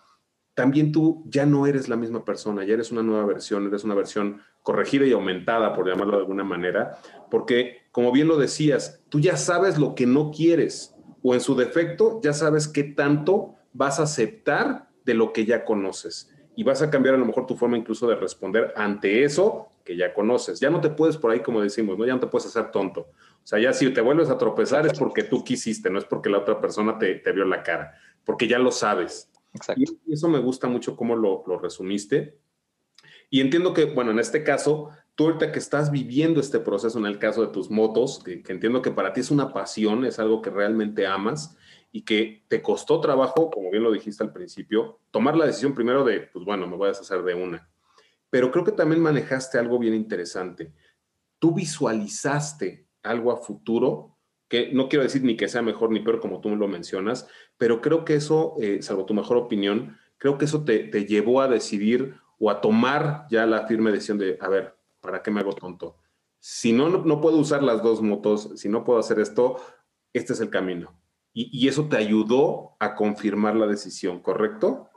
también 0.61 0.93
tú 0.93 1.25
ya 1.25 1.47
no 1.47 1.67
eres 1.67 1.89
la 1.89 1.97
misma 1.97 2.23
persona, 2.23 2.65
ya 2.65 2.75
eres 2.75 2.93
una 2.93 3.03
nueva 3.03 3.25
versión, 3.25 3.67
eres 3.67 3.83
una 3.83 3.95
versión 3.95 4.43
corregida 4.63 5.07
y 5.07 5.13
aumentada, 5.13 5.75
por 5.75 5.89
llamarlo 5.89 6.13
de 6.13 6.19
alguna 6.19 6.45
manera, 6.45 6.99
porque 7.31 7.79
como 7.93 8.13
bien 8.13 8.29
lo 8.29 8.37
decías, 8.37 9.01
tú 9.09 9.21
ya 9.21 9.39
sabes 9.39 9.79
lo 9.79 9.95
que 9.95 10.05
no 10.05 10.31
quieres 10.31 10.95
o 11.23 11.33
en 11.33 11.41
su 11.41 11.55
defecto 11.55 12.21
ya 12.23 12.35
sabes 12.35 12.69
qué 12.69 12.85
tanto 12.85 13.55
vas 13.73 14.01
a 14.01 14.03
aceptar 14.03 14.91
de 15.07 15.15
lo 15.15 15.33
que 15.33 15.47
ya 15.47 15.65
conoces 15.65 16.31
y 16.57 16.63
vas 16.63 16.83
a 16.83 16.91
cambiar 16.91 17.15
a 17.15 17.19
lo 17.19 17.25
mejor 17.25 17.47
tu 17.47 17.57
forma 17.57 17.79
incluso 17.79 18.07
de 18.07 18.17
responder 18.17 18.75
ante 18.77 19.25
eso 19.25 19.69
que 19.83 19.97
ya 19.97 20.13
conoces. 20.13 20.61
Ya 20.61 20.69
no 20.69 20.83
te 20.83 20.91
puedes 20.91 21.17
por 21.17 21.31
ahí, 21.31 21.41
como 21.41 21.63
decimos, 21.63 21.97
¿no? 21.97 22.05
Ya 22.05 22.13
no 22.13 22.21
te 22.21 22.27
puedes 22.27 22.47
hacer 22.49 22.71
tonto. 22.71 23.01
O 23.43 23.47
sea, 23.47 23.59
ya 23.59 23.73
si 23.73 23.89
te 23.95 24.03
vuelves 24.03 24.29
a 24.29 24.37
tropezar 24.37 24.87
es 24.87 24.99
porque 24.99 25.23
tú 25.23 25.43
quisiste, 25.43 25.89
no 25.89 25.99
es 25.99 26.05
porque 26.05 26.29
la 26.29 26.37
otra 26.37 26.61
persona 26.61 26.99
te, 26.99 27.15
te 27.15 27.33
vio 27.33 27.47
la 27.47 27.63
cara, 27.63 27.95
porque 28.27 28.47
ya 28.47 28.59
lo 28.59 28.71
sabes. 28.71 29.31
Exacto. 29.53 29.83
Y 30.07 30.13
eso 30.13 30.29
me 30.29 30.39
gusta 30.39 30.69
mucho 30.69 30.97
cómo 30.97 31.17
lo, 31.17 31.45
lo 31.47 31.59
resumiste. 31.59 32.39
Y 33.31 33.41
entiendo 33.41 33.73
que, 33.73 33.85
bueno, 33.85 34.11
en 34.11 34.19
este 34.19 34.43
caso, 34.43 34.91
tú 35.15 35.27
ahorita 35.27 35.53
que 35.53 35.59
estás 35.59 35.91
viviendo 35.91 36.41
este 36.41 36.61
proceso 36.61 36.99
en 36.99 37.07
el 37.07 37.19
caso 37.19 37.43
de 37.43 37.53
tus 37.53 37.71
motos, 37.71 38.23
que, 38.25 38.43
que, 38.43 38.53
entiendo 38.53 38.83
que 38.83 38.91
para 38.91 39.13
ti 39.13 39.21
es 39.21 39.31
una 39.31 39.53
pasión, 39.53 40.05
es 40.05 40.19
algo 40.19 40.43
que 40.43 40.51
realmente 40.51 41.07
amas 41.07 41.57
y 41.93 42.03
que 42.03 42.45
te 42.49 42.63
costó 42.63 43.01
trabajo, 43.01 43.51
como 43.51 43.71
bien 43.71 43.83
lo 43.83 43.93
dijiste 43.93 44.23
al 44.23 44.33
principio, 44.33 45.01
tomar 45.11 45.37
la 45.37 45.47
decisión 45.47 45.75
primero 45.75 46.05
de, 46.05 46.21
pues 46.21 46.45
bueno, 46.45 46.67
me 46.67 46.77
voy 46.77 46.87
a 46.87 46.93
deshacer 46.93 47.23
de 47.23 47.35
una. 47.35 47.69
Pero 48.31 48.51
creo 48.51 48.65
que 48.65 48.73
también 48.73 49.03
manejaste 49.03 49.59
algo 49.59 49.79
bien 49.79 49.95
interesante. 49.95 50.73
Tú 51.39 51.55
visualizaste 51.55 52.87
algo 53.03 53.33
a 53.33 53.39
futuro, 53.39 54.19
que 54.51 54.73
no 54.73 54.89
quiero 54.89 55.05
decir 55.05 55.23
ni 55.23 55.37
que 55.37 55.49
sea 55.49 55.63
mejor 55.63 55.93
ni 55.93 56.01
peor 56.01 56.21
como 56.21 56.41
tú 56.41 56.55
lo 56.57 56.67
mencionas, 56.67 57.29
pero 57.57 57.81
creo 57.81 58.05
que 58.05 58.17
eso, 58.17 58.57
eh, 58.61 58.83
salvo 58.83 59.07
tu 59.07 59.15
mejor 59.15 59.37
opinión, 59.37 59.97
creo 60.19 60.39
que 60.39 60.45
eso 60.45 60.65
te, 60.65 60.91
llevó 61.07 61.41
a 61.41 61.47
decidir 61.47 62.17
o 62.39 62.51
a 62.51 62.61
tomar 62.61 63.27
ya 63.31 63.47
la 63.47 63.69
firme 63.69 63.93
decisión 63.93 64.19
de, 64.19 64.37
a 64.41 64.49
ver, 64.49 64.75
¿para 65.01 65.23
qué 65.23 65.31
me 65.31 65.41
hago 65.41 65.53
tonto? 65.53 65.97
Si 66.41 66.73
no, 66.73 66.89
no, 66.89 67.21
puedo 67.21 67.37
usar 67.37 67.63
las 67.63 67.81
dos 67.83 68.03
motos, 68.03 68.51
si 68.57 68.69
no 68.69 68.83
puedo 68.83 68.99
hacer 68.99 69.21
esto, 69.21 69.57
este 70.13 70.33
es 70.33 70.41
el 70.41 70.51
camino. 70.51 70.99
Y, 71.33 71.69
eso 71.69 71.89
te 71.89 71.97
ayudó 71.97 72.77
a 72.81 72.97
confirmar 72.97 73.55
la 73.55 73.69
decisión, 73.69 74.19
¿correcto? 74.19 74.91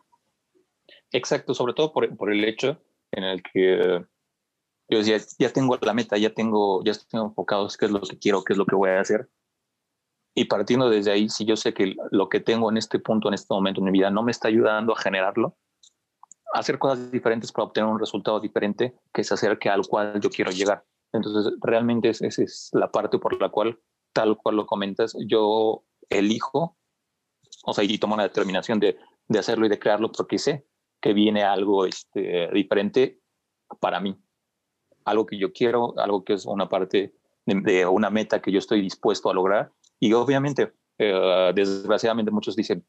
Exacto, 1.11 1.53
sobre 1.53 1.73
todo 1.73 1.93
por, 1.93 2.17
por 2.17 2.31
el 2.31 2.43
hecho 2.43 2.81
en 3.11 3.23
el 3.23 3.43
que 3.43 4.03
yo 4.89 4.97
decía, 4.97 5.19
ya 5.37 5.53
tengo 5.53 5.77
la 5.79 5.93
meta, 5.93 6.17
ya 6.17 6.33
tengo, 6.33 6.83
ya 6.83 6.93
estoy 6.93 7.21
enfocado, 7.21 7.67
qué 7.79 7.85
es 7.85 7.91
lo 7.91 8.01
que 8.01 8.17
quiero, 8.17 8.43
qué 8.43 8.53
es 8.53 8.57
lo 8.57 8.65
que 8.65 8.75
voy 8.75 8.89
a 8.89 8.99
hacer. 8.99 9.29
Y 10.35 10.45
partiendo 10.45 10.89
desde 10.89 11.11
ahí, 11.11 11.29
si 11.29 11.45
yo 11.45 11.55
sé 11.55 11.73
que 11.73 11.95
lo 12.11 12.29
que 12.29 12.39
tengo 12.39 12.71
en 12.71 12.77
este 12.77 12.99
punto, 12.99 13.27
en 13.27 13.35
este 13.35 13.53
momento 13.53 13.81
en 13.81 13.85
mi 13.85 13.91
vida, 13.91 14.09
no 14.09 14.23
me 14.23 14.31
está 14.31 14.47
ayudando 14.47 14.93
a 14.93 14.99
generarlo, 14.99 15.57
hacer 16.53 16.79
cosas 16.79 17.11
diferentes 17.11 17.51
para 17.51 17.65
obtener 17.65 17.89
un 17.89 17.99
resultado 17.99 18.39
diferente 18.39 18.95
que 19.13 19.23
se 19.23 19.33
acerque 19.33 19.69
al 19.69 19.85
cual 19.87 20.19
yo 20.19 20.29
quiero 20.29 20.51
llegar. 20.51 20.85
Entonces, 21.11 21.53
realmente 21.61 22.09
esa 22.09 22.25
es 22.27 22.69
la 22.73 22.91
parte 22.91 23.19
por 23.19 23.39
la 23.39 23.49
cual, 23.49 23.79
tal 24.11 24.37
cual 24.37 24.55
lo 24.55 24.65
comentas, 24.65 25.15
yo 25.27 25.83
elijo, 26.09 26.77
o 27.65 27.73
sea, 27.73 27.83
y 27.83 27.97
tomo 27.97 28.17
la 28.17 28.23
determinación 28.23 28.79
de, 28.79 28.97
de 29.27 29.39
hacerlo 29.39 29.65
y 29.65 29.69
de 29.69 29.79
crearlo 29.79 30.11
porque 30.11 30.39
sé 30.39 30.65
que 31.03 31.13
viene 31.13 31.43
algo 31.43 31.85
este, 31.85 32.49
diferente 32.53 33.19
para 33.81 33.99
mí. 33.99 34.17
algo 35.05 35.25
que 35.25 35.37
yo 35.37 35.51
quiero, 35.51 35.93
algo 35.99 36.23
que 36.23 36.33
es 36.33 36.45
una 36.45 36.69
parte 36.69 37.13
de, 37.45 37.85
una 37.85 38.09
meta 38.09 38.41
que 38.41 38.53
yo 38.53 38.59
estoy 38.59 38.81
dispuesto 38.81 39.29
a 39.29 39.33
lograr. 39.33 39.73
Y 40.03 40.11
obviamente, 40.11 40.73
eh, 40.97 41.53
desgraciadamente 41.55 42.29
muchos 42.29 42.57
dicen, 42.57 42.85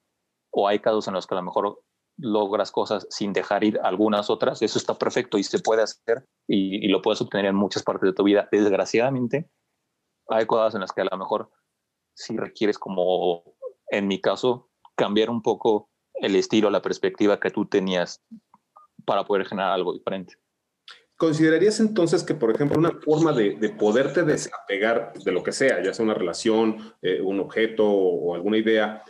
o 0.50 0.66
hay 0.66 0.80
casos 0.80 1.06
en 1.06 1.14
los 1.14 1.28
que 1.28 1.34
a 1.36 1.38
lo 1.38 1.44
mejor 1.44 1.80
logras 2.18 2.72
cosas 2.72 3.06
sin 3.08 3.32
dejar 3.32 3.62
ir 3.62 3.78
algunas 3.84 4.30
otras, 4.30 4.62
eso 4.62 4.78
está 4.78 4.98
perfecto 4.98 5.38
y 5.38 5.44
se 5.44 5.60
puede 5.60 5.82
hacer 5.82 6.26
y, 6.48 6.84
y, 6.84 6.88
lo 6.88 7.02
puedes 7.02 7.20
obtener 7.20 7.46
en 7.46 7.54
muchas 7.54 7.84
partes 7.84 8.08
de 8.08 8.14
tu 8.14 8.24
vida. 8.24 8.48
Desgraciadamente, 8.50 9.48
hay 10.26 10.44
cosas 10.46 10.74
en 10.74 10.80
las 10.80 10.90
que 10.90 11.02
a 11.02 11.08
lo 11.08 11.16
mejor 11.16 11.52
si 12.16 12.36
requieres 12.36 12.80
como, 12.80 13.44
en 13.92 14.08
mi 14.08 14.20
caso, 14.20 14.68
cambiar 14.96 15.30
un 15.30 15.40
poco 15.40 15.90
el 16.14 16.34
estilo, 16.34 16.68
la 16.68 16.82
perspectiva 16.82 17.38
que 17.38 17.52
tú 17.52 17.66
tenías 17.66 18.24
para 19.04 19.24
poder 19.24 19.46
generar 19.46 19.70
algo 19.70 19.92
diferente. 19.92 20.34
¿Considerarías 21.24 21.80
entonces 21.80 22.22
que, 22.22 22.34
por 22.34 22.54
ejemplo, 22.54 22.78
una 22.78 23.00
forma 23.02 23.32
de, 23.32 23.54
poderte 23.78 24.24
desapegar 24.24 25.14
de 25.14 25.32
lo 25.32 25.42
que 25.42 25.52
sea, 25.52 25.82
ya 25.82 25.94
sea 25.94 26.04
una 26.04 26.12
relación, 26.12 26.92
eh, 27.00 27.22
un 27.22 27.40
objeto 27.40 27.88
o, 27.88 28.34
alguna 28.34 28.58
idea, 28.58 29.02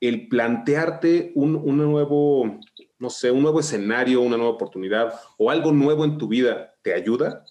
el 0.00 0.28
plantearte 0.28 1.32
un, 1.34 1.56
un, 1.56 1.78
nuevo, 1.78 2.60
no 3.00 3.10
sé, 3.10 3.32
un 3.32 3.42
nuevo 3.42 3.58
escenario, 3.58 4.20
una 4.20 4.36
nueva 4.36 4.52
oportunidad 4.52 5.14
o 5.36 5.50
algo 5.50 5.72
nuevo 5.72 6.04
en 6.04 6.16
tu 6.16 6.28
vida, 6.28 6.76
¿te 6.82 6.94
ayuda? 6.94 7.44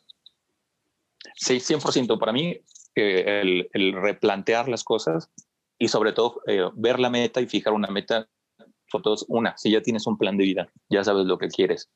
Sí, 1.35 1.57
100%. 1.57 2.17
Para 2.17 2.31
mí, 2.31 2.61
el, 2.95 3.93
replantear 3.93 4.69
las 4.69 4.85
cosas 4.85 5.29
y 5.77 5.89
sobre 5.89 6.13
todo 6.13 6.41
eh, 6.47 6.69
ver 6.75 6.97
la 6.97 7.09
meta 7.09 7.41
y 7.41 7.47
fijar 7.47 7.73
una 7.73 7.89
meta, 7.89 8.29
sobre 8.89 9.03
todo 9.03 9.17
una, 9.27 9.57
si 9.57 9.69
ya 9.69 9.81
tienes 9.81 10.07
un 10.07 10.17
plan 10.17 10.37
de 10.37 10.45
vida, 10.45 10.69
ya 10.87 11.03
sabes 11.03 11.25
lo 11.25 11.37
que 11.37 11.49
quieres. 11.49 11.89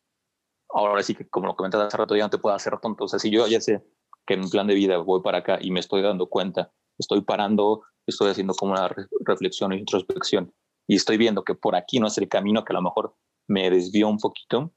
Ahora 0.73 1.03
sí 1.03 1.15
que, 1.15 1.27
como 1.27 1.47
lo 1.47 1.55
comentaste 1.55 1.87
hace 1.87 1.97
rato, 1.97 2.15
ya 2.15 2.23
no 2.23 2.29
te 2.29 2.37
puedo 2.37 2.55
hacer 2.55 2.77
tonto. 2.79 3.05
O 3.05 3.07
sea, 3.07 3.19
si 3.19 3.29
yo 3.29 3.47
ya 3.47 3.61
sé 3.61 3.83
que 4.25 4.35
en 4.35 4.43
un 4.43 4.49
plan 4.49 4.67
de 4.67 4.75
vida 4.75 4.97
voy 4.97 5.21
para 5.21 5.39
acá 5.39 5.57
y 5.61 5.71
me 5.71 5.79
estoy 5.79 6.01
dando 6.01 6.27
cuenta, 6.27 6.71
estoy 6.97 7.21
parando, 7.21 7.81
estoy 8.05 8.29
haciendo 8.29 8.53
como 8.53 8.73
una 8.73 8.89
reflexión 9.25 9.73
e 9.73 9.77
introspección 9.77 10.53
y 10.87 10.95
estoy 10.95 11.17
viendo 11.17 11.43
que 11.43 11.55
por 11.55 11.75
aquí 11.75 11.99
no 11.99 12.07
es 12.07 12.17
el 12.17 12.27
camino 12.27 12.63
que 12.63 12.73
a 12.73 12.75
lo 12.75 12.81
mejor 12.81 13.15
me 13.47 13.69
desvió 13.69 14.07
un 14.07 14.17
poquito, 14.17 14.71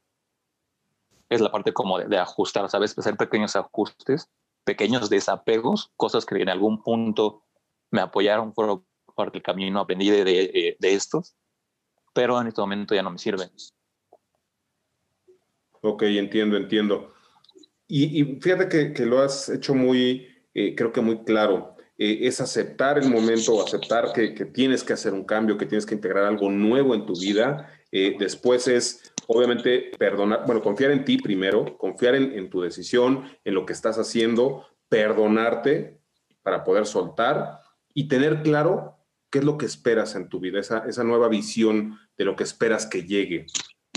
es 1.28 1.40
la 1.40 1.50
parte 1.50 1.72
como 1.72 1.98
de, 1.98 2.06
de 2.06 2.18
ajustar, 2.18 2.68
¿sabes? 2.70 2.96
Hacer 2.98 3.16
pequeños 3.16 3.56
ajustes 3.56 4.30
pequeños 4.64 5.10
desapegos, 5.10 5.92
cosas 5.96 6.24
que 6.24 6.40
en 6.40 6.48
algún 6.48 6.82
punto 6.82 7.44
me 7.90 8.00
apoyaron, 8.00 8.54
fueron 8.54 8.84
parte 9.14 9.34
del 9.34 9.42
camino, 9.42 9.80
aprendí 9.80 10.10
de, 10.10 10.24
de, 10.24 10.94
estos, 10.94 11.36
pero 12.12 12.40
en 12.40 12.48
este 12.48 12.60
momento 12.60 12.94
ya 12.94 13.02
no 13.02 13.10
me 13.10 13.18
sirven. 13.18 13.50
Ok, 15.86 16.04
entiendo, 16.04 16.56
entiendo. 16.56 17.12
Y, 17.86 18.38
fíjate 18.40 18.92
que, 18.94 19.04
lo 19.04 19.20
has 19.20 19.50
hecho 19.50 19.74
muy, 19.74 20.26
eh, 20.54 20.74
creo 20.74 20.92
que 20.92 21.02
muy 21.02 21.24
claro. 21.24 21.76
Eh, 21.98 22.20
es 22.22 22.40
aceptar 22.40 22.98
el 22.98 23.10
momento, 23.10 23.62
aceptar 23.62 24.14
que, 24.14 24.30
tienes 24.46 24.82
que 24.82 24.94
hacer 24.94 25.12
un 25.12 25.24
cambio, 25.24 25.58
que 25.58 25.66
tienes 25.66 25.84
que 25.84 25.94
integrar 25.94 26.24
algo 26.24 26.50
nuevo 26.50 26.94
en 26.94 27.04
tu 27.04 27.12
vida. 27.12 27.70
Eh, 27.92 28.16
después 28.18 28.66
es 28.66 29.12
obviamente, 29.26 29.90
perdonar, 29.98 30.44
bueno, 30.46 30.62
confiar 30.62 30.90
en 30.90 31.04
ti 31.04 31.18
primero, 31.18 31.76
confiar 31.76 32.14
en, 32.14 32.48
tu 32.48 32.62
decisión, 32.62 33.30
en 33.44 33.52
lo 33.52 33.66
que 33.66 33.74
estás 33.74 33.98
haciendo, 33.98 34.66
perdonarte 34.88 36.00
para 36.42 36.64
poder 36.64 36.86
soltar 36.86 37.60
y 37.92 38.08
tener 38.08 38.42
claro 38.42 38.96
qué 39.30 39.40
es 39.40 39.44
lo 39.44 39.58
que 39.58 39.66
esperas 39.66 40.14
en 40.14 40.30
tu 40.30 40.40
vida, 40.40 40.60
esa 40.60 41.04
nueva 41.04 41.28
visión 41.28 41.98
de 42.16 42.24
lo 42.24 42.36
que 42.36 42.44
esperas 42.44 42.86
que 42.86 43.02
llegue. 43.02 43.46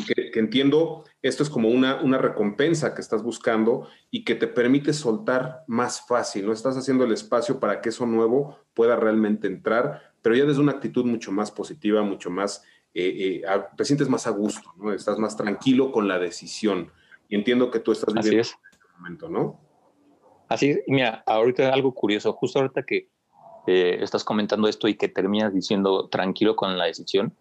Que, 0.05 0.31
que, 0.31 0.39
entiendo, 0.39 1.05
esto 1.21 1.41
es 1.41 1.49
como 1.49 1.69
una, 1.69 2.01
una 2.01 2.19
recompensa 2.19 2.93
que 2.93 3.01
estás 3.01 3.23
buscando 3.23 3.87
y 4.11 4.23
que 4.23 4.35
te 4.35 4.47
permite 4.47 4.93
soltar 4.93 5.63
más 5.67 6.05
fácil, 6.05 6.45
¿no? 6.45 6.53
Estás 6.53 6.77
haciendo 6.77 7.03
el 7.03 7.11
espacio 7.11 7.59
para 7.59 7.81
que 7.81 7.89
eso 7.89 8.05
nuevo 8.05 8.59
pueda 8.75 8.95
realmente 8.95 9.47
entrar, 9.47 10.13
pero 10.21 10.35
ya 10.35 10.45
desde 10.45 10.61
una 10.61 10.73
actitud 10.73 11.03
mucho 11.05 11.31
más 11.31 11.51
positiva, 11.51 12.03
mucho 12.03 12.29
más 12.29 12.63
eh, 12.99 13.43
eh, 13.45 13.61
te 13.75 13.85
sientes 13.85 14.09
más 14.09 14.25
a 14.25 14.31
gusto, 14.31 14.73
¿no? 14.77 14.91
Estás 14.91 15.19
más 15.19 15.37
tranquilo 15.37 15.91
con 15.91 16.07
la 16.07 16.17
decisión. 16.17 16.91
Y 17.29 17.35
entiendo 17.35 17.69
que 17.69 17.79
tú 17.79 17.91
estás 17.91 18.11
viviendo 18.11 18.41
Así 18.41 18.55
en 18.55 18.71
este 18.71 18.85
momento, 18.97 19.29
¿no? 19.29 19.59
Así 20.49 20.71
es. 20.71 20.79
Mira, 20.87 21.23
ahorita 21.27 21.71
algo 21.71 21.93
curioso, 21.93 22.33
justo 22.33 22.57
ahorita 22.57 22.81
que 22.81 23.09
eh, 23.67 23.99
estás 24.01 24.23
comentando 24.23 24.67
esto 24.67 24.87
y 24.87 24.95
que 24.95 25.09
terminas 25.09 25.53
diciendo 25.53 26.07
tranquilo 26.07 26.55
con 26.55 26.75
la 26.75 26.85
decisión, 26.85 27.35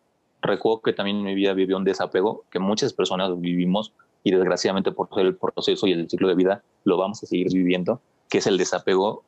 recuerdo 0.46 0.82
que 0.82 0.92
también 0.92 1.18
en 1.18 1.24
mi 1.24 1.34
vida 1.34 1.52
viví 1.52 1.72
un 1.74 1.84
desapego 1.84 2.44
que 2.50 2.58
muchas 2.58 2.92
personas 2.92 3.40
vivimos 3.40 3.92
y 4.24 4.30
desgraciadamente 4.30 4.92
por 4.92 5.08
ser 5.14 5.26
el 5.26 5.36
proceso 5.36 5.86
y 5.86 5.92
el 5.92 6.08
ciclo 6.08 6.28
de 6.28 6.34
vida 6.34 6.62
lo 6.84 6.96
vamos 6.96 7.22
a 7.22 7.26
seguir 7.26 7.48
viviendo, 7.52 8.00
que 8.28 8.38
es 8.38 8.46
el 8.46 8.58
desapego 8.58 9.24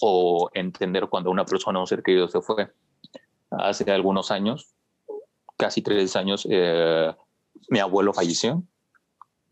o 0.00 0.50
entender 0.54 1.08
cuando 1.08 1.30
una 1.30 1.44
persona 1.44 1.78
o 1.78 1.82
un 1.82 1.86
ser 1.86 2.02
querido 2.02 2.28
se 2.28 2.40
fue. 2.40 2.70
Hace 3.50 3.90
algunos 3.92 4.30
años 4.30 4.74
casi 5.62 5.80
tres 5.80 6.16
años, 6.16 6.44
eh, 6.50 7.14
mi 7.68 7.78
abuelo 7.78 8.12
falleció. 8.12 8.64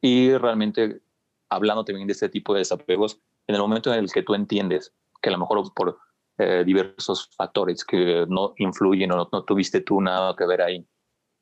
Y 0.01 0.37
realmente, 0.37 1.01
hablando 1.49 1.85
también 1.85 2.09
de 2.09 2.15
este 2.15 2.29
tipo 2.29 2.53
de 2.53 2.61
desapegos, 2.61 3.21
en 3.47 3.55
el 3.55 3.61
momento 3.61 3.93
en 3.93 4.01
el 4.01 4.13
que 4.13 4.25
tú 4.25 4.35
entiendes 4.35 4.93
que 5.23 5.29
a 5.29 5.33
lo 5.33 5.39
mejor 5.39 5.73
por 5.73 5.99
eh, 6.39 6.65
diversos 6.67 7.31
factores 7.37 7.85
que 7.85 8.27
no 8.29 8.55
influyen 8.57 9.13
o 9.13 9.29
no, 9.31 9.45
tuviste 9.45 9.83
tú 9.83 10.01
nada 10.01 10.35
que 10.37 10.47
ver 10.47 10.63
ahí, 10.63 10.85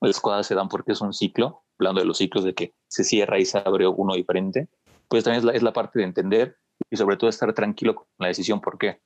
las 0.01 0.21
cosas 0.21 0.47
se 0.47 0.55
dan 0.55 0.69
porque 0.69 0.93
es 0.93 1.01
un 1.01 1.13
ciclo, 1.13 1.65
hablando 1.79 2.01
de 2.01 2.07
los 2.07 2.19
ciclos 2.19 2.45
de 2.45 2.55
que 2.55 2.75
se 2.89 3.05
cierra 3.05 3.39
y 3.39 3.45
se 3.45 3.59
abre 3.59 3.87
uno 3.87 4.15
diferente, 4.15 4.69
pues 5.09 5.25
también 5.25 5.41
es 5.41 5.45
la, 5.45 5.53
es 5.53 5.63
la 5.63 5.73
parte 5.73 5.99
de 5.99 6.05
entender 6.05 6.57
y 6.91 6.97
sobre 6.97 7.17
todo 7.17 7.31
estar 7.31 7.53
tranquilo 7.55 7.95
con 7.95 8.07
la 8.19 8.29
decisión, 8.29 8.61
porque 8.61 9.01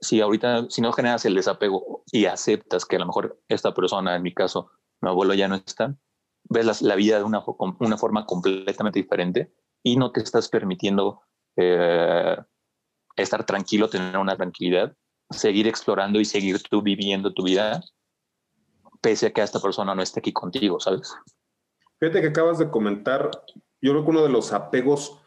si 0.00 0.20
ahorita, 0.20 0.66
si 0.70 0.80
no 0.80 0.92
generas 0.92 1.24
el 1.24 1.34
desapego 1.34 2.02
y 2.10 2.24
aceptas 2.24 2.84
que 2.84 2.96
a 2.96 3.00
lo 3.00 3.06
mejor 3.06 3.40
esta 3.48 3.74
persona, 3.74 4.16
en 4.16 4.22
mi 4.22 4.32
caso, 4.32 4.70
mi 5.00 5.10
abuelo 5.10 5.34
ya 5.34 5.48
no 5.48 5.56
está, 5.56 5.94
ves 6.44 6.82
la, 6.82 6.94
vida 6.94 7.18
de 7.18 7.24
una, 7.24 7.42
forma 7.96 8.26
completamente 8.26 8.98
diferente 8.98 9.52
y 9.82 9.96
no 9.96 10.10
te 10.10 10.20
estás 10.20 10.48
permitiendo 10.48 11.22
eh, 11.56 12.36
estar 13.16 13.44
tranquilo, 13.44 13.88
tener 13.88 14.16
una 14.16 14.36
tranquilidad, 14.36 14.96
seguir 15.30 15.68
explorando 15.68 16.18
y 16.18 16.24
seguir 16.24 16.62
tú 16.62 16.82
viviendo 16.82 17.32
tu 17.32 17.44
vida, 17.44 17.82
pese 19.00 19.26
a 19.26 19.32
que 19.32 19.42
esta 19.42 19.60
persona 19.60 19.94
no 19.94 20.02
esté 20.02 20.20
aquí 20.20 20.32
contigo, 20.32 20.80
¿sabes? 20.80 21.14
Fíjate 21.98 22.20
que 22.20 22.28
acabas 22.28 22.58
de 22.58 22.70
comentar, 22.70 23.30
yo 23.80 23.92
creo 23.92 24.04
que 24.04 24.10
uno 24.10 24.22
de 24.22 24.30
los 24.30 24.52
apegos 24.52 25.20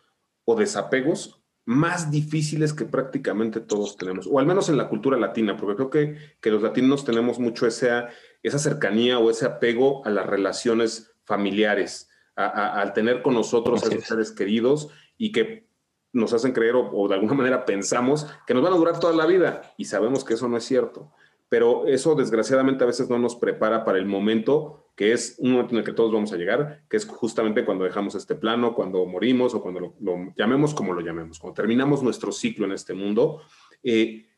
o 0.45 0.55
desapegos 0.55 1.43
más 1.65 2.11
difíciles 2.11 2.73
que 2.73 2.85
prácticamente 2.85 3.61
todos 3.61 3.95
tenemos, 3.95 4.27
o 4.27 4.39
al 4.39 4.45
menos 4.45 4.69
en 4.69 4.77
la 4.77 4.89
cultura 4.89 5.17
latina, 5.17 5.55
porque 5.55 5.75
creo 5.75 5.89
que, 5.89 6.17
que 6.41 6.51
los 6.51 6.61
latinos 6.61 7.05
tenemos 7.05 7.39
mucho 7.39 7.65
esa, 7.65 8.09
esa 8.41 8.59
cercanía 8.59 9.19
o 9.19 9.29
ese 9.29 9.45
apego 9.45 10.05
a 10.05 10.09
las 10.09 10.25
relaciones 10.25 11.15
familiares, 11.23 12.09
al 12.35 12.93
tener 12.93 13.21
con 13.21 13.35
nosotros 13.35 13.83
a 13.83 13.87
esos 13.87 14.05
seres 14.05 14.31
queridos 14.31 14.89
y 15.17 15.31
que 15.31 15.69
nos 16.13 16.33
hacen 16.33 16.51
creer 16.51 16.75
o, 16.75 17.07
de 17.07 17.15
alguna 17.15 17.33
manera 17.33 17.65
pensamos 17.65 18.27
que 18.45 18.53
nos 18.53 18.63
van 18.63 18.73
a 18.73 18.77
durar 18.77 18.99
toda 18.99 19.13
la 19.13 19.25
vida 19.25 19.73
y 19.77 19.85
sabemos 19.85 20.23
que 20.23 20.33
eso 20.35 20.47
no 20.47 20.57
es 20.57 20.63
cierto. 20.63 21.11
Pero 21.53 21.85
eso 21.85 22.15
desgraciadamente 22.15 22.83
a 22.83 22.87
veces 22.87 23.11
no 23.11 23.19
nos 23.19 23.35
prepara 23.35 23.85
para 23.85 23.99
el 23.99 24.07
momento 24.07 24.89
que 24.95 25.11
es 25.11 25.35
un 25.37 25.51
momento 25.51 25.75
en 25.75 25.77
el 25.77 25.83
que 25.83 25.93
todos 25.93 26.11
vamos 26.11 26.33
a 26.33 26.35
llegar, 26.35 26.81
que 26.89 26.97
es 26.97 27.05
justamente 27.05 27.63
cuando 27.63 27.83
dejamos 27.83 28.15
este 28.15 28.33
plano, 28.33 28.73
cuando 28.73 29.05
morimos 29.05 29.53
o 29.53 29.61
cuando 29.61 29.93
lo, 29.99 30.33
llamemos 30.35 30.73
como 30.73 30.93
lo 30.93 31.01
llamemos, 31.01 31.37
cuando 31.37 31.53
terminamos 31.53 32.01
nuestro 32.01 32.31
ciclo 32.31 32.65
en 32.65 32.71
este 32.71 32.95
mundo. 32.95 33.43
Eh, 33.83 34.29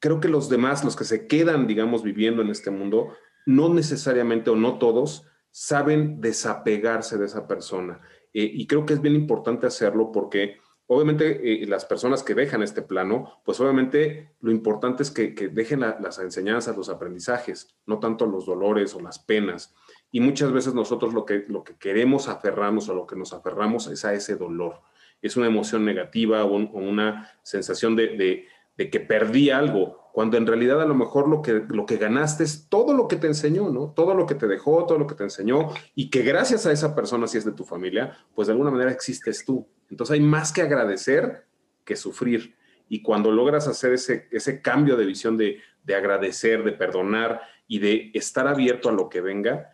creo 0.00 0.20
que 0.20 0.28
los 0.28 0.50
demás, 0.50 0.84
los 0.84 0.96
que 0.96 1.04
se 1.04 1.26
quedan, 1.26 1.66
digamos, 1.66 2.02
viviendo 2.02 2.42
en 2.42 2.50
este 2.50 2.70
mundo, 2.70 3.14
no 3.46 3.72
necesariamente 3.72 4.50
o 4.50 4.54
no 4.54 4.76
todos 4.76 5.26
saben 5.50 6.20
desapegarse 6.20 7.16
de 7.16 7.24
esa 7.24 7.48
persona. 7.48 8.02
Eh, 8.34 8.50
y 8.52 8.66
creo 8.66 8.84
que 8.84 8.92
es 8.92 9.00
bien 9.00 9.14
importante 9.14 9.66
hacerlo 9.66 10.12
porque 10.12 10.58
obviamente 10.92 11.62
eh, 11.62 11.66
las 11.68 11.84
personas 11.84 12.24
que 12.24 12.34
dejan 12.34 12.64
este 12.64 12.82
plano, 12.82 13.40
pues 13.44 13.60
obviamente 13.60 14.34
lo 14.40 14.50
importante 14.50 15.04
es 15.04 15.12
que, 15.12 15.30
dejen 15.30 15.80
las 15.80 16.18
enseñanzas, 16.18 16.76
los 16.76 16.88
aprendizajes, 16.88 17.76
no 17.86 18.00
tanto 18.00 18.26
los 18.26 18.44
dolores 18.44 18.92
o 18.96 19.00
las 19.00 19.20
penas. 19.20 19.72
Y 20.10 20.18
muchas 20.18 20.50
veces 20.50 20.74
nosotros 20.74 21.14
lo 21.14 21.24
que, 21.24 21.44
lo 21.46 21.62
que 21.62 21.76
queremos 21.76 22.26
aferrarnos 22.26 22.88
o 22.88 22.94
lo 22.94 23.06
que 23.06 23.14
nos 23.14 23.32
aferramos 23.32 23.86
es 23.86 24.04
a 24.04 24.14
ese 24.14 24.34
dolor. 24.34 24.80
Es 25.22 25.36
una 25.36 25.46
emoción 25.46 25.84
negativa 25.84 26.44
o, 26.44 26.56
una 26.56 27.30
sensación 27.44 27.94
de, 27.94 28.48
de 28.76 28.90
que 28.90 28.98
perdí 28.98 29.50
algo 29.50 30.10
cuando 30.12 30.36
en 30.36 30.46
realidad 30.48 30.82
a 30.82 30.86
lo 30.86 30.96
mejor 30.96 31.28
lo 31.28 31.40
que, 31.40 31.62
lo 31.68 31.86
que 31.86 31.98
ganaste 31.98 32.42
es 32.42 32.68
todo 32.68 32.94
lo 32.94 33.06
que 33.06 33.14
te 33.14 33.28
enseñó, 33.28 33.70
¿no? 33.70 33.92
Todo 33.94 34.14
lo 34.14 34.26
que 34.26 34.34
te 34.34 34.48
dejó, 34.48 34.86
todo 34.86 34.98
lo 34.98 35.06
que 35.06 35.14
te 35.14 35.22
enseñó, 35.22 35.68
y 35.94 36.10
que 36.10 36.22
gracias 36.22 36.66
a 36.66 36.72
esa 36.72 36.96
persona, 36.96 37.28
si 37.28 37.38
es 37.38 37.44
de 37.44 37.52
tu 37.52 37.64
familia, 37.64 38.18
pues 38.34 38.48
de 38.48 38.52
alguna 38.52 38.72
manera 38.72 38.90
existes 38.90 39.44
tú. 39.44 39.68
Entonces 39.90 40.14
hay 40.14 40.20
más 40.20 40.52
que 40.52 40.62
agradecer 40.62 41.46
que 41.84 41.96
sufrir. 41.96 42.56
Y 42.88 43.02
cuando 43.02 43.30
logras 43.30 43.68
hacer 43.68 43.92
ese, 43.92 44.28
ese 44.30 44.62
cambio 44.62 44.96
de 44.96 45.06
visión 45.06 45.36
de, 45.36 45.60
de 45.84 45.94
agradecer, 45.94 46.64
de 46.64 46.72
perdonar 46.72 47.42
y 47.66 47.78
de 47.78 48.10
estar 48.14 48.48
abierto 48.48 48.88
a 48.88 48.92
lo 48.92 49.08
que 49.08 49.20
venga, 49.20 49.72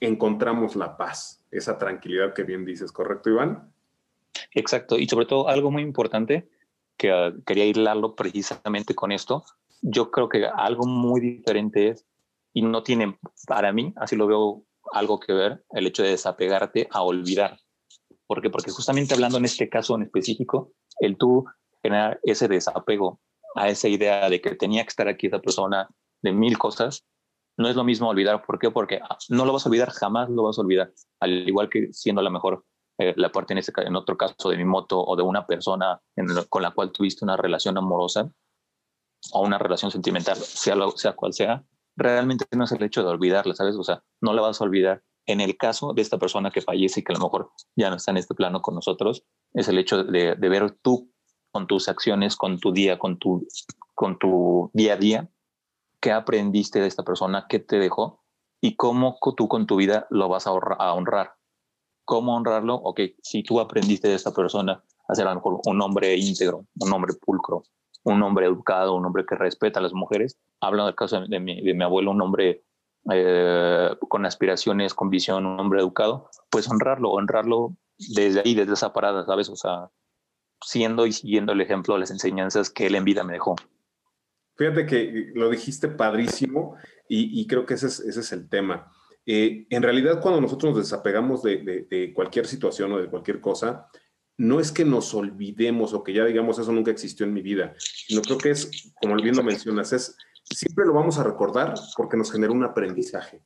encontramos 0.00 0.76
la 0.76 0.96
paz, 0.96 1.44
esa 1.50 1.78
tranquilidad 1.78 2.34
que 2.34 2.42
bien 2.42 2.64
dices, 2.64 2.92
¿correcto, 2.92 3.30
Iván? 3.30 3.72
Exacto, 4.52 4.98
y 4.98 5.06
sobre 5.06 5.26
todo 5.26 5.48
algo 5.48 5.70
muy 5.70 5.82
importante 5.82 6.48
que 6.96 7.12
uh, 7.12 7.42
quería 7.44 7.66
hilarlo 7.66 8.14
precisamente 8.14 8.94
con 8.94 9.12
esto, 9.12 9.44
yo 9.82 10.10
creo 10.10 10.28
que 10.28 10.46
algo 10.46 10.86
muy 10.86 11.20
diferente 11.20 11.88
es, 11.88 12.06
y 12.52 12.62
no 12.62 12.82
tiene 12.82 13.18
para 13.46 13.72
mí, 13.72 13.92
así 13.96 14.16
lo 14.16 14.26
veo, 14.26 14.64
algo 14.92 15.18
que 15.18 15.32
ver 15.32 15.64
el 15.70 15.86
hecho 15.86 16.02
de 16.02 16.10
desapegarte 16.10 16.88
a 16.90 17.02
olvidar. 17.02 17.58
¿Por 18.26 18.40
qué? 18.40 18.50
Porque 18.50 18.70
justamente 18.70 19.14
hablando 19.14 19.38
en 19.38 19.44
este 19.44 19.68
caso 19.68 19.94
en 19.96 20.02
específico, 20.02 20.72
el 21.00 21.16
tú 21.16 21.44
generar 21.82 22.18
ese 22.22 22.48
desapego 22.48 23.20
a 23.54 23.68
esa 23.68 23.88
idea 23.88 24.28
de 24.28 24.40
que 24.40 24.54
tenía 24.54 24.82
que 24.82 24.88
estar 24.88 25.08
aquí 25.08 25.26
esa 25.26 25.40
persona 25.40 25.88
de 26.22 26.32
mil 26.32 26.58
cosas, 26.58 27.04
no 27.56 27.68
es 27.68 27.76
lo 27.76 27.84
mismo 27.84 28.08
olvidar. 28.08 28.44
¿Por 28.44 28.58
qué? 28.58 28.70
Porque 28.70 29.00
ah, 29.02 29.16
no 29.28 29.44
lo 29.44 29.52
vas 29.52 29.66
a 29.66 29.68
olvidar, 29.68 29.90
jamás 29.90 30.28
lo 30.30 30.42
vas 30.44 30.58
a 30.58 30.62
olvidar. 30.62 30.92
Al 31.20 31.48
igual 31.48 31.68
que 31.68 31.92
siendo 31.92 32.22
la 32.22 32.30
mejor, 32.30 32.64
eh, 32.98 33.14
la 33.16 33.30
parte 33.30 33.52
en, 33.52 33.58
este, 33.58 33.72
en 33.82 33.96
otro 33.96 34.16
caso 34.16 34.48
de 34.48 34.56
mi 34.56 34.64
moto 34.64 35.04
o 35.04 35.16
de 35.16 35.22
una 35.22 35.46
persona 35.46 36.00
con 36.48 36.62
la 36.62 36.72
cual 36.72 36.90
tuviste 36.90 37.24
una 37.24 37.36
relación 37.36 37.76
amorosa 37.78 38.30
o 39.32 39.42
una 39.42 39.58
relación 39.58 39.90
sentimental, 39.90 40.36
sea, 40.36 40.74
lo, 40.74 40.90
sea 40.92 41.12
cual 41.12 41.32
sea, 41.32 41.64
realmente 41.96 42.44
no 42.52 42.64
es 42.64 42.72
el 42.72 42.82
hecho 42.82 43.02
de 43.02 43.10
olvidarla, 43.10 43.54
¿sabes? 43.54 43.76
O 43.76 43.84
sea, 43.84 44.02
no 44.20 44.32
la 44.32 44.42
vas 44.42 44.60
a 44.60 44.64
olvidar. 44.64 45.02
En 45.26 45.40
el 45.40 45.56
caso 45.56 45.92
de 45.94 46.02
esta 46.02 46.18
persona 46.18 46.50
que 46.50 46.60
fallece 46.60 47.00
y 47.00 47.02
que 47.02 47.12
a 47.12 47.16
lo 47.16 47.24
mejor 47.24 47.50
ya 47.76 47.90
no 47.90 47.96
está 47.96 48.10
en 48.10 48.18
este 48.18 48.34
plano 48.34 48.60
con 48.60 48.74
nosotros, 48.74 49.24
es 49.54 49.68
el 49.68 49.78
hecho 49.78 50.04
de, 50.04 50.34
ver 50.34 50.76
tú 50.82 51.10
con 51.50 51.66
tus 51.66 51.88
acciones, 51.88 52.36
con 52.36 52.58
tu 52.58 52.72
día, 52.72 52.98
con 52.98 53.18
tu, 53.18 53.46
con 53.94 54.18
tu 54.18 54.70
día 54.74 54.94
a 54.94 54.96
día, 54.96 55.30
qué 56.00 56.12
aprendiste 56.12 56.80
de 56.80 56.88
esta 56.88 57.04
persona, 57.04 57.46
qué 57.48 57.58
te 57.58 57.78
dejó 57.78 58.24
y 58.60 58.76
cómo 58.76 59.18
tú 59.36 59.48
con 59.48 59.66
tu 59.66 59.76
vida 59.76 60.06
lo 60.10 60.28
vas 60.28 60.46
a, 60.46 60.52
honrar. 60.52 61.34
¿Cómo 62.04 62.36
honrarlo? 62.36 62.74
Ok, 62.74 63.00
si 63.22 63.42
tú 63.42 63.60
aprendiste 63.60 64.08
de 64.08 64.14
esta 64.14 64.34
persona 64.34 64.84
a 65.08 65.14
ser 65.14 65.26
a 65.26 65.30
lo 65.30 65.36
mejor 65.36 65.60
un 65.64 65.80
hombre 65.80 66.16
íntegro, 66.16 66.66
un 66.80 66.92
hombre 66.92 67.14
pulcro, 67.14 67.62
un 68.04 68.22
hombre 68.22 68.46
educado, 68.46 68.94
un 68.94 69.06
hombre 69.06 69.24
que 69.26 69.34
respeta 69.34 69.80
a 69.80 69.82
las 69.82 69.94
mujeres. 69.94 70.38
Hablo 70.60 70.84
del 70.84 70.94
caso 70.94 71.20
de 71.20 71.40
mi, 71.40 71.62
de 71.62 71.72
mi 71.72 71.84
abuelo, 71.84 72.10
un 72.10 72.20
hombre 72.20 72.64
eh, 73.12 73.90
con 74.08 74.24
aspiraciones, 74.24 74.94
con 74.94 75.10
visión, 75.10 75.46
un 75.46 75.60
hombre 75.60 75.80
educado, 75.80 76.30
pues 76.50 76.68
honrarlo, 76.68 77.10
honrarlo 77.10 77.76
desde 77.98 78.40
ahí, 78.40 78.54
desde 78.54 78.72
esa 78.72 78.92
parada, 78.92 79.24
¿sabes? 79.26 79.48
O 79.48 79.56
sea, 79.56 79.90
siendo 80.62 81.06
y 81.06 81.12
siguiendo 81.12 81.52
el 81.52 81.60
ejemplo, 81.60 81.98
las 81.98 82.10
enseñanzas 82.10 82.70
que 82.70 82.86
él 82.86 82.94
en 82.94 83.04
vida 83.04 83.24
me 83.24 83.34
dejó. 83.34 83.56
Fíjate 84.56 84.86
que 84.86 85.32
lo 85.34 85.50
dijiste 85.50 85.88
padrísimo 85.88 86.76
y, 87.08 87.46
creo 87.46 87.66
que 87.66 87.74
ese 87.74 87.88
es, 87.88 88.00
ese 88.00 88.20
es 88.20 88.32
el 88.32 88.48
tema. 88.48 88.90
Eh, 89.26 89.66
en 89.68 89.82
realidad, 89.82 90.20
cuando 90.20 90.40
nosotros 90.40 90.74
nos 90.74 90.84
desapegamos 90.84 91.42
de, 91.42 91.86
de, 91.90 92.12
cualquier 92.14 92.46
situación 92.46 92.92
o 92.92 92.98
de 92.98 93.08
cualquier 93.08 93.40
cosa, 93.40 93.88
no 94.36 94.60
es 94.60 94.72
que 94.72 94.84
nos 94.84 95.12
olvidemos 95.14 95.92
o 95.92 96.02
que 96.02 96.12
ya 96.12 96.24
digamos 96.24 96.58
eso 96.58 96.72
nunca 96.72 96.90
existió 96.90 97.26
en 97.26 97.34
mi 97.34 97.42
vida, 97.42 97.74
sino 97.78 98.22
creo 98.22 98.38
que 98.38 98.50
es, 98.50 98.92
como 99.00 99.16
bien 99.16 99.36
lo 99.36 99.42
mencionas, 99.42 99.92
es 99.92 100.16
siempre 100.44 100.84
lo 100.84 100.92
vamos 100.92 101.18
a 101.18 101.24
recordar 101.24 101.74
porque 101.96 102.16
nos 102.16 102.30
genera 102.30 102.52
un 102.52 102.64
aprendizaje. 102.64 103.42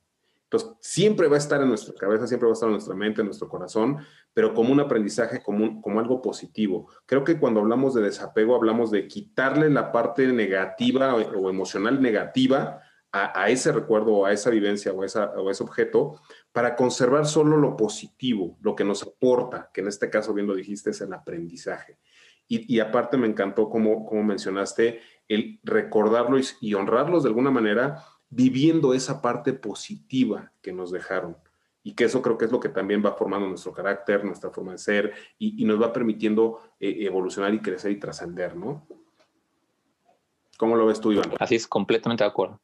Entonces, 0.51 0.71
siempre 0.81 1.27
va 1.27 1.35
a 1.35 1.37
estar 1.37 1.61
en 1.61 1.69
nuestra 1.69 1.93
cabeza, 1.93 2.25
siempre 2.25 2.47
va 2.47 2.53
a 2.53 2.55
estar 2.55 2.67
en 2.67 2.73
nuestra 2.73 2.95
mente, 2.95 3.21
en 3.21 3.27
nuestro 3.27 3.47
corazón, 3.47 3.99
pero 4.33 4.55
como 4.55 4.73
un 4.73 4.79
aprendizaje, 4.79 5.43
como, 5.43 5.79
como 5.79 5.99
algo 5.99 6.23
positivo. 6.23 6.89
Creo 7.05 7.23
que 7.23 7.39
cuando 7.39 7.59
hablamos 7.59 7.93
de 7.93 8.01
desapego, 8.01 8.55
hablamos 8.55 8.89
de 8.89 9.07
quitarle 9.07 9.69
la 9.69 9.91
parte 9.91 10.25
negativa 10.27 11.13
o, 11.13 11.49
emocional 11.51 12.01
negativa 12.01 12.81
a, 13.11 13.49
ese 13.49 13.71
recuerdo 13.71 14.13
o 14.13 14.25
a 14.25 14.33
esa 14.33 14.49
vivencia 14.49 14.91
o, 14.91 15.03
esa, 15.03 15.31
o 15.31 15.51
ese 15.51 15.63
objeto 15.63 16.19
para 16.51 16.75
conservar 16.75 17.27
solo 17.27 17.55
lo 17.57 17.77
positivo, 17.77 18.57
lo 18.61 18.75
que 18.75 18.83
nos 18.83 19.03
aporta, 19.03 19.69
que 19.71 19.81
en 19.81 19.87
este 19.87 20.09
caso, 20.09 20.33
bien 20.33 20.47
lo 20.47 20.55
dijiste, 20.55 20.89
es 20.89 21.01
el 21.01 21.13
aprendizaje. 21.13 21.99
Y, 22.51 22.79
aparte 22.79 23.15
me 23.15 23.27
encantó 23.27 23.69
como, 23.69 24.07
como 24.07 24.23
mencionaste, 24.23 25.01
el 25.29 25.59
recordarlo 25.63 26.37
y, 26.59 26.73
honrarlos 26.73 27.23
de 27.23 27.29
alguna 27.29 27.51
manera, 27.51 28.03
viviendo 28.29 28.93
esa 28.93 29.21
parte 29.21 29.53
positiva 29.53 30.51
que 30.61 30.73
nos 30.73 30.91
dejaron. 30.91 31.37
Y 31.81 31.93
que 31.93 32.03
eso 32.03 32.21
creo 32.21 32.37
que 32.37 32.45
es 32.45 32.51
lo 32.51 32.59
que 32.59 32.67
también 32.67 33.03
va 33.05 33.13
formando 33.13 33.47
nuestro 33.47 33.71
carácter, 33.71 34.25
nuestra 34.25 34.49
forma 34.49 34.73
de 34.73 34.79
ser 34.79 35.13
y, 35.37 35.63
nos 35.63 35.81
va 35.81 35.93
permitiendo 35.93 36.59
eh, 36.79 36.97
evolucionar 36.99 37.53
y 37.53 37.61
crecer 37.61 37.91
y 37.91 37.99
trascender, 37.99 38.57
¿no? 38.57 38.85
¿Cómo 40.57 40.75
lo 40.75 40.85
ves 40.85 40.99
tú, 40.99 41.13
Iván? 41.13 41.31
Así 41.39 41.55
es, 41.55 41.67
completamente 41.67 42.25
de 42.25 42.29
acuerdo. 42.29 42.59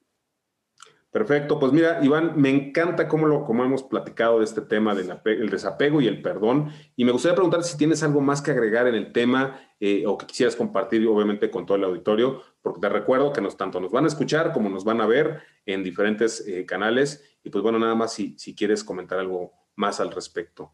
Perfecto, 1.16 1.60
pues 1.60 1.72
mira, 1.72 2.00
Iván, 2.04 2.34
me 2.36 2.50
encanta 2.50 3.08
cómo, 3.08 3.26
lo, 3.26 3.46
cómo 3.46 3.64
hemos 3.64 3.84
platicado 3.84 4.40
de 4.40 4.44
este 4.44 4.60
tema 4.60 4.94
del 4.94 5.50
desapego 5.50 6.02
y 6.02 6.10
el 6.10 6.22
perdón. 6.22 6.74
Y 6.98 7.06
me 7.06 7.14
gustaría 7.14 7.36
preguntar 7.36 7.64
si 7.64 7.78
tienes 7.78 8.04
algo 8.04 8.20
más 8.20 8.42
que 8.42 8.52
agregar 8.52 8.86
en 8.86 8.96
el 8.96 9.14
tema 9.14 9.62
eh, 9.80 10.04
o 10.06 10.18
que 10.18 10.26
quisieras 10.26 10.58
compartir, 10.58 11.08
obviamente, 11.08 11.50
con 11.50 11.66
todo 11.66 11.78
el 11.78 11.86
auditorio, 11.86 12.42
porque 12.62 12.82
te 12.82 12.90
recuerdo 12.90 13.32
que 13.32 13.42
tanto 13.58 13.80
nos 13.80 13.94
van 13.94 14.04
a 14.04 14.08
escuchar 14.10 14.52
como 14.52 14.68
nos 14.68 14.84
van 14.84 15.00
a 15.00 15.06
ver 15.06 15.42
en 15.66 15.86
diferentes 15.86 16.46
eh, 16.50 16.66
canales. 16.66 17.38
Y 17.46 17.50
pues 17.50 17.64
bueno, 17.64 17.80
nada 17.80 17.96
más 17.96 18.12
si, 18.12 18.38
si 18.38 18.54
quieres 18.54 18.84
comentar 18.84 19.18
algo 19.18 19.54
más 19.78 20.02
al 20.02 20.12
respecto. 20.12 20.74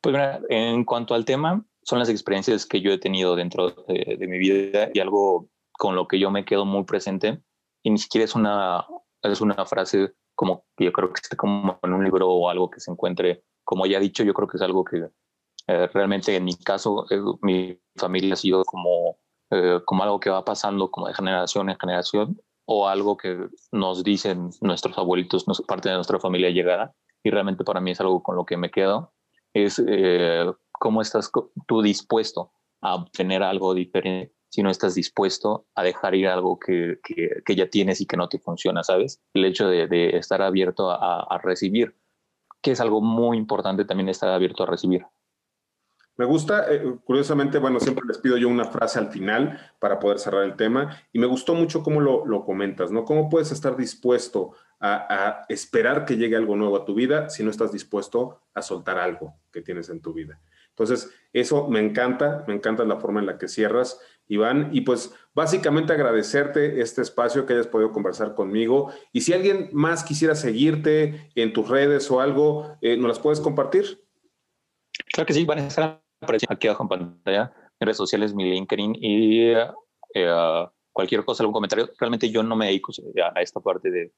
Pues 0.00 0.12
mira, 0.12 0.40
en 0.48 0.84
cuanto 0.84 1.16
al 1.16 1.24
tema, 1.24 1.66
son 1.82 1.98
las 1.98 2.08
experiencias 2.08 2.66
que 2.66 2.80
yo 2.80 2.92
he 2.92 2.98
tenido 2.98 3.34
dentro 3.34 3.70
de, 3.88 4.16
de 4.16 4.28
mi 4.28 4.38
vida 4.38 4.90
y 4.94 5.00
algo 5.00 5.48
con 5.72 5.96
lo 5.96 6.06
que 6.06 6.20
yo 6.20 6.30
me 6.30 6.44
quedo 6.44 6.64
muy 6.64 6.84
presente 6.84 7.42
y 7.84 7.90
ni 7.90 7.98
siquiera 7.98 8.24
es 8.24 8.34
una, 8.34 8.84
es 9.22 9.40
una 9.40 9.64
frase 9.66 10.14
como 10.34 10.64
que 10.76 10.86
yo 10.86 10.92
creo 10.92 11.12
que 11.12 11.20
esté 11.22 11.36
como 11.36 11.78
en 11.82 11.92
un 11.92 12.02
libro 12.02 12.28
o 12.28 12.48
algo 12.48 12.70
que 12.70 12.80
se 12.80 12.90
encuentre, 12.90 13.44
como 13.62 13.86
ya 13.86 13.98
he 13.98 14.00
dicho, 14.00 14.24
yo 14.24 14.34
creo 14.34 14.48
que 14.48 14.56
es 14.56 14.62
algo 14.62 14.84
que 14.84 15.06
eh, 15.68 15.86
realmente 15.92 16.34
en 16.34 16.44
mi 16.44 16.56
caso, 16.56 17.06
eh, 17.10 17.20
mi 17.42 17.78
familia 17.96 18.34
ha 18.34 18.36
sido 18.36 18.64
como, 18.64 19.18
eh, 19.50 19.80
como 19.84 20.02
algo 20.02 20.18
que 20.18 20.30
va 20.30 20.44
pasando 20.44 20.90
como 20.90 21.08
de 21.08 21.14
generación 21.14 21.70
en 21.70 21.78
generación 21.78 22.40
o 22.66 22.88
algo 22.88 23.16
que 23.16 23.48
nos 23.70 24.02
dicen 24.02 24.50
nuestros 24.62 24.96
abuelitos, 24.98 25.44
parte 25.68 25.90
de 25.90 25.94
nuestra 25.94 26.18
familia 26.18 26.50
llegada, 26.50 26.94
y 27.22 27.30
realmente 27.30 27.64
para 27.64 27.80
mí 27.80 27.90
es 27.90 28.00
algo 28.00 28.22
con 28.22 28.36
lo 28.36 28.46
que 28.46 28.56
me 28.56 28.70
quedo, 28.70 29.12
es 29.52 29.82
cómo 30.72 31.02
estás 31.02 31.30
tú 31.66 31.82
dispuesto 31.82 32.52
a 32.80 32.96
obtener 32.96 33.42
algo 33.42 33.74
diferente 33.74 34.33
si 34.54 34.62
no 34.62 34.70
estás 34.70 34.94
dispuesto 34.94 35.66
a 35.74 35.82
dejar 35.82 36.14
ir 36.14 36.28
algo 36.28 36.60
que, 36.60 37.00
que, 37.02 37.56
ya 37.56 37.68
tienes 37.68 38.00
y 38.00 38.06
que 38.06 38.16
no 38.16 38.28
te 38.28 38.38
funciona, 38.38 38.84
¿sabes? 38.84 39.20
El 39.34 39.46
hecho 39.46 39.66
de, 39.66 40.16
estar 40.16 40.42
abierto 40.42 40.92
a, 40.92 41.22
a, 41.22 41.38
recibir, 41.38 41.96
que 42.62 42.70
es 42.70 42.80
algo 42.80 43.00
muy 43.00 43.36
importante 43.36 43.84
también 43.84 44.08
estar 44.08 44.28
abierto 44.28 44.62
a 44.62 44.66
recibir. 44.66 45.06
Me 46.16 46.24
gusta, 46.24 46.72
eh, 46.72 46.84
curiosamente, 47.02 47.58
bueno, 47.58 47.80
siempre 47.80 48.04
les 48.06 48.18
pido 48.18 48.36
yo 48.36 48.48
una 48.48 48.66
frase 48.66 49.00
al 49.00 49.08
final 49.08 49.58
para 49.80 49.98
poder 49.98 50.20
cerrar 50.20 50.44
el 50.44 50.54
tema 50.54 51.02
y 51.12 51.18
me 51.18 51.26
gustó 51.26 51.54
mucho 51.56 51.82
cómo 51.82 52.00
lo, 52.00 52.24
lo 52.24 52.44
comentas, 52.44 52.92
¿no? 52.92 53.04
¿Cómo 53.04 53.28
puedes 53.28 53.50
estar 53.50 53.76
dispuesto 53.76 54.52
a, 54.78 54.92
a, 55.40 55.46
esperar 55.48 56.04
que 56.04 56.16
llegue 56.16 56.36
algo 56.36 56.54
nuevo 56.54 56.76
a 56.76 56.84
tu 56.84 56.94
vida 56.94 57.28
si 57.28 57.42
no 57.42 57.50
estás 57.50 57.72
dispuesto 57.72 58.40
a 58.54 58.62
soltar 58.62 59.00
algo 59.00 59.34
que 59.50 59.62
tienes 59.62 59.88
en 59.88 60.00
tu 60.00 60.12
vida? 60.12 60.40
Entonces, 60.74 61.12
eso 61.32 61.68
me 61.68 61.78
encanta, 61.78 62.44
me 62.48 62.54
encanta 62.54 62.84
la 62.84 62.96
forma 62.96 63.20
en 63.20 63.26
la 63.26 63.38
que 63.38 63.46
cierras 63.46 64.00
Iván. 64.28 64.70
Y 64.72 64.82
pues 64.82 65.14
básicamente 65.34 65.92
agradecerte 65.92 66.80
este 66.80 67.02
espacio 67.02 67.46
que 67.46 67.54
hayas 67.54 67.66
podido 67.66 67.92
conversar 67.92 68.34
conmigo. 68.34 68.90
Y 69.12 69.22
si 69.22 69.32
alguien 69.32 69.70
más 69.72 70.04
quisiera 70.04 70.34
seguirte 70.34 71.30
en 71.34 71.52
tus 71.52 71.68
redes 71.68 72.10
o 72.10 72.20
algo, 72.20 72.76
eh, 72.80 72.96
¿nos 72.96 73.08
las 73.08 73.18
puedes 73.18 73.40
compartir? 73.40 74.02
Claro 75.12 75.26
que 75.26 75.34
sí, 75.34 75.44
van 75.44 75.58
a 75.58 75.66
estar 75.66 76.02
apareciendo 76.20 76.54
aquí 76.54 76.68
abajo 76.68 76.84
en 76.84 76.88
pantalla, 76.88 77.52
en 77.80 77.86
redes 77.86 77.96
sociales, 77.96 78.34
mi 78.34 78.44
LinkedIn 78.44 78.94
y 78.96 79.50
eh, 80.14 80.66
cualquier 80.92 81.24
cosa, 81.24 81.42
algún 81.42 81.54
comentario. 81.54 81.90
Realmente 81.98 82.30
yo 82.30 82.42
no 82.42 82.56
me 82.56 82.66
dedico 82.66 82.92
a 83.34 83.42
esta 83.42 83.60
parte 83.60 83.90
de, 83.90 84.12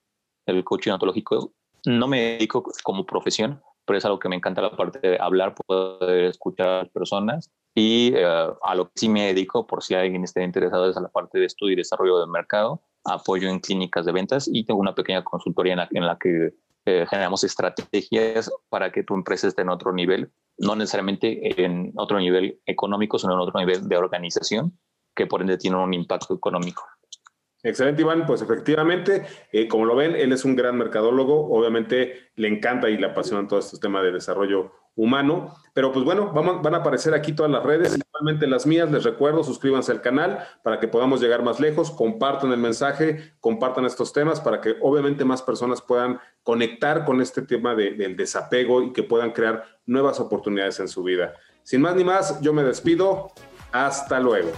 del 0.47 0.65
coaching 0.65 0.93
ontológico. 0.93 1.53
No 1.87 2.09
me 2.09 2.21
dedico 2.33 2.65
como 2.83 3.07
profesión, 3.07 3.63
pero 3.85 3.99
es 3.99 4.05
algo 4.05 4.19
que 4.19 4.29
me 4.29 4.37
encanta 4.37 4.61
la 4.61 4.77
parte 4.77 4.99
de 5.01 5.19
hablar, 5.19 5.55
poder 5.55 6.25
escuchar 6.27 6.69
a 6.69 6.79
las 6.83 6.91
personas 6.91 7.51
y 7.79 8.15
eh, 8.17 8.25
a 8.25 8.75
lo 8.75 8.87
que 8.87 8.93
sí 8.97 9.09
me 9.11 9.27
dedico, 9.27 9.67
por 9.67 9.85
si 9.85 9.95
alguien 9.95 10.25
está 10.25 10.43
interesado, 10.43 10.89
es 10.89 10.97
a 10.97 11.03
la 11.03 11.11
parte 11.11 11.39
de 11.39 11.45
estudio 11.45 11.75
y 11.75 11.77
desarrollo 11.77 12.19
del 12.19 12.31
mercado, 12.31 12.81
apoyo 13.05 13.51
en 13.51 13.61
clínicas 13.61 14.07
de 14.07 14.13
ventas 14.13 14.49
y 14.51 14.65
tengo 14.65 14.81
una 14.81 14.95
pequeña 14.95 15.23
consultoría 15.23 15.75
en 15.75 15.79
la, 15.81 15.89
en 15.91 16.07
la 16.07 16.17
que 16.17 16.55
eh, 16.87 17.05
generamos 17.07 17.45
estrategias 17.45 18.51
para 18.71 18.91
que 18.91 19.03
tu 19.03 19.13
empresa 19.13 19.47
esté 19.47 19.61
en 19.61 19.69
otro 19.69 19.93
nivel, 19.93 20.33
no 20.57 20.75
necesariamente 20.75 21.63
en 21.63 21.93
otro 21.97 22.19
nivel 22.19 22.59
económico, 22.65 23.19
sino 23.19 23.35
en 23.35 23.41
otro 23.41 23.61
nivel 23.61 23.87
de 23.87 23.97
organización, 23.99 24.79
que 25.15 25.27
por 25.27 25.43
ende 25.43 25.59
tiene 25.59 25.77
un 25.77 25.93
impacto 25.93 26.33
económico. 26.33 26.83
Excelente, 27.67 28.03
Iván. 28.03 28.27
Pues 28.27 28.43
efectivamente, 28.43 29.27
eh, 29.51 29.67
como 29.67 29.87
lo 29.87 29.97
ven, 29.97 30.15
él 30.15 30.33
es 30.33 30.45
un 30.45 30.55
gran 30.55 30.79
mercadólogo. 30.79 31.49
Obviamente 31.49 32.31
le 32.37 32.47
encanta 32.47 32.89
y 32.89 32.97
le 32.97 33.07
apasiona 33.07 33.49
todo 33.49 33.59
este 33.59 33.79
tema 33.79 34.03
de 34.03 34.13
desarrollo 34.13 34.73
humano. 34.95 35.53
Pero 35.75 35.91
pues 35.93 36.05
bueno, 36.05 36.33
van 36.33 36.75
a 36.75 36.79
aparecer 36.79 37.13
aquí 37.13 37.33
todas 37.33 37.51
las 37.51 37.65
redes, 37.65 37.99
igualmente 37.99 38.47
las 38.47 38.67
mías. 38.67 38.91
Les 38.93 39.03
recuerdo, 39.03 39.43
suscríbanse 39.43 39.91
al 39.91 40.01
canal 40.01 40.47
para 40.63 40.79
que 40.79 40.87
podamos 40.87 41.21
llegar 41.21 41.43
más 41.43 41.59
lejos. 41.59 41.91
Compartan 41.91 42.53
el 42.53 42.59
mensaje, 42.59 43.35
compartan 43.41 43.85
estos 43.85 44.13
temas 44.13 44.41
para 44.41 44.61
que 44.61 44.77
obviamente 44.81 45.25
más 45.25 45.43
personas 45.43 45.83
puedan 45.83 46.21
conectar 46.45 47.05
con 47.05 47.21
este 47.21 47.43
tema 47.43 47.75
del 47.75 48.17
desapego 48.17 48.81
y 48.81 48.93
que 48.93 49.03
puedan 49.03 49.33
crear 49.33 49.65
nuevas 49.87 50.21
oportunidades 50.21 50.79
en 50.79 50.87
su 50.87 51.03
vida. 51.03 51.35
Sin 51.65 51.81
más 51.81 51.97
ni 51.97 52.05
más, 52.05 52.41
yo 52.41 52.53
me 52.53 52.63
despido. 52.63 53.33
Hasta 53.73 54.21
luego. 54.21 54.53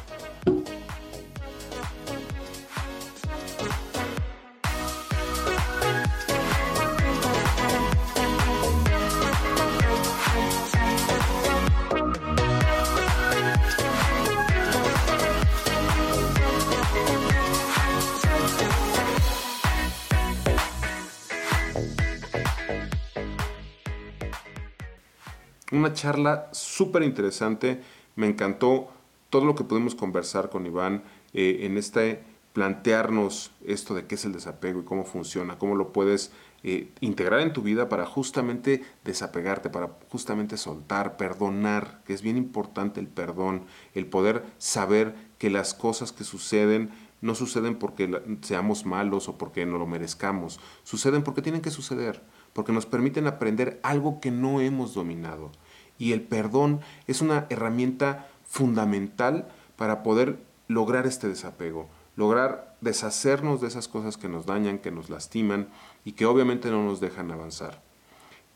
Una 25.79 25.93
charla 25.93 26.49
súper 26.51 27.05
interesante. 27.05 27.81
Me 28.17 28.27
encantó 28.27 28.89
todo 29.31 29.45
lo 29.45 29.55
que 29.55 29.63
pudimos 29.63 29.95
conversar 29.95 30.51
con 30.51 30.67
Iván 30.67 31.05
eh, 31.33 31.61
en 31.63 31.77
este 31.77 32.25
plantearnos 32.53 33.53
esto 33.65 33.95
de 33.95 34.07
qué 34.07 34.17
es 34.17 34.25
el 34.25 34.33
desapego 34.33 34.81
y 34.81 34.85
cómo 34.85 35.05
funciona, 35.05 35.57
cómo 35.57 35.77
lo 35.77 35.93
puedes 35.93 36.33
eh, 36.65 36.91
integrar 36.99 37.39
en 37.43 37.53
tu 37.53 37.63
vida 37.63 37.89
para 37.89 38.07
justamente 38.07 38.83
desapegarte, 39.05 39.71
para 39.71 39.91
justamente 40.09 40.57
soltar, 40.57 41.17
perdonar, 41.17 42.03
que 42.05 42.13
es 42.13 42.23
bien 42.23 42.37
importante 42.37 42.99
el 42.99 43.07
perdón, 43.07 43.63
el 43.95 44.07
poder 44.07 44.45
saber 44.59 45.15
que 45.39 45.49
las 45.49 45.75
cosas 45.75 46.11
que 46.11 46.25
suceden 46.25 46.91
no 47.21 47.37
suceden 47.37 47.77
porque 47.77 48.21
seamos 48.43 48.85
malos 48.85 49.29
o 49.29 49.39
porque 49.39 49.65
no 49.65 49.79
lo 49.79 49.87
merezcamos, 49.87 50.59
suceden 50.83 51.23
porque 51.23 51.43
tienen 51.43 51.61
que 51.61 51.71
suceder, 51.71 52.23
porque 52.53 52.73
nos 52.73 52.87
permiten 52.87 53.29
aprender 53.29 53.79
algo 53.85 54.21
que 54.21 54.33
no 54.33 54.61
hemos 54.61 54.95
dominado. 54.95 55.53
Y 55.99 56.13
el 56.13 56.23
perdón 56.23 56.81
es 57.07 57.21
una 57.21 57.47
herramienta 57.51 58.29
fundamental 58.47 59.49
para 59.77 60.03
poder 60.03 60.39
lograr 60.69 61.07
este 61.07 61.29
desapego, 61.29 61.89
lograr 62.17 62.77
deshacernos 62.81 63.61
de 63.61 63.69
esas 63.69 63.89
cosas 63.89 64.17
que 64.17 64.29
nos 64.29 64.47
dañan, 64.47 64.79
que 64.79 64.91
nos 64.91 65.11
lastiman 65.11 65.69
y 66.05 66.13
que 66.13 66.27
obviamente 66.27 66.71
no 66.71 66.85
nos 66.85 67.01
dejan 67.01 67.31
avanzar. 67.31 67.83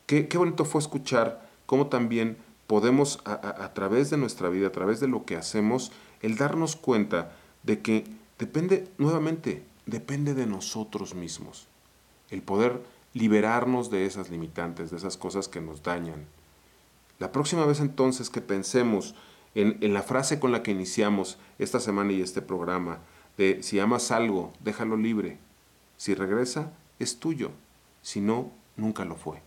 Qué, 0.05 0.27
bonito 0.35 0.65
fue 0.65 0.79
escuchar 0.79 1.47
cómo 1.65 1.87
también 1.87 2.37
podemos 2.67 3.19
a, 3.25 3.73
través 3.73 4.09
de 4.09 4.17
nuestra 4.17 4.49
vida, 4.49 4.67
a 4.67 4.71
través 4.71 4.99
de 4.99 5.07
lo 5.07 5.25
que 5.25 5.35
hacemos, 5.35 5.91
el 6.21 6.37
darnos 6.37 6.75
cuenta 6.75 7.31
de 7.63 7.81
que 7.81 8.05
depende, 8.37 8.87
nuevamente, 8.97 9.63
depende 9.85 10.33
de 10.33 10.45
nosotros 10.45 11.15
mismos. 11.15 11.67
El 12.29 12.41
poder 12.41 12.81
liberarnos 13.13 13.89
de 13.89 14.05
esas 14.05 14.29
limitantes, 14.29 14.91
de 14.91 14.97
esas 14.97 15.17
cosas 15.17 15.47
que 15.47 15.61
nos 15.61 15.83
dañan. 15.83 16.25
La 17.23 17.31
próxima 17.31 17.65
vez 17.65 17.79
entonces 17.79 18.29
que 18.29 18.41
pensemos 18.41 19.15
en, 19.55 19.93
la 19.93 20.03
frase 20.03 20.41
con 20.41 20.51
la 20.51 20.61
que 20.61 20.71
iniciamos 20.71 21.37
esta 21.57 21.79
semana 21.79 22.11
y 22.11 22.21
este 22.21 22.41
programa, 22.41 22.99
de 23.37 23.63
si 23.63 23.79
amas 23.79 24.11
algo, 24.11 24.51
déjalo 24.59 24.97
libre. 24.97 25.37
Si 25.95 26.15
regresa, 26.15 26.73
es 26.99 27.19
tuyo. 27.19 27.51
Si 28.01 28.19
no, 28.19 28.51
nunca 28.75 29.05
lo 29.05 29.15
fue. 29.15 29.41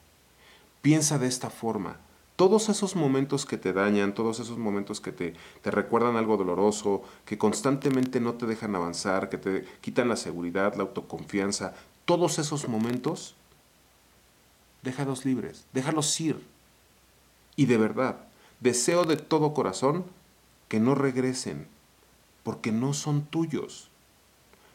Piensa 0.81 1.19
de 1.19 1.27
esta 1.27 1.51
forma. 1.51 1.99
Todos 2.37 2.71
esos 2.71 2.97
momentos 2.97 3.45
que 3.45 3.59
te 3.59 3.75
dañan, 3.75 4.15
todos 4.15 4.41
esos 4.41 4.57
momentos 4.57 5.03
que 5.03 5.13
te, 5.13 5.35
te 5.61 5.71
recuerdan 5.71 6.17
algo 6.17 6.39
doloroso, 6.39 7.03
que 7.27 7.37
constantemente 7.37 8.21
no 8.21 8.37
te 8.37 8.47
dejan 8.47 8.75
avanzar, 8.75 9.29
que 9.29 9.37
te 9.37 9.67
quitan 9.83 10.09
la 10.09 10.17
seguridad, 10.17 10.77
la 10.77 10.85
autoconfianza, 10.85 11.75
todos 12.07 12.39
esos 12.39 12.69
momentos, 12.69 13.35
déjalos 14.83 15.27
libres, 15.27 15.67
déjalos 15.75 16.19
ir. 16.23 16.56
Y 17.57 17.67
de 17.67 17.79
verdad, 17.79 18.27
Deseo 18.61 19.05
de 19.05 19.19
todo 19.19 19.53
corazón 19.53 20.07
que 20.69 20.81
no 20.81 20.95
regresen, 20.95 21.67
porque 22.43 22.73
no 22.73 22.95
son 22.95 23.27
tuyos. 23.27 23.91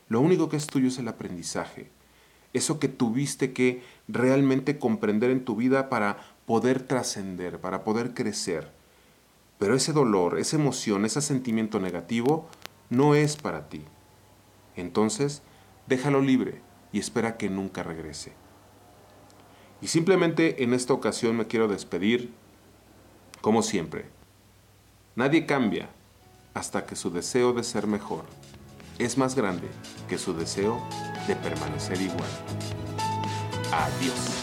Lo 0.07 0.21
único 0.21 0.49
que 0.49 0.57
es 0.57 0.67
tuyo 0.67 0.89
es 0.89 0.99
el 0.99 1.07
aprendizaje, 1.07 1.89
eso 2.53 2.79
que 2.79 2.89
tuviste 2.89 3.53
que 3.53 3.81
realmente 4.07 4.77
comprender 4.77 5.31
en 5.31 5.45
tu 5.45 5.55
vida 5.55 5.89
para 5.89 6.17
poder 6.45 6.83
trascender, 6.83 7.59
para 7.59 7.83
poder 7.83 8.13
crecer. 8.13 8.71
Pero 9.57 9.75
ese 9.75 9.93
dolor, 9.93 10.37
esa 10.37 10.57
emoción, 10.57 11.03
ese 11.05 11.21
sentimiento 11.21 11.79
negativo 11.79 12.47
no 12.89 13.15
es 13.15 13.35
para 13.35 13.67
ti. 13.67 13.81
Entonces, 14.75 15.41
déjalo 15.87 16.21
libre 16.21 16.61
y 16.91 16.99
espera 16.99 17.37
que 17.37 17.49
nunca 17.49 17.81
regrese. 17.81 18.33
Y 19.81 19.87
simplemente 19.87 20.63
en 20.63 20.73
esta 20.73 20.93
ocasión 20.93 21.35
me 21.35 21.47
quiero 21.47 21.67
despedir 21.67 22.31
como 23.41 23.63
siempre. 23.63 24.05
Nadie 25.15 25.45
cambia 25.45 25.89
hasta 26.53 26.85
que 26.85 26.95
su 26.95 27.11
deseo 27.11 27.53
de 27.53 27.63
ser 27.63 27.87
mejor 27.87 28.25
es 28.99 29.17
más 29.17 29.35
grande 29.35 29.67
que 30.07 30.17
su 30.17 30.33
deseo 30.33 30.81
de 31.27 31.35
permanecer 31.35 31.99
igual. 31.99 32.29
Adiós. 33.71 34.41